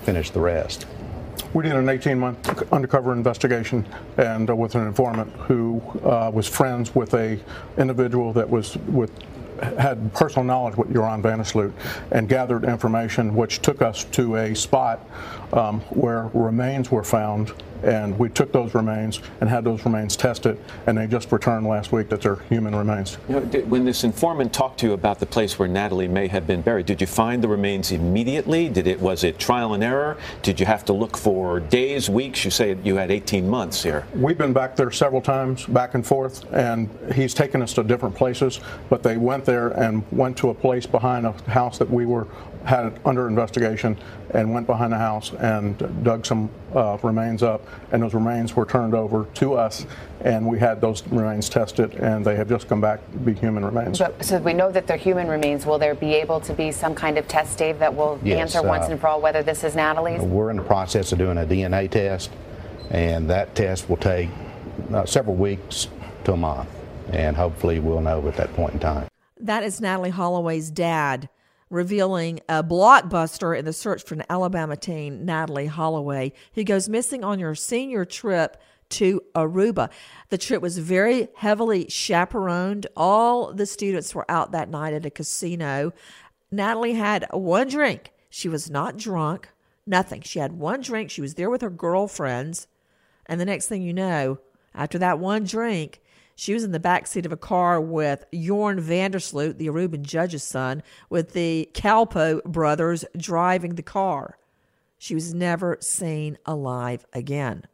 finish 0.04 0.30
the 0.30 0.40
rest. 0.40 0.86
We 1.54 1.64
did 1.64 1.74
an 1.74 1.86
18-month 1.86 2.72
undercover 2.72 3.12
investigation, 3.12 3.86
and 4.18 4.50
uh, 4.50 4.56
with 4.56 4.76
an 4.76 4.88
informant 4.88 5.32
who 5.34 5.82
uh, 6.04 6.32
was 6.34 6.48
friends 6.48 6.96
with 6.96 7.14
a 7.14 7.40
individual 7.78 8.32
that 8.34 8.50
was 8.50 8.78
with 8.78 9.12
had 9.62 10.12
personal 10.14 10.44
knowledge 10.44 10.76
with 10.76 10.92
Joran 10.92 11.22
Vandersloot 11.22 11.72
and 12.12 12.28
gathered 12.28 12.64
information 12.64 13.36
which 13.36 13.62
took 13.62 13.82
us 13.82 14.06
to 14.06 14.36
a 14.38 14.56
spot 14.56 15.08
um, 15.54 15.82
where 15.92 16.32
remains 16.34 16.90
were 16.90 17.04
found 17.04 17.54
and 17.84 18.18
we 18.18 18.30
took 18.30 18.52
those 18.52 18.74
remains 18.76 19.22
and 19.40 19.50
had 19.50 19.64
those 19.64 19.84
remains 19.86 20.16
tested, 20.16 20.58
and 20.88 20.98
they 20.98 21.08
just 21.08 21.32
returned 21.32 21.68
last 21.68 21.92
week 21.92 22.10
that 22.10 22.22
they're 22.22 22.38
human 22.50 22.76
remains. 22.76 23.18
You 23.28 23.36
know, 23.36 23.42
did, 23.42 23.70
when 23.70 23.86
this 23.86 24.04
informant 24.04 24.54
talked 24.54 24.80
to 24.82 24.88
you 24.88 24.94
about 24.94 25.20
the 25.20 25.26
place 25.26 25.58
where 25.58 25.68
Natalee 25.68 26.10
may 26.10 26.28
have 26.28 26.48
been 26.48 26.62
buried, 26.62 26.86
did 26.86 27.02
you 27.02 27.08
find 27.08 27.44
the 27.44 27.48
remains 27.48 27.92
immediately? 27.92 28.70
Did 28.70 28.88
it 28.88 29.00
was 29.00 29.24
it 29.24 29.40
trial 29.40 29.74
and 29.74 29.84
error? 29.84 30.18
Did 30.42 30.60
you 30.60 30.66
have 30.66 30.86
to 30.86 30.94
look 30.94 31.18
for 31.18 31.60
days, 31.60 32.10
weeks? 32.10 32.46
You 32.46 32.52
say 32.52 32.78
you 32.84 32.96
had 32.96 33.12
18 33.12 33.48
months 33.50 33.84
here. 33.84 34.06
We've 34.16 34.38
been 34.38 34.54
back 34.54 34.76
there 34.76 34.92
several 34.92 35.22
times, 35.22 35.66
back 35.66 35.94
and 35.96 36.06
forth, 36.06 36.52
and 36.54 36.90
he's 37.14 37.34
taken 37.34 37.62
us 37.62 37.74
to 37.74 37.84
different 37.84 38.16
places. 38.16 38.60
But 38.90 39.04
they 39.04 39.18
went 39.18 39.46
there 39.46 39.70
and 39.70 40.04
went 40.12 40.38
to 40.38 40.50
a 40.50 40.54
place 40.54 40.86
behind 40.86 41.26
a 41.26 41.32
house 41.50 41.78
that 41.78 41.90
we 41.90 42.06
were 42.06 42.28
had 42.66 42.86
it 42.86 42.94
under 43.06 43.28
investigation 43.28 43.98
and 44.34 44.54
went 44.54 44.68
behind 44.68 44.94
the 44.94 44.98
house 44.98 45.34
and 45.34 46.04
dug 46.04 46.26
some 46.26 46.50
uh, 46.76 46.98
remains 47.04 47.44
up, 47.44 47.66
and 47.92 48.02
those 48.04 48.14
remains 48.14 48.56
were 48.56 48.66
turned 48.66 48.94
over 48.94 49.26
to 49.34 49.56
us, 49.56 49.86
and 50.22 50.48
we 50.48 50.60
had 50.60 50.80
those 50.80 51.06
remains 51.08 51.50
tested, 51.50 51.94
and 51.96 52.24
they 52.24 52.36
have 52.36 52.48
just 52.48 52.68
come 52.68 52.80
back 52.80 53.00
to 53.12 53.18
be 53.18 53.34
human 53.34 53.66
remains. 53.66 54.00
But, 54.00 54.24
so 54.24 54.38
we 54.40 54.54
know 54.54 54.72
that 54.72 54.88
they're 54.88 54.98
human 54.98 55.28
remains. 55.28 55.66
Will 55.66 55.80
there 55.80 55.96
be 55.96 56.14
able 56.14 56.40
to 56.42 56.54
be 56.54 56.72
some 56.72 56.96
kind 56.96 57.18
of 57.18 57.28
test, 57.28 57.58
Dave, 57.58 57.80
that 57.80 57.94
will 57.94 58.20
Yes, 58.24 58.56
answer 58.56 58.68
once 58.68 58.88
uh, 58.88 58.92
and 58.92 59.02
for 59.02 59.08
all 59.08 59.22
whether 59.22 59.44
this 59.44 59.64
is 59.64 59.76
Natalee's? 59.76 60.24
We're 60.24 60.52
in 60.52 60.58
the 60.58 60.64
process 60.64 61.12
of 61.12 61.18
doing 61.18 61.38
a 61.38 61.46
DNA 61.46 61.90
test, 61.90 62.32
and 62.90 63.30
that 63.30 63.56
test 63.56 63.90
will 63.90 63.98
take 63.98 64.30
uh, 64.94 65.06
several 65.06 65.36
weeks 65.36 65.88
to 66.24 66.34
a 66.34 66.38
month, 66.38 66.70
and 67.12 67.36
hopefully 67.36 67.80
we'll 67.80 68.02
know 68.02 68.26
at 68.28 68.38
that 68.38 68.54
point 68.54 68.74
in 68.74 68.80
time. 68.80 69.08
That 69.40 69.64
is 69.64 69.80
Natalee 69.80 70.12
Holloway's 70.12 70.70
dad 70.70 71.28
revealing 71.72 72.42
a 72.48 72.64
blockbuster 72.64 73.58
in 73.58 73.66
the 73.66 73.74
search 73.74 74.04
for 74.04 74.14
an 74.14 74.24
Alabama 74.30 74.76
teen, 74.76 75.26
Natalee 75.26 75.68
Holloway, 75.68 76.34
who 76.54 76.64
goes 76.64 76.90
missing 76.90 77.24
on 77.24 77.40
your 77.40 77.56
senior 77.56 78.06
trip 78.06 78.58
to 78.90 79.22
Aruba. 79.34 79.90
The 80.30 80.38
trip 80.38 80.62
was 80.62 80.78
very 80.78 81.30
heavily 81.36 81.88
chaperoned. 81.88 82.88
All 82.96 83.54
the 83.54 83.66
students 83.66 84.14
were 84.14 84.30
out 84.30 84.52
that 84.52 84.70
night 84.70 84.94
at 84.94 85.06
a 85.06 85.10
casino. 85.10 85.94
Natalee 86.54 86.96
had 86.96 87.26
one 87.32 87.70
drink. 87.70 88.12
She 88.30 88.50
was 88.50 88.70
not 88.70 88.98
drunk, 88.98 89.50
nothing. 89.88 90.22
She 90.22 90.40
had 90.40 90.54
one 90.54 90.82
drink. 90.82 91.10
She 91.10 91.22
was 91.22 91.36
there 91.36 91.50
with 91.50 91.62
her 91.62 91.70
girlfriends. 91.70 92.68
And 93.26 93.40
the 93.40 93.46
next 93.46 93.68
thing 93.68 93.82
you 93.82 93.94
know, 93.94 94.40
after 94.76 94.98
that 95.00 95.20
one 95.20 95.46
drink, 95.46 96.01
she 96.42 96.56
was 96.56 96.64
in 96.64 96.72
the 96.72 96.80
back 96.80 97.06
seat 97.06 97.28
of 97.28 97.32
a 97.32 97.38
car 97.38 97.80
with 97.80 98.26
Joran 98.34 98.82
Vandersloot, 98.82 99.60
the 99.60 99.68
Aruban 99.68 100.02
judge's 100.02 100.42
son, 100.42 100.82
with 101.08 101.34
the 101.34 101.70
Kalpoe 101.76 102.42
brothers 102.46 103.06
driving 103.16 103.76
the 103.76 103.84
car. 103.84 104.40
She 104.98 105.14
was 105.14 105.36
never 105.36 105.78
seen 105.82 106.40
alive 106.48 107.06
again. 107.14 107.68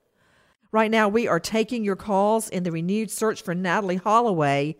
Right 0.73 0.91
now, 0.91 1.07
we 1.07 1.29
are 1.29 1.39
taking 1.39 1.85
your 1.85 1.95
calls 1.95 2.49
in 2.49 2.63
the 2.63 2.73
renewed 2.73 3.09
search 3.09 3.41
for 3.41 3.55
Natalee 3.55 4.01
Holloway. 4.01 4.75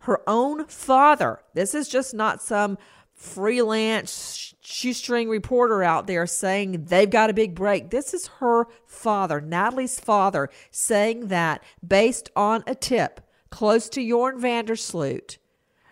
Her 0.00 0.20
own 0.28 0.66
father, 0.66 1.40
this 1.54 1.74
is 1.74 1.88
just 1.88 2.12
not 2.12 2.42
some 2.42 2.76
freelance 3.22 4.52
shoestring 4.62 5.28
reporter 5.28 5.82
out 5.82 6.06
there 6.06 6.26
saying 6.26 6.86
they've 6.86 7.08
got 7.08 7.30
a 7.30 7.34
big 7.34 7.54
break. 7.54 7.90
This 7.90 8.12
is 8.12 8.26
her 8.38 8.66
father, 8.84 9.40
Natalee's 9.40 10.00
father, 10.00 10.50
saying 10.70 11.28
that 11.28 11.62
based 11.86 12.30
on 12.34 12.64
a 12.66 12.74
tip 12.74 13.20
close 13.50 13.88
to 13.90 14.06
Joran 14.06 14.40
Vandersloot, 14.40 15.38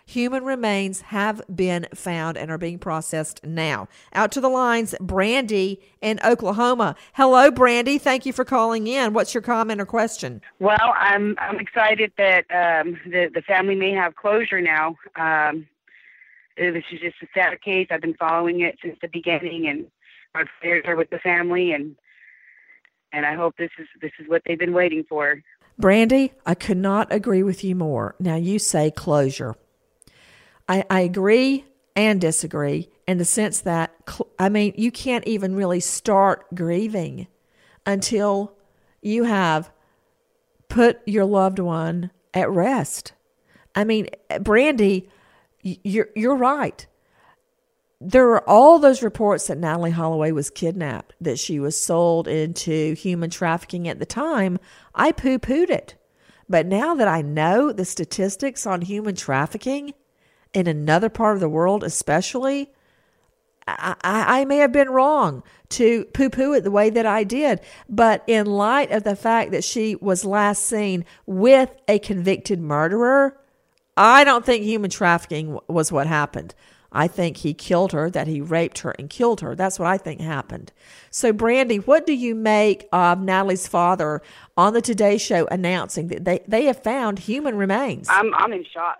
human 0.05 0.43
remains 0.43 1.01
have 1.01 1.41
been 1.53 1.87
found 1.95 2.37
and 2.37 2.51
are 2.51 2.57
being 2.57 2.79
processed 2.79 3.45
now. 3.45 3.87
Out 4.13 4.33
to 4.33 4.41
the 4.41 4.49
lines, 4.49 4.93
Brandy 4.99 5.79
in 6.01 6.19
Oklahoma. 6.25 6.95
Hello, 7.13 7.49
Brandy. 7.49 7.97
Thank 7.97 8.25
you 8.25 8.33
for 8.33 8.43
calling 8.43 8.87
in. 8.87 9.13
What's 9.13 9.33
your 9.33 9.43
comment 9.43 9.79
or 9.79 9.85
question? 9.85 10.41
Well, 10.59 10.93
I'm 10.97 11.37
I'm 11.39 11.59
excited 11.59 12.11
that 12.17 12.45
um, 12.51 12.99
the 13.05 13.29
the 13.33 13.41
family 13.41 13.75
may 13.75 13.91
have 13.91 14.17
closure 14.17 14.59
now. 14.59 14.97
Um, 15.15 15.67
this 16.69 16.83
is 16.91 16.99
just 16.99 17.15
a 17.23 17.27
sad 17.33 17.59
case. 17.61 17.87
I've 17.89 18.01
been 18.01 18.13
following 18.13 18.61
it 18.61 18.77
since 18.83 18.97
the 19.01 19.07
beginning, 19.07 19.67
and 19.67 19.87
our 20.35 20.45
prayers 20.59 20.83
are 20.85 20.95
with 20.95 21.09
the 21.09 21.19
family, 21.19 21.71
and 21.71 21.95
and 23.11 23.25
I 23.25 23.33
hope 23.33 23.57
this 23.57 23.71
is 23.79 23.87
this 24.01 24.11
is 24.19 24.29
what 24.29 24.43
they've 24.45 24.59
been 24.59 24.73
waiting 24.73 25.03
for. 25.09 25.41
Brandy, 25.77 26.33
I 26.45 26.53
could 26.53 26.77
not 26.77 27.11
agree 27.11 27.41
with 27.41 27.63
you 27.63 27.75
more. 27.75 28.15
Now, 28.19 28.35
you 28.35 28.59
say 28.59 28.91
closure. 28.91 29.55
I, 30.69 30.83
I 30.89 30.99
agree 31.01 31.65
and 31.95 32.21
disagree 32.21 32.89
in 33.07 33.17
the 33.17 33.25
sense 33.25 33.61
that, 33.61 33.93
I 34.37 34.49
mean, 34.49 34.73
you 34.77 34.91
can't 34.91 35.25
even 35.25 35.55
really 35.55 35.79
start 35.79 36.53
grieving 36.53 37.27
until 37.85 38.53
you 39.01 39.23
have 39.23 39.71
put 40.69 40.99
your 41.07 41.25
loved 41.25 41.59
one 41.59 42.11
at 42.33 42.49
rest. 42.49 43.13
I 43.75 43.83
mean, 43.83 44.07
Brandy, 44.41 45.09
you're, 45.63 46.09
you're 46.15 46.35
right. 46.35 46.85
There 47.99 48.31
are 48.31 48.49
all 48.49 48.79
those 48.79 49.03
reports 49.03 49.47
that 49.47 49.59
Natalee 49.59 49.91
Holloway 49.91 50.31
was 50.31 50.49
kidnapped, 50.49 51.13
that 51.21 51.37
she 51.37 51.59
was 51.59 51.79
sold 51.79 52.27
into 52.27 52.95
human 52.95 53.29
trafficking 53.29 53.87
at 53.87 53.99
the 53.99 54.05
time. 54.07 54.57
I 54.95 55.11
poo 55.11 55.37
pooed 55.37 55.69
it. 55.69 55.95
But 56.49 56.65
now 56.65 56.95
that 56.95 57.07
I 57.07 57.21
know 57.21 57.71
the 57.71 57.85
statistics 57.85 58.65
on 58.65 58.81
human 58.81 59.15
trafficking 59.15 59.93
in 60.53 60.67
another 60.67 61.09
part 61.09 61.35
of 61.35 61.39
the 61.39 61.47
world, 61.47 61.83
especially, 61.83 62.71
I, 63.67 63.95
I, 64.03 64.41
I 64.41 64.45
may 64.45 64.57
have 64.57 64.71
been 64.71 64.89
wrong 64.89 65.43
to 65.69 66.05
poo 66.05 66.29
poo 66.29 66.53
it 66.53 66.63
the 66.63 66.71
way 66.71 66.89
that 66.89 67.05
I 67.05 67.23
did. 67.23 67.61
But 67.87 68.23
in 68.27 68.47
light 68.47 68.91
of 68.91 69.03
the 69.03 69.15
fact 69.15 69.51
that 69.51 69.63
she 69.63 69.95
was 69.95 70.25
last 70.25 70.65
seen 70.65 71.05
with 71.25 71.71
a 71.87 71.99
convicted 71.99 72.59
murderer, 72.59 73.37
I 73.97 74.23
don't 74.23 74.45
think 74.45 74.63
human 74.63 74.89
trafficking 74.89 75.59
was 75.67 75.91
what 75.91 76.07
happened. 76.07 76.55
I 76.93 77.07
think 77.07 77.37
he 77.37 77.53
killed 77.53 77.93
her, 77.93 78.09
that 78.09 78.27
he 78.27 78.41
raped 78.41 78.79
her 78.79 78.91
and 78.91 79.09
killed 79.09 79.39
her. 79.41 79.55
That's 79.55 79.79
what 79.79 79.87
I 79.87 79.97
think 79.97 80.19
happened. 80.19 80.73
So, 81.09 81.31
Brandy, 81.31 81.77
what 81.77 82.05
do 82.05 82.13
you 82.13 82.35
make 82.35 82.87
of 82.91 83.19
Natalee's 83.19 83.67
father 83.67 84.21
on 84.57 84.73
the 84.73 84.81
Today 84.81 85.17
Show 85.17 85.47
announcing 85.47 86.07
that 86.07 86.25
they, 86.25 86.41
they 86.47 86.65
have 86.65 86.83
found 86.83 87.19
human 87.19 87.55
remains? 87.55 88.07
I'm 88.09 88.33
I'm 88.35 88.51
in 88.51 88.65
shock. 88.65 88.99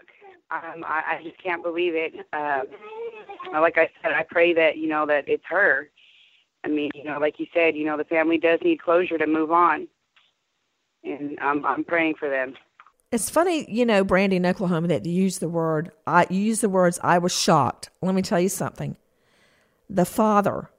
Um, 0.51 0.85
I, 0.85 1.17
I 1.19 1.23
just 1.23 1.41
can't 1.41 1.63
believe 1.63 1.93
it. 1.95 2.13
Um, 2.33 2.63
like 3.53 3.77
I 3.77 3.89
said, 4.01 4.13
I 4.13 4.23
pray 4.23 4.53
that 4.53 4.77
you 4.77 4.87
know 4.87 5.05
that 5.05 5.27
it's 5.27 5.43
her. 5.49 5.89
I 6.63 6.67
mean, 6.67 6.91
you 6.93 7.03
know, 7.03 7.19
like 7.19 7.39
you 7.39 7.47
said, 7.53 7.75
you 7.75 7.85
know, 7.85 7.97
the 7.97 8.03
family 8.05 8.37
does 8.37 8.59
need 8.63 8.81
closure 8.81 9.17
to 9.17 9.27
move 9.27 9.51
on, 9.51 9.87
and 11.03 11.37
I'm 11.41 11.65
I'm 11.65 11.83
praying 11.83 12.15
for 12.15 12.29
them. 12.29 12.55
It's 13.11 13.29
funny, 13.29 13.69
you 13.69 13.85
know, 13.85 14.05
Brandy 14.05 14.37
in 14.37 14.45
Oklahoma, 14.45 14.87
that 14.87 15.05
you 15.05 15.11
use 15.11 15.39
the 15.39 15.49
word, 15.49 15.91
I 16.07 16.27
you 16.29 16.39
use 16.39 16.61
the 16.61 16.69
words, 16.69 16.97
I 17.03 17.17
was 17.17 17.37
shocked. 17.37 17.89
Let 18.01 18.15
me 18.15 18.21
tell 18.21 18.39
you 18.39 18.47
something. 18.47 18.95
The 19.89 20.05
father, 20.05 20.69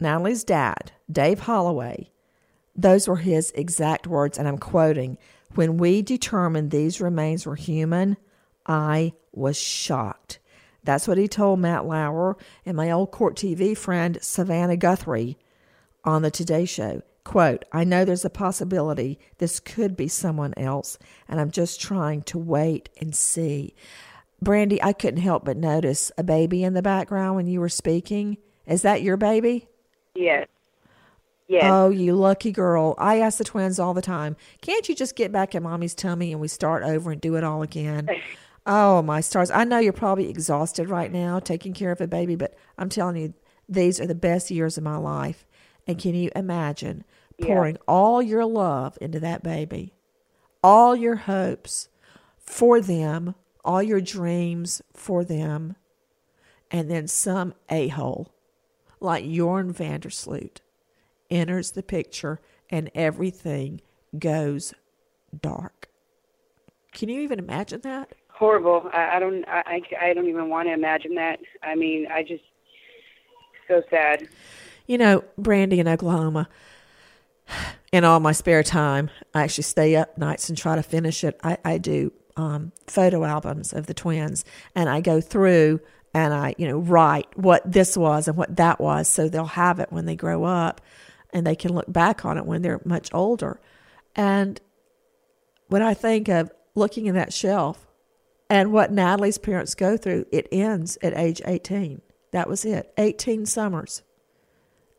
Natalee's 0.00 0.44
dad, 0.44 0.92
Dave 1.10 1.40
Holloway, 1.40 2.10
those 2.76 3.08
were 3.08 3.16
his 3.16 3.50
exact 3.56 4.06
words, 4.06 4.38
and 4.38 4.46
I'm 4.46 4.58
quoting 4.58 5.18
When 5.56 5.78
we 5.78 6.00
determined 6.00 6.70
these 6.70 7.00
remains 7.00 7.44
were 7.44 7.56
human, 7.56 8.18
I 8.64 9.14
was 9.32 9.58
shocked. 9.58 10.38
That's 10.84 11.08
what 11.08 11.18
he 11.18 11.26
told 11.26 11.58
Matt 11.58 11.86
Lauer 11.86 12.36
and 12.64 12.76
my 12.76 12.92
old 12.92 13.10
court 13.10 13.34
TV 13.34 13.76
friend 13.76 14.16
Savannah 14.20 14.76
Guthrie 14.76 15.36
on 16.04 16.22
the 16.22 16.30
Today 16.30 16.66
Show. 16.66 17.02
Quote, 17.28 17.66
I 17.72 17.84
know 17.84 18.06
there's 18.06 18.24
a 18.24 18.30
possibility 18.30 19.18
this 19.36 19.60
could 19.60 19.98
be 19.98 20.08
someone 20.08 20.54
else, 20.56 20.98
and 21.28 21.38
I'm 21.38 21.50
just 21.50 21.78
trying 21.78 22.22
to 22.22 22.38
wait 22.38 22.88
and 23.02 23.14
see. 23.14 23.74
Brandy, 24.40 24.82
I 24.82 24.94
couldn't 24.94 25.20
help 25.20 25.44
but 25.44 25.58
notice 25.58 26.10
a 26.16 26.22
baby 26.22 26.64
in 26.64 26.72
the 26.72 26.80
background 26.80 27.36
when 27.36 27.46
you 27.46 27.60
were 27.60 27.68
speaking. 27.68 28.38
Is 28.66 28.80
that 28.80 29.02
your 29.02 29.18
baby? 29.18 29.68
Yes. 30.14 30.48
Yes. 31.48 31.64
Oh, 31.66 31.90
you 31.90 32.14
lucky 32.14 32.50
girl. 32.50 32.94
I 32.96 33.20
ask 33.20 33.36
the 33.36 33.44
twins 33.44 33.78
all 33.78 33.92
the 33.92 34.00
time, 34.00 34.34
can't 34.62 34.88
you 34.88 34.94
just 34.94 35.14
get 35.14 35.30
back 35.30 35.54
in 35.54 35.64
mommy's 35.64 35.94
tummy 35.94 36.32
and 36.32 36.40
we 36.40 36.48
start 36.48 36.82
over 36.82 37.10
and 37.10 37.20
do 37.20 37.36
it 37.36 37.44
all 37.44 37.60
again? 37.60 38.08
oh, 38.66 39.02
my 39.02 39.20
stars. 39.20 39.50
I 39.50 39.64
know 39.64 39.80
you're 39.80 39.92
probably 39.92 40.30
exhausted 40.30 40.88
right 40.88 41.12
now 41.12 41.40
taking 41.40 41.74
care 41.74 41.92
of 41.92 42.00
a 42.00 42.06
baby, 42.06 42.36
but 42.36 42.54
I'm 42.78 42.88
telling 42.88 43.16
you, 43.16 43.34
these 43.68 44.00
are 44.00 44.06
the 44.06 44.14
best 44.14 44.50
years 44.50 44.78
of 44.78 44.82
my 44.82 44.96
life. 44.96 45.44
And 45.86 45.98
can 45.98 46.14
you 46.14 46.30
imagine 46.34 47.04
pouring 47.40 47.76
yeah. 47.76 47.82
all 47.86 48.22
your 48.22 48.44
love 48.44 48.98
into 49.00 49.20
that 49.20 49.42
baby, 49.42 49.92
all 50.62 50.96
your 50.96 51.16
hopes 51.16 51.88
for 52.38 52.80
them, 52.80 53.34
all 53.64 53.82
your 53.82 54.00
dreams 54.00 54.82
for 54.92 55.24
them, 55.24 55.76
and 56.70 56.90
then 56.90 57.06
some 57.06 57.54
a 57.68 57.88
hole 57.88 58.32
like 59.00 59.24
Joran 59.30 59.72
Vandersloot 59.72 60.58
enters 61.30 61.72
the 61.72 61.82
picture 61.82 62.40
and 62.70 62.90
everything 62.94 63.80
goes 64.18 64.74
dark. 65.40 65.88
Can 66.92 67.08
you 67.08 67.20
even 67.20 67.38
imagine 67.38 67.80
that? 67.82 68.14
Horrible. 68.28 68.88
I, 68.92 69.16
I 69.16 69.18
don't. 69.18 69.44
I, 69.48 69.82
I 70.00 70.14
don't 70.14 70.28
even 70.28 70.48
want 70.48 70.68
to 70.68 70.72
imagine 70.72 71.14
that. 71.16 71.40
I 71.62 71.74
mean, 71.74 72.06
I 72.10 72.22
just 72.22 72.44
so 73.66 73.82
sad. 73.90 74.28
You 74.86 74.96
know, 74.96 75.24
Brandy 75.36 75.80
in 75.80 75.88
Oklahoma. 75.88 76.48
In 77.92 78.04
all 78.04 78.20
my 78.20 78.32
spare 78.32 78.62
time, 78.62 79.10
I 79.34 79.42
actually 79.44 79.64
stay 79.64 79.96
up 79.96 80.18
nights 80.18 80.48
and 80.48 80.58
try 80.58 80.76
to 80.76 80.82
finish 80.82 81.24
it. 81.24 81.38
I, 81.42 81.56
I 81.64 81.78
do 81.78 82.12
um, 82.36 82.72
photo 82.86 83.24
albums 83.24 83.72
of 83.72 83.86
the 83.86 83.94
twins, 83.94 84.44
and 84.74 84.88
I 84.88 85.00
go 85.00 85.20
through 85.20 85.80
and 86.14 86.32
I, 86.32 86.54
you 86.58 86.66
know, 86.66 86.78
write 86.78 87.28
what 87.36 87.70
this 87.70 87.96
was 87.96 88.28
and 88.28 88.36
what 88.36 88.56
that 88.56 88.80
was, 88.80 89.08
so 89.08 89.28
they'll 89.28 89.44
have 89.44 89.78
it 89.78 89.92
when 89.92 90.06
they 90.06 90.16
grow 90.16 90.44
up, 90.44 90.80
and 91.30 91.46
they 91.46 91.56
can 91.56 91.74
look 91.74 91.90
back 91.90 92.24
on 92.24 92.38
it 92.38 92.46
when 92.46 92.62
they're 92.62 92.80
much 92.84 93.10
older. 93.12 93.60
And 94.14 94.60
when 95.68 95.82
I 95.82 95.94
think 95.94 96.28
of 96.28 96.50
looking 96.74 97.06
in 97.06 97.14
that 97.14 97.32
shelf 97.32 97.86
and 98.48 98.72
what 98.72 98.92
Natalee's 98.92 99.38
parents 99.38 99.74
go 99.74 99.96
through, 99.96 100.26
it 100.32 100.48
ends 100.50 100.96
at 101.02 101.16
age 101.16 101.42
18. 101.44 102.00
That 102.32 102.48
was 102.48 102.64
it. 102.64 102.92
18 102.98 103.46
summers, 103.46 104.02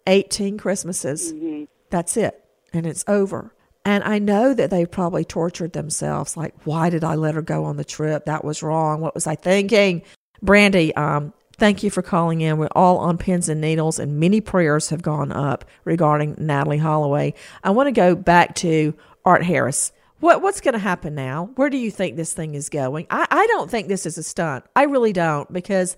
18 0.08 0.58
Christmases. 0.58 1.34
Mm-hmm. 1.34 1.64
That's 1.90 2.18
it. 2.18 2.44
And 2.74 2.86
it's 2.86 3.04
over. 3.08 3.54
And 3.86 4.04
I 4.04 4.20
know 4.20 4.54
that 4.54 4.70
they 4.70 4.86
probably 4.86 5.26
tortured 5.26 5.74
themselves. 5.74 6.38
Like, 6.38 6.54
why 6.64 6.90
did 6.90 7.04
I 7.04 7.16
let 7.16 7.36
her 7.36 7.42
go 7.42 7.66
on 7.66 7.78
the 7.78 7.86
trip? 7.86 8.26
That 8.26 8.44
was 8.44 8.62
wrong. 8.62 9.02
What 9.02 9.16
was 9.16 9.26
I 9.26 9.36
thinking? 9.36 10.04
Brandy, 10.42 10.96
um, 10.96 11.34
thank 11.58 11.82
you 11.82 11.90
for 11.90 12.02
calling 12.02 12.42
in. 12.42 12.58
We're 12.58 12.68
all 12.74 12.98
on 12.98 13.18
pins 13.18 13.50
and 13.50 13.62
needles, 13.62 13.98
and 13.98 14.20
many 14.20 14.42
prayers 14.42 14.90
have 14.90 15.02
gone 15.02 15.32
up 15.32 15.66
regarding 15.86 16.36
Natalee 16.36 16.80
Holloway. 16.80 17.34
I 17.64 17.72
want 17.72 17.88
to 17.88 17.92
go 17.92 18.16
back 18.16 18.56
to 18.56 18.94
Art 19.26 19.44
Harris. 19.44 19.92
What 20.20 20.42
what's 20.42 20.60
going 20.60 20.74
to 20.74 20.80
happen 20.80 21.16
now? 21.16 21.50
Where 21.56 21.70
do 21.70 21.78
you 21.78 21.92
think 21.92 22.16
this 22.16 22.34
thing 22.34 22.54
is 22.54 22.70
going? 22.70 23.08
I, 23.10 23.26
I 23.30 23.48
don't 23.48 23.72
think 23.72 23.88
this 23.88 24.06
is 24.06 24.18
a 24.18 24.24
stunt. 24.24 24.66
I 24.76 24.84
really 24.84 25.14
don't 25.14 25.52
because 25.52 25.96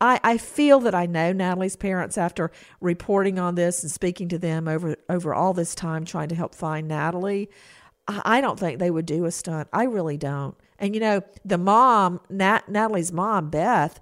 I, 0.00 0.18
I 0.24 0.38
feel 0.38 0.80
that 0.80 0.94
I 0.94 1.06
know 1.06 1.32
Natalee's 1.32 1.76
parents 1.76 2.16
after 2.16 2.50
reporting 2.80 3.38
on 3.38 3.54
this 3.54 3.82
and 3.82 3.92
speaking 3.92 4.28
to 4.30 4.38
them 4.38 4.66
over 4.66 4.96
over 5.08 5.34
all 5.34 5.52
this 5.52 5.74
time 5.74 6.04
trying 6.04 6.28
to 6.28 6.34
help 6.34 6.54
find 6.54 6.90
Natalee. 6.90 7.48
I, 8.08 8.22
I 8.24 8.40
don't 8.40 8.58
think 8.58 8.78
they 8.78 8.90
would 8.90 9.06
do 9.06 9.24
a 9.26 9.30
stunt. 9.30 9.68
I 9.72 9.84
really 9.84 10.16
don't. 10.16 10.56
And 10.78 10.94
you 10.94 11.00
know, 11.00 11.22
the 11.44 11.58
mom, 11.58 12.20
Nat, 12.30 12.66
Natalee's 12.68 13.12
mom, 13.12 13.50
Beth, 13.50 14.00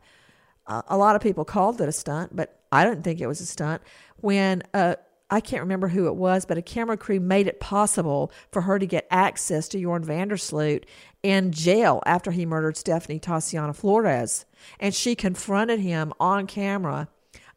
uh, 0.67 0.83
a 0.89 0.97
lot 0.97 1.17
of 1.17 1.23
people 1.23 1.45
called 1.45 1.81
it 1.81 1.89
a 1.89 1.93
stunt, 1.93 2.37
but 2.37 2.61
I 2.71 2.85
didn't 2.85 3.03
think 3.03 3.21
it 3.21 3.27
was 3.27 3.41
a 3.41 3.47
stunt. 3.47 3.83
When 4.21 4.63
uh, 4.75 4.97
I 5.31 5.41
can't 5.41 5.63
remember 5.63 5.89
who 5.89 6.07
it 6.07 6.15
was, 6.15 6.45
but 6.47 6.59
a 6.59 6.63
camera 6.63 6.97
crew 6.97 7.21
made 7.21 7.47
it 7.47 7.61
possible 7.61 8.31
for 8.53 8.63
her 8.63 8.79
to 8.79 8.87
get 8.87 9.07
access 9.11 9.69
to 9.69 9.81
Joran 9.81 10.05
Vandersloot 10.05 10.85
in 11.23 11.53
jail 11.53 12.03
after 12.07 12.31
he 12.31 12.47
murdered 12.47 12.77
Stephanie 12.77 13.19
Tatiana 13.19 13.75
Flores. 13.75 14.47
And 14.81 14.95
she 14.95 15.15
confronted 15.15 15.81
him 15.81 16.13
on 16.21 16.47
camera 16.47 17.09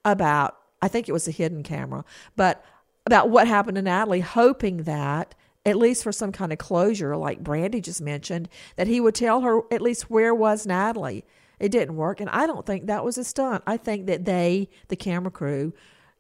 about, 0.04 0.58
I 0.82 0.88
think 0.88 1.08
it 1.08 1.14
was 1.14 1.28
a 1.28 1.32
hidden 1.32 1.64
camera, 1.64 2.04
but 2.36 2.64
about 3.06 3.30
what 3.30 3.48
happened 3.48 3.76
to 3.76 3.84
Natalee, 3.84 4.22
hoping 4.22 4.84
that, 4.84 5.36
at 5.66 5.76
least 5.76 6.04
for 6.04 6.12
some 6.12 6.32
kind 6.32 6.52
of 6.52 6.58
closure, 6.58 7.16
like 7.16 7.44
Brandy 7.44 7.82
just 7.82 8.02
mentioned, 8.02 8.50
that 8.76 8.88
he 8.88 9.00
would 9.00 9.16
tell 9.16 9.42
her 9.42 9.62
at 9.72 9.82
least 9.82 10.10
where 10.10 10.34
was 10.34 10.66
Natalee. 10.66 11.24
It 11.60 11.70
didn't 11.70 11.96
work. 11.96 12.20
And 12.20 12.30
I 12.30 12.48
don't 12.48 12.66
think 12.66 12.88
that 12.88 13.06
was 13.06 13.18
a 13.18 13.24
stunt. 13.24 13.64
I 13.68 13.78
think 13.78 14.08
that 14.08 14.26
they, 14.26 14.70
the 14.88 14.96
camera 14.96 15.32
crew, 15.32 15.74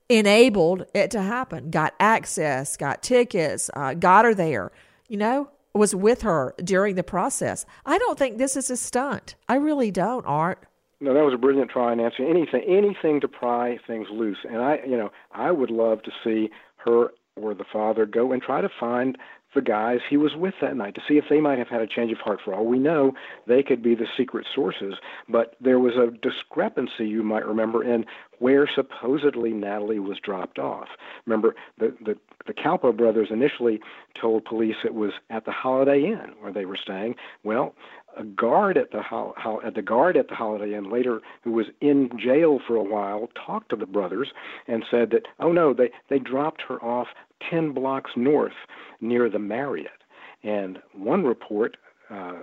enabled 0.09 0.85
it 0.93 1.09
to 1.11 1.21
happen, 1.21 1.71
got 1.71 1.93
access, 1.99 2.75
got 2.77 3.01
tickets, 3.01 3.69
uh, 3.75 3.93
got 3.93 4.25
her 4.25 4.35
there, 4.35 4.71
you 5.07 5.17
know, 5.17 5.49
was 5.73 5.95
with 5.95 6.21
her 6.23 6.53
during 6.63 6.95
the 6.95 7.03
process. 7.03 7.65
I 7.85 7.97
don't 7.97 8.19
think 8.19 8.37
this 8.37 8.57
is 8.57 8.69
a 8.69 8.77
stunt. 8.77 9.35
I 9.47 9.55
really 9.55 9.89
don't, 9.89 10.25
Art. 10.25 10.65
No, 11.01 11.15
that 11.15 11.25
was 11.25 11.33
a 11.33 11.37
brilliant 11.37 11.71
try, 11.71 11.95
Nancy. 11.95 12.23
Anything, 12.23 12.61
anything 12.67 13.19
to 13.21 13.27
pry 13.27 13.79
things 13.87 14.07
loose. 14.11 14.37
And 14.47 14.59
I, 14.59 14.79
you 14.85 14.95
know, 14.95 15.11
I 15.31 15.49
would 15.51 15.71
love 15.71 16.03
to 16.03 16.11
see 16.23 16.51
her 16.85 17.09
or 17.35 17.55
the 17.55 17.65
father 17.71 18.05
go 18.05 18.31
and 18.31 18.41
try 18.41 18.61
to 18.61 18.69
find 18.79 19.17
the 19.53 19.61
guys 19.61 19.99
he 20.09 20.15
was 20.15 20.35
with 20.35 20.53
that 20.61 20.77
night 20.77 20.95
to 20.95 21.01
see 21.07 21.17
if 21.17 21.25
they 21.29 21.41
might 21.41 21.57
have 21.57 21.67
had 21.67 21.81
a 21.81 21.87
change 21.87 22.11
of 22.11 22.19
heart. 22.19 22.39
For 22.43 22.53
all 22.53 22.65
we 22.65 22.79
know, 22.79 23.13
they 23.47 23.63
could 23.63 23.83
be 23.83 23.95
the 23.95 24.07
secret 24.15 24.47
sources. 24.53 24.95
But 25.27 25.55
there 25.59 25.79
was 25.79 25.95
a 25.95 26.11
discrepancy, 26.21 27.07
you 27.07 27.23
might 27.23 27.45
remember, 27.45 27.83
in 27.83 28.05
where 28.39 28.67
supposedly 28.73 29.51
Natalee 29.51 29.99
was 29.99 30.19
dropped 30.19 30.57
off. 30.57 30.87
Remember, 31.25 31.55
the, 31.77 31.93
the, 32.03 32.17
the 32.47 32.53
Kalpoe 32.53 32.95
brothers 32.95 33.27
initially 33.29 33.81
told 34.19 34.45
police 34.45 34.77
it 34.85 34.93
was 34.93 35.11
at 35.29 35.45
the 35.45 35.51
Holiday 35.51 36.05
Inn 36.05 36.33
where 36.39 36.53
they 36.53 36.65
were 36.65 36.77
staying. 36.81 37.15
Well, 37.43 37.75
a 38.17 38.23
guard 38.23 38.77
at 38.77 38.91
the 38.91 39.01
ho- 39.01 39.33
ho- 39.37 39.61
at 39.63 39.75
the 39.75 39.81
guard 39.81 40.17
at 40.17 40.27
the 40.27 40.35
Holiday 40.35 40.75
Inn 40.75 40.89
later, 40.89 41.21
who 41.43 41.51
was 41.51 41.67
in 41.79 42.09
jail 42.17 42.59
for 42.65 42.75
a 42.75 42.83
while, 42.83 43.29
talked 43.35 43.69
to 43.69 43.75
the 43.75 43.85
brothers 43.85 44.29
and 44.67 44.85
said 44.89 45.11
that, 45.11 45.27
oh 45.39 45.51
no, 45.51 45.73
they 45.73 45.91
they 46.09 46.19
dropped 46.19 46.61
her 46.63 46.83
off 46.83 47.07
ten 47.49 47.71
blocks 47.71 48.11
north 48.15 48.53
near 48.99 49.29
the 49.29 49.39
Marriott. 49.39 50.03
And 50.43 50.79
one 50.93 51.23
report 51.23 51.77
uh, 52.09 52.39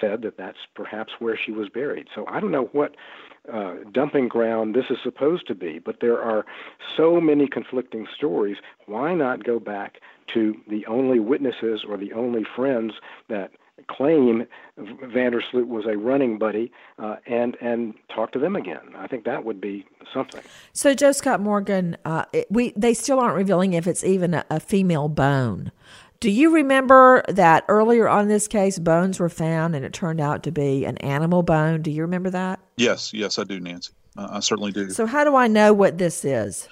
said 0.00 0.22
that 0.22 0.36
that's 0.36 0.58
perhaps 0.74 1.14
where 1.18 1.36
she 1.36 1.50
was 1.52 1.68
buried. 1.68 2.08
So 2.14 2.24
I 2.28 2.40
don't 2.40 2.52
know 2.52 2.70
what 2.72 2.94
uh, 3.52 3.74
dumping 3.90 4.28
ground 4.28 4.74
this 4.74 4.90
is 4.90 4.98
supposed 5.02 5.46
to 5.48 5.54
be, 5.54 5.80
but 5.80 6.00
there 6.00 6.22
are 6.22 6.46
so 6.96 7.20
many 7.20 7.48
conflicting 7.48 8.06
stories. 8.14 8.58
Why 8.86 9.14
not 9.14 9.44
go 9.44 9.58
back 9.58 10.00
to 10.28 10.56
the 10.68 10.86
only 10.86 11.18
witnesses 11.18 11.84
or 11.86 11.96
the 11.96 12.12
only 12.12 12.44
friends 12.44 12.94
that 13.28 13.50
claim 13.88 14.46
Vandersloot 14.78 15.66
was 15.66 15.84
a 15.86 15.96
running 15.96 16.38
buddy 16.38 16.72
uh, 16.98 17.16
and 17.26 17.56
and 17.60 17.94
talk 18.14 18.32
to 18.32 18.38
them 18.38 18.56
again. 18.56 18.94
I 18.96 19.06
think 19.06 19.24
that 19.24 19.44
would 19.44 19.60
be 19.60 19.86
something. 20.12 20.42
So 20.72 20.94
Joe 20.94 21.12
Scott 21.12 21.40
Morgan, 21.40 21.96
uh, 22.04 22.24
we 22.50 22.72
they 22.76 22.94
still 22.94 23.20
aren't 23.20 23.36
revealing 23.36 23.72
if 23.74 23.86
it's 23.86 24.04
even 24.04 24.34
a, 24.34 24.44
a 24.50 24.60
female 24.60 25.08
bone. 25.08 25.72
Do 26.20 26.30
you 26.30 26.54
remember 26.54 27.24
that 27.28 27.64
earlier 27.68 28.08
on 28.08 28.28
this 28.28 28.46
case, 28.46 28.78
bones 28.78 29.18
were 29.18 29.28
found 29.28 29.74
and 29.74 29.84
it 29.84 29.92
turned 29.92 30.20
out 30.20 30.44
to 30.44 30.52
be 30.52 30.84
an 30.84 30.96
animal 30.98 31.42
bone? 31.42 31.82
Do 31.82 31.90
you 31.90 32.02
remember 32.02 32.30
that? 32.30 32.60
Yes, 32.76 33.12
yes, 33.12 33.40
I 33.40 33.44
do, 33.44 33.58
Nancy. 33.58 33.92
Uh, 34.16 34.28
I 34.30 34.40
certainly 34.40 34.70
do. 34.70 34.90
So, 34.90 35.04
how 35.04 35.24
do 35.24 35.34
I 35.34 35.48
know 35.48 35.72
what 35.72 35.98
this 35.98 36.24
is? 36.24 36.68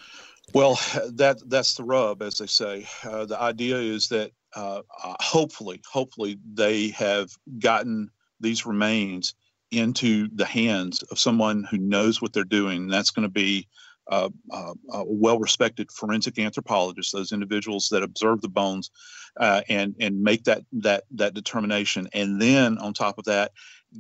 Well, 0.55 0.75
that 1.13 1.43
that's 1.47 1.75
the 1.75 1.85
rub, 1.85 2.23
as 2.23 2.39
they 2.39 2.47
say. 2.47 2.87
Uh, 3.05 3.25
the 3.25 3.41
idea 3.41 3.77
is 3.77 4.09
that 4.09 4.31
uh, 4.55 4.83
uh 5.03 5.15
hopefully, 5.21 5.81
hopefully, 5.91 6.39
they 6.53 6.89
have 6.89 7.31
gotten 7.59 8.11
these 8.41 8.67
remains 8.67 9.35
into 9.71 10.29
the 10.35 10.45
hands 10.45 11.03
of 11.05 11.19
someone 11.19 11.65
who 11.71 11.79
knows 11.79 12.21
what 12.21 12.33
they're 12.33 12.45
doing. 12.45 12.83
And 12.83 12.93
that's 12.93 13.11
going 13.11 13.27
to 13.27 13.33
be 13.33 13.69
uh, 14.11 14.29
uh, 14.51 14.75
uh, 14.93 15.05
well-respected 15.07 15.91
forensic 15.93 16.39
anthropologist, 16.39 17.13
those 17.13 17.31
individuals 17.31 17.89
that 17.91 18.03
observe 18.03 18.41
the 18.41 18.49
bones 18.49 18.91
uh, 19.39 19.63
and 19.69 19.95
and 20.01 20.21
make 20.21 20.43
that 20.45 20.63
that 20.73 21.05
that 21.13 21.35
determination, 21.35 22.09
and 22.13 22.43
then 22.43 22.77
on 22.79 22.93
top 22.93 23.19
of 23.19 23.25
that, 23.27 23.53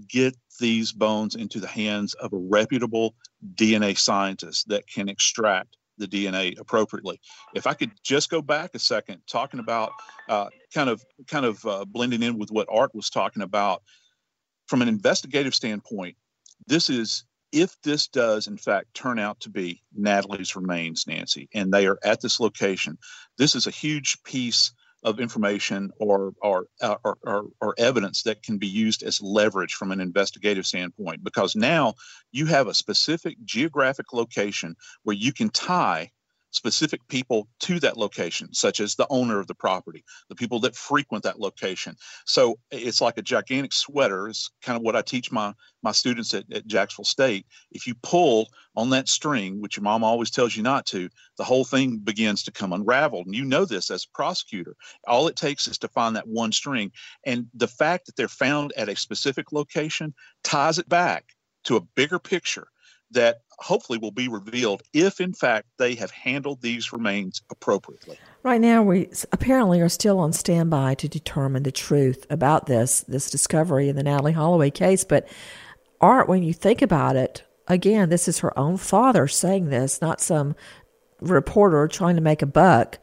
get 0.08 0.36
these 0.58 0.92
bones 0.92 1.36
into 1.36 1.60
the 1.60 1.68
hands 1.68 2.14
of 2.14 2.32
a 2.32 2.36
reputable 2.36 3.14
DNA 3.54 3.96
scientist 3.96 4.68
that 4.68 4.86
can 4.88 5.08
extract 5.08 5.76
the 6.00 6.08
DNA 6.08 6.58
appropriately. 6.58 7.20
If 7.54 7.66
I 7.66 7.74
could 7.74 7.92
just 8.02 8.30
go 8.30 8.42
back 8.42 8.74
a 8.74 8.78
second, 8.78 9.20
talking 9.26 9.60
about 9.60 9.92
uh, 10.28 10.48
kind 10.74 10.90
of 10.90 11.04
kind 11.28 11.46
of 11.46 11.64
uh, 11.64 11.84
blending 11.84 12.22
in 12.22 12.38
with 12.38 12.50
what 12.50 12.68
Art 12.70 12.94
was 12.94 13.10
talking 13.10 13.42
about 13.42 13.82
from 14.66 14.82
an 14.82 14.88
investigative 14.88 15.54
standpoint, 15.54 16.16
this 16.66 16.90
is 16.90 17.24
if 17.52 17.80
this 17.82 18.08
does 18.08 18.46
in 18.46 18.56
fact 18.56 18.94
turn 18.94 19.18
out 19.18 19.38
to 19.40 19.50
be 19.50 19.82
Natalee's 19.98 20.56
remains, 20.56 21.06
Nancy, 21.06 21.48
and 21.54 21.72
they 21.72 21.86
are 21.86 21.98
at 22.04 22.20
this 22.20 22.40
location, 22.40 22.96
this 23.38 23.54
is 23.54 23.66
a 23.66 23.72
huge 23.72 24.22
piece 24.24 24.72
of 25.02 25.20
information 25.20 25.90
or 25.98 26.32
or, 26.42 26.66
uh, 26.80 26.96
or, 27.04 27.16
or, 27.22 27.44
or 27.60 27.74
evidence 27.78 28.22
that 28.22 28.42
can 28.42 28.58
be 28.58 28.66
used 28.66 29.02
as 29.02 29.20
leverage 29.22 29.74
from 29.74 29.92
an 29.92 30.00
investigative 30.00 30.66
standpoint. 30.66 31.24
Because 31.24 31.56
now 31.56 31.94
you 32.32 32.46
have 32.46 32.68
a 32.68 32.74
specific 32.74 33.36
geographic 33.44 34.12
location 34.12 34.76
where 35.02 35.16
you 35.16 35.32
can 35.32 35.50
tie 35.50 36.10
specific 36.50 37.06
people 37.08 37.48
to 37.60 37.78
that 37.80 37.96
location, 37.96 38.52
such 38.52 38.80
as 38.80 38.94
the 38.94 39.06
owner 39.10 39.38
of 39.38 39.46
the 39.46 39.54
property, 39.54 40.04
the 40.28 40.34
people 40.34 40.60
that 40.60 40.74
frequent 40.74 41.24
that 41.24 41.40
location. 41.40 41.96
So 42.26 42.58
it's 42.70 43.00
like 43.00 43.18
a 43.18 43.22
gigantic 43.22 43.72
sweater. 43.72 44.28
It's 44.28 44.50
kind 44.62 44.76
of 44.76 44.82
what 44.82 44.96
I 44.96 45.02
teach 45.02 45.30
my 45.30 45.54
my 45.82 45.92
students 45.92 46.34
at, 46.34 46.44
at 46.52 46.66
Jacksonville 46.66 47.04
State. 47.04 47.46
If 47.70 47.86
you 47.86 47.94
pull 48.02 48.48
on 48.76 48.90
that 48.90 49.08
string, 49.08 49.60
which 49.60 49.76
your 49.76 49.84
mom 49.84 50.04
always 50.04 50.30
tells 50.30 50.56
you 50.56 50.62
not 50.62 50.84
to, 50.86 51.08
the 51.38 51.44
whole 51.44 51.64
thing 51.64 51.98
begins 51.98 52.42
to 52.44 52.52
come 52.52 52.72
unraveled. 52.72 53.26
And 53.26 53.34
you 53.34 53.44
know 53.44 53.64
this 53.64 53.90
as 53.90 54.04
a 54.04 54.16
prosecutor. 54.16 54.76
All 55.06 55.28
it 55.28 55.36
takes 55.36 55.66
is 55.66 55.78
to 55.78 55.88
find 55.88 56.14
that 56.16 56.28
one 56.28 56.52
string. 56.52 56.92
And 57.24 57.46
the 57.54 57.68
fact 57.68 58.06
that 58.06 58.16
they're 58.16 58.28
found 58.28 58.72
at 58.76 58.88
a 58.88 58.96
specific 58.96 59.52
location 59.52 60.12
ties 60.44 60.78
it 60.78 60.88
back 60.88 61.24
to 61.64 61.76
a 61.76 61.80
bigger 61.80 62.18
picture 62.18 62.68
that 63.12 63.38
hopefully 63.60 63.98
will 63.98 64.10
be 64.10 64.28
revealed 64.28 64.82
if 64.92 65.20
in 65.20 65.32
fact 65.32 65.66
they 65.76 65.94
have 65.94 66.10
handled 66.10 66.60
these 66.62 66.92
remains 66.92 67.42
appropriately. 67.50 68.18
Right 68.42 68.60
now 68.60 68.82
we 68.82 69.08
apparently 69.32 69.80
are 69.80 69.88
still 69.88 70.18
on 70.18 70.32
standby 70.32 70.94
to 70.94 71.08
determine 71.08 71.62
the 71.62 71.72
truth 71.72 72.26
about 72.30 72.66
this 72.66 73.00
this 73.00 73.30
discovery 73.30 73.88
in 73.88 73.96
the 73.96 74.04
Natalee 74.04 74.34
Holloway 74.34 74.70
case 74.70 75.04
but 75.04 75.28
art 76.00 76.28
when 76.28 76.42
you 76.42 76.52
think 76.54 76.82
about 76.82 77.16
it 77.16 77.44
again 77.68 78.08
this 78.08 78.28
is 78.28 78.38
her 78.38 78.58
own 78.58 78.76
father 78.78 79.28
saying 79.28 79.66
this 79.70 80.00
not 80.00 80.20
some 80.20 80.56
reporter 81.20 81.86
trying 81.86 82.16
to 82.16 82.22
make 82.22 82.42
a 82.42 82.46
buck 82.46 82.98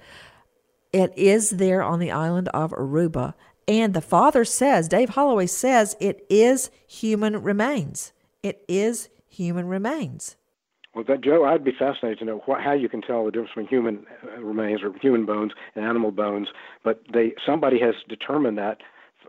It 0.91 1.13
is 1.15 1.51
there 1.51 1.83
on 1.83 1.99
the 1.99 2.11
island 2.11 2.49
of 2.49 2.71
Aruba. 2.71 3.33
And 3.67 3.93
the 3.93 4.01
father 4.01 4.45
says, 4.45 4.87
Dave 4.87 5.09
Holloway 5.09 5.47
says, 5.47 5.95
it 5.99 6.25
is 6.29 6.71
human 6.87 7.43
remains. 7.43 8.13
It 8.41 8.63
is 8.67 9.09
human 9.27 9.67
remains. 9.67 10.35
Well, 10.93 11.03
that, 11.07 11.21
Joe, 11.21 11.45
I'd 11.45 11.63
be 11.63 11.73
fascinated 11.77 12.19
to 12.19 12.25
know 12.25 12.41
how 12.47 12.73
you 12.73 12.89
can 12.89 13.01
tell 13.01 13.25
the 13.25 13.31
difference 13.31 13.49
between 13.51 13.67
human 13.67 14.05
uh, 14.23 14.41
remains 14.41 14.81
or 14.81 14.93
human 14.99 15.25
bones 15.25 15.51
and 15.75 15.85
animal 15.85 16.11
bones. 16.11 16.47
But 16.83 17.01
they 17.13 17.33
somebody 17.45 17.79
has 17.79 17.95
determined 18.09 18.57
that 18.57 18.77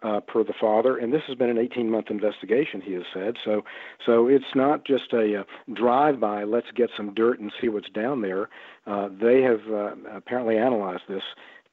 uh, 0.02 0.20
per 0.20 0.44
the 0.44 0.54
father, 0.58 0.96
and 0.96 1.12
this 1.12 1.22
has 1.26 1.36
been 1.36 1.50
an 1.50 1.56
18-month 1.56 2.10
investigation. 2.10 2.80
He 2.80 2.92
has 2.92 3.02
said 3.12 3.36
so. 3.44 3.64
So 4.06 4.28
it's 4.28 4.54
not 4.54 4.84
just 4.84 5.12
a 5.12 5.40
uh, 5.40 5.44
drive-by. 5.74 6.44
Let's 6.44 6.70
get 6.74 6.90
some 6.96 7.14
dirt 7.14 7.40
and 7.40 7.52
see 7.60 7.68
what's 7.68 7.90
down 7.90 8.22
there. 8.22 8.48
Uh, 8.86 9.08
they 9.20 9.42
have 9.42 9.60
uh, 9.70 9.94
apparently 10.12 10.56
analyzed 10.56 11.02
this 11.08 11.22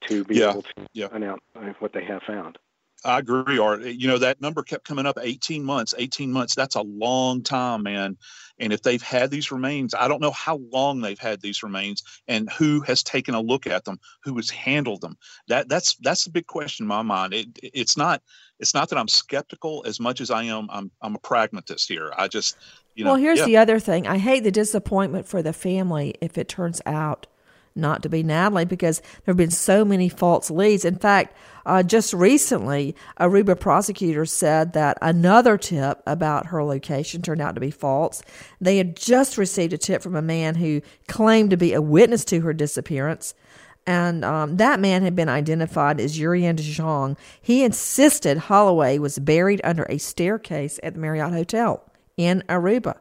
to 0.10 0.24
be 0.26 0.38
Yeah, 0.38 0.50
able 0.50 0.64
to 0.64 0.74
yeah. 0.94 1.08
announce 1.12 1.42
what 1.80 1.94
they 1.94 2.04
have 2.04 2.22
found. 2.24 2.58
I 3.06 3.20
agree, 3.20 3.60
Art. 3.60 3.84
Eh, 3.84 3.90
you 3.90 4.08
know, 4.08 4.18
that 4.18 4.42
number 4.42 4.64
kept 4.64 4.86
coming 4.86 5.06
up 5.06 5.18
18 5.22 5.64
months. 5.64 5.94
18 5.98 6.32
months, 6.32 6.56
that's 6.56 6.76
a 6.76 6.82
long 6.82 7.44
time, 7.44 7.84
man. 7.84 8.18
And 8.58 8.74
if 8.74 8.82
they've 8.82 9.02
had 9.02 9.32
these 9.32 9.52
remains, 9.52 9.94
I 9.94 10.08
don't 10.08 10.22
know 10.22 10.32
how 10.32 10.62
long 10.72 11.02
they've 11.02 11.20
had 11.20 11.42
these 11.42 11.62
remains 11.62 12.04
and 12.28 12.50
who 12.52 12.82
has 12.82 13.04
taken 13.04 13.36
a 13.36 13.42
look 13.42 13.68
at 13.68 13.84
them, 13.84 14.00
who 14.24 14.36
has 14.38 14.50
handled 14.50 15.02
them. 15.02 15.18
That 15.48 15.70
that's 15.70 15.96
that's 15.98 16.24
the 16.24 16.32
big 16.32 16.48
question 16.48 16.86
in 16.86 16.88
my 16.88 17.02
mind. 17.02 17.34
It, 17.34 17.60
it's 17.62 17.98
not 17.98 18.22
it's 18.60 18.74
not 18.74 18.90
that 18.90 18.98
I'm 18.98 19.10
skeptical 19.10 19.84
as 19.86 20.00
much 20.00 20.22
as 20.22 20.32
I 20.32 20.44
am 20.44 20.68
I'm 20.72 20.90
I'm 21.02 21.16
a 21.16 21.20
pragmatist 21.20 21.90
here. 21.90 22.14
I 22.18 22.28
just 22.28 22.58
you 22.96 23.04
know 23.04 23.12
well, 23.12 23.20
here's 23.20 23.40
yeah. 23.40 23.46
the 23.46 23.58
other 23.58 23.80
thing. 23.80 24.08
I 24.08 24.18
hate 24.18 24.44
the 24.44 24.52
disappointment 24.52 25.28
for 25.28 25.44
the 25.44 25.54
family 25.54 26.16
if 26.22 26.38
it 26.38 26.48
turns 26.48 26.82
out 26.86 27.28
not 27.76 28.04
to 28.04 28.10
be 28.10 28.24
Natalee 28.24 28.68
because 28.68 29.00
there 29.00 29.34
have 29.34 29.38
been 29.38 29.52
so 29.52 29.84
many 29.84 30.08
false 30.08 30.50
leads. 30.50 30.86
In 30.86 30.96
fact, 30.96 31.36
uh, 31.66 31.84
just 31.84 32.14
recently, 32.14 32.96
Aruba 33.20 33.60
prosecutors 33.60 34.32
said 34.32 34.74
that 34.74 34.98
another 35.02 35.58
tip 35.58 36.02
about 36.06 36.48
her 36.48 36.64
location 36.64 37.22
turned 37.22 37.42
out 37.42 37.56
to 37.56 37.62
be 37.62 37.72
false. 37.72 38.22
They 38.62 38.78
had 38.78 38.96
just 38.96 39.38
received 39.38 39.74
a 39.74 39.78
tip 39.78 40.02
from 40.02 40.16
a 40.16 40.22
man 40.22 40.56
who 40.56 40.82
claimed 41.08 41.50
to 41.50 41.58
be 41.58 41.74
a 41.74 41.82
witness 41.82 42.24
to 42.26 42.42
her 42.42 42.54
disappearance. 42.54 43.34
And 43.88 44.26
um, 44.26 44.58
that 44.58 44.80
man 44.80 45.04
had 45.04 45.16
been 45.16 45.30
identified 45.30 46.00
as 46.00 46.18
Urian 46.18 46.56
DeJong. 46.56 47.18
He 47.42 47.64
insisted 47.64 48.38
Holloway 48.38 48.98
was 48.98 49.20
buried 49.20 49.62
under 49.64 49.84
a 49.84 50.00
staircase 50.00 50.80
at 50.82 50.94
the 50.94 51.00
Marriott 51.00 51.34
Hotel 51.34 51.84
in 52.18 52.44
Aruba. 52.50 52.98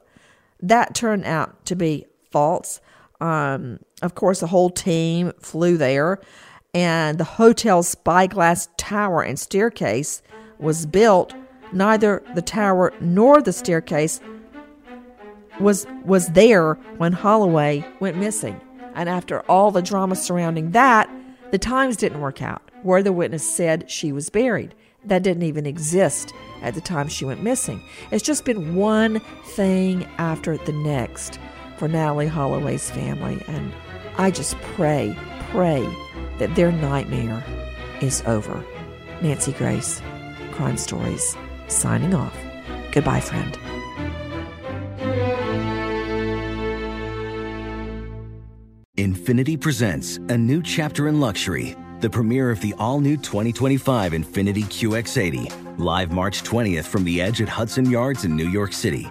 That 0.61 0.95
turned 0.95 1.25
out 1.25 1.65
to 1.67 1.77
be 1.77 2.07
false. 2.31 2.81
Um, 3.21 3.79
of 4.03 4.15
course, 4.15 4.41
the 4.41 4.47
whole 4.47 4.71
team 4.71 5.33
flew 5.41 5.77
there, 5.77 6.21
and 6.73 7.19
the 7.19 7.25
hotel's 7.25 7.89
spyglass 7.89 8.69
tower 8.77 9.23
and 9.23 9.39
staircase 9.39 10.23
was 10.59 10.87
built. 10.87 11.35
Neither 11.73 12.23
the 12.35 12.43
tower 12.43 12.93
nor 13.01 13.41
the 13.41 13.53
staircase 13.53 14.21
was 15.61 15.87
was 16.05 16.29
there 16.29 16.75
when 16.99 17.13
Holloway 17.13 17.85
went 18.01 18.17
missing. 18.17 18.61
And 18.95 19.09
after 19.09 19.41
all 19.43 19.71
the 19.71 19.83
drama 19.83 20.15
surrounding 20.15 20.71
that, 20.73 21.11
the 21.51 21.59
times 21.59 21.97
didn't 21.97 22.21
work 22.21 22.43
out 22.43 22.71
where 22.83 23.03
the 23.03 23.13
witness 23.13 23.49
said 23.49 23.91
she 23.91 24.13
was 24.13 24.31
buried. 24.31 24.75
That 25.07 25.23
didn't 25.23 25.43
even 25.43 25.67
exist 25.67 26.33
at 26.63 26.75
the 26.75 26.81
time 26.81 27.09
she 27.09 27.25
went 27.25 27.43
missing. 27.43 27.83
It's 28.11 28.25
just 28.25 28.45
been 28.45 28.75
one 28.75 29.21
thing 29.45 30.05
after 30.19 30.57
the 30.57 30.73
next 30.73 31.39
for 31.79 31.89
Natalee 31.89 32.29
Holloway's 32.29 32.91
family. 32.91 33.43
And 33.49 33.73
I 34.17 34.31
just 34.31 34.59
pray, 34.61 35.17
pray 35.51 35.87
that 36.39 36.55
their 36.55 36.73
nightmare 36.73 37.45
is 38.01 38.23
over. 38.27 38.65
Nancy 39.23 39.53
Grace, 39.53 40.03
Crime 40.53 40.77
Stories, 40.77 41.37
signing 41.69 42.15
off. 42.15 42.37
Goodbye, 42.93 43.21
friend. 43.21 43.59
Infiniti 48.97 49.61
presents 49.61 50.19
a 50.29 50.39
new 50.39 50.63
chapter 50.63 51.09
in 51.09 51.19
luxury, 51.19 51.75
the 52.01 52.09
premiere 52.09 52.51
of 52.51 52.61
the 52.61 52.73
all 52.79 53.01
new 53.01 53.17
2025 53.17 54.13
Infiniti 54.13 54.63
QX80, 54.63 55.79
live 55.81 56.13
March 56.13 56.45
20th 56.45 56.85
from 56.85 57.03
the 57.03 57.21
edge 57.21 57.43
at 57.43 57.49
Hudson 57.49 57.91
Yards 57.91 58.25
in 58.25 58.37
New 58.37 58.49
York 58.49 58.73
City, 58.73 59.11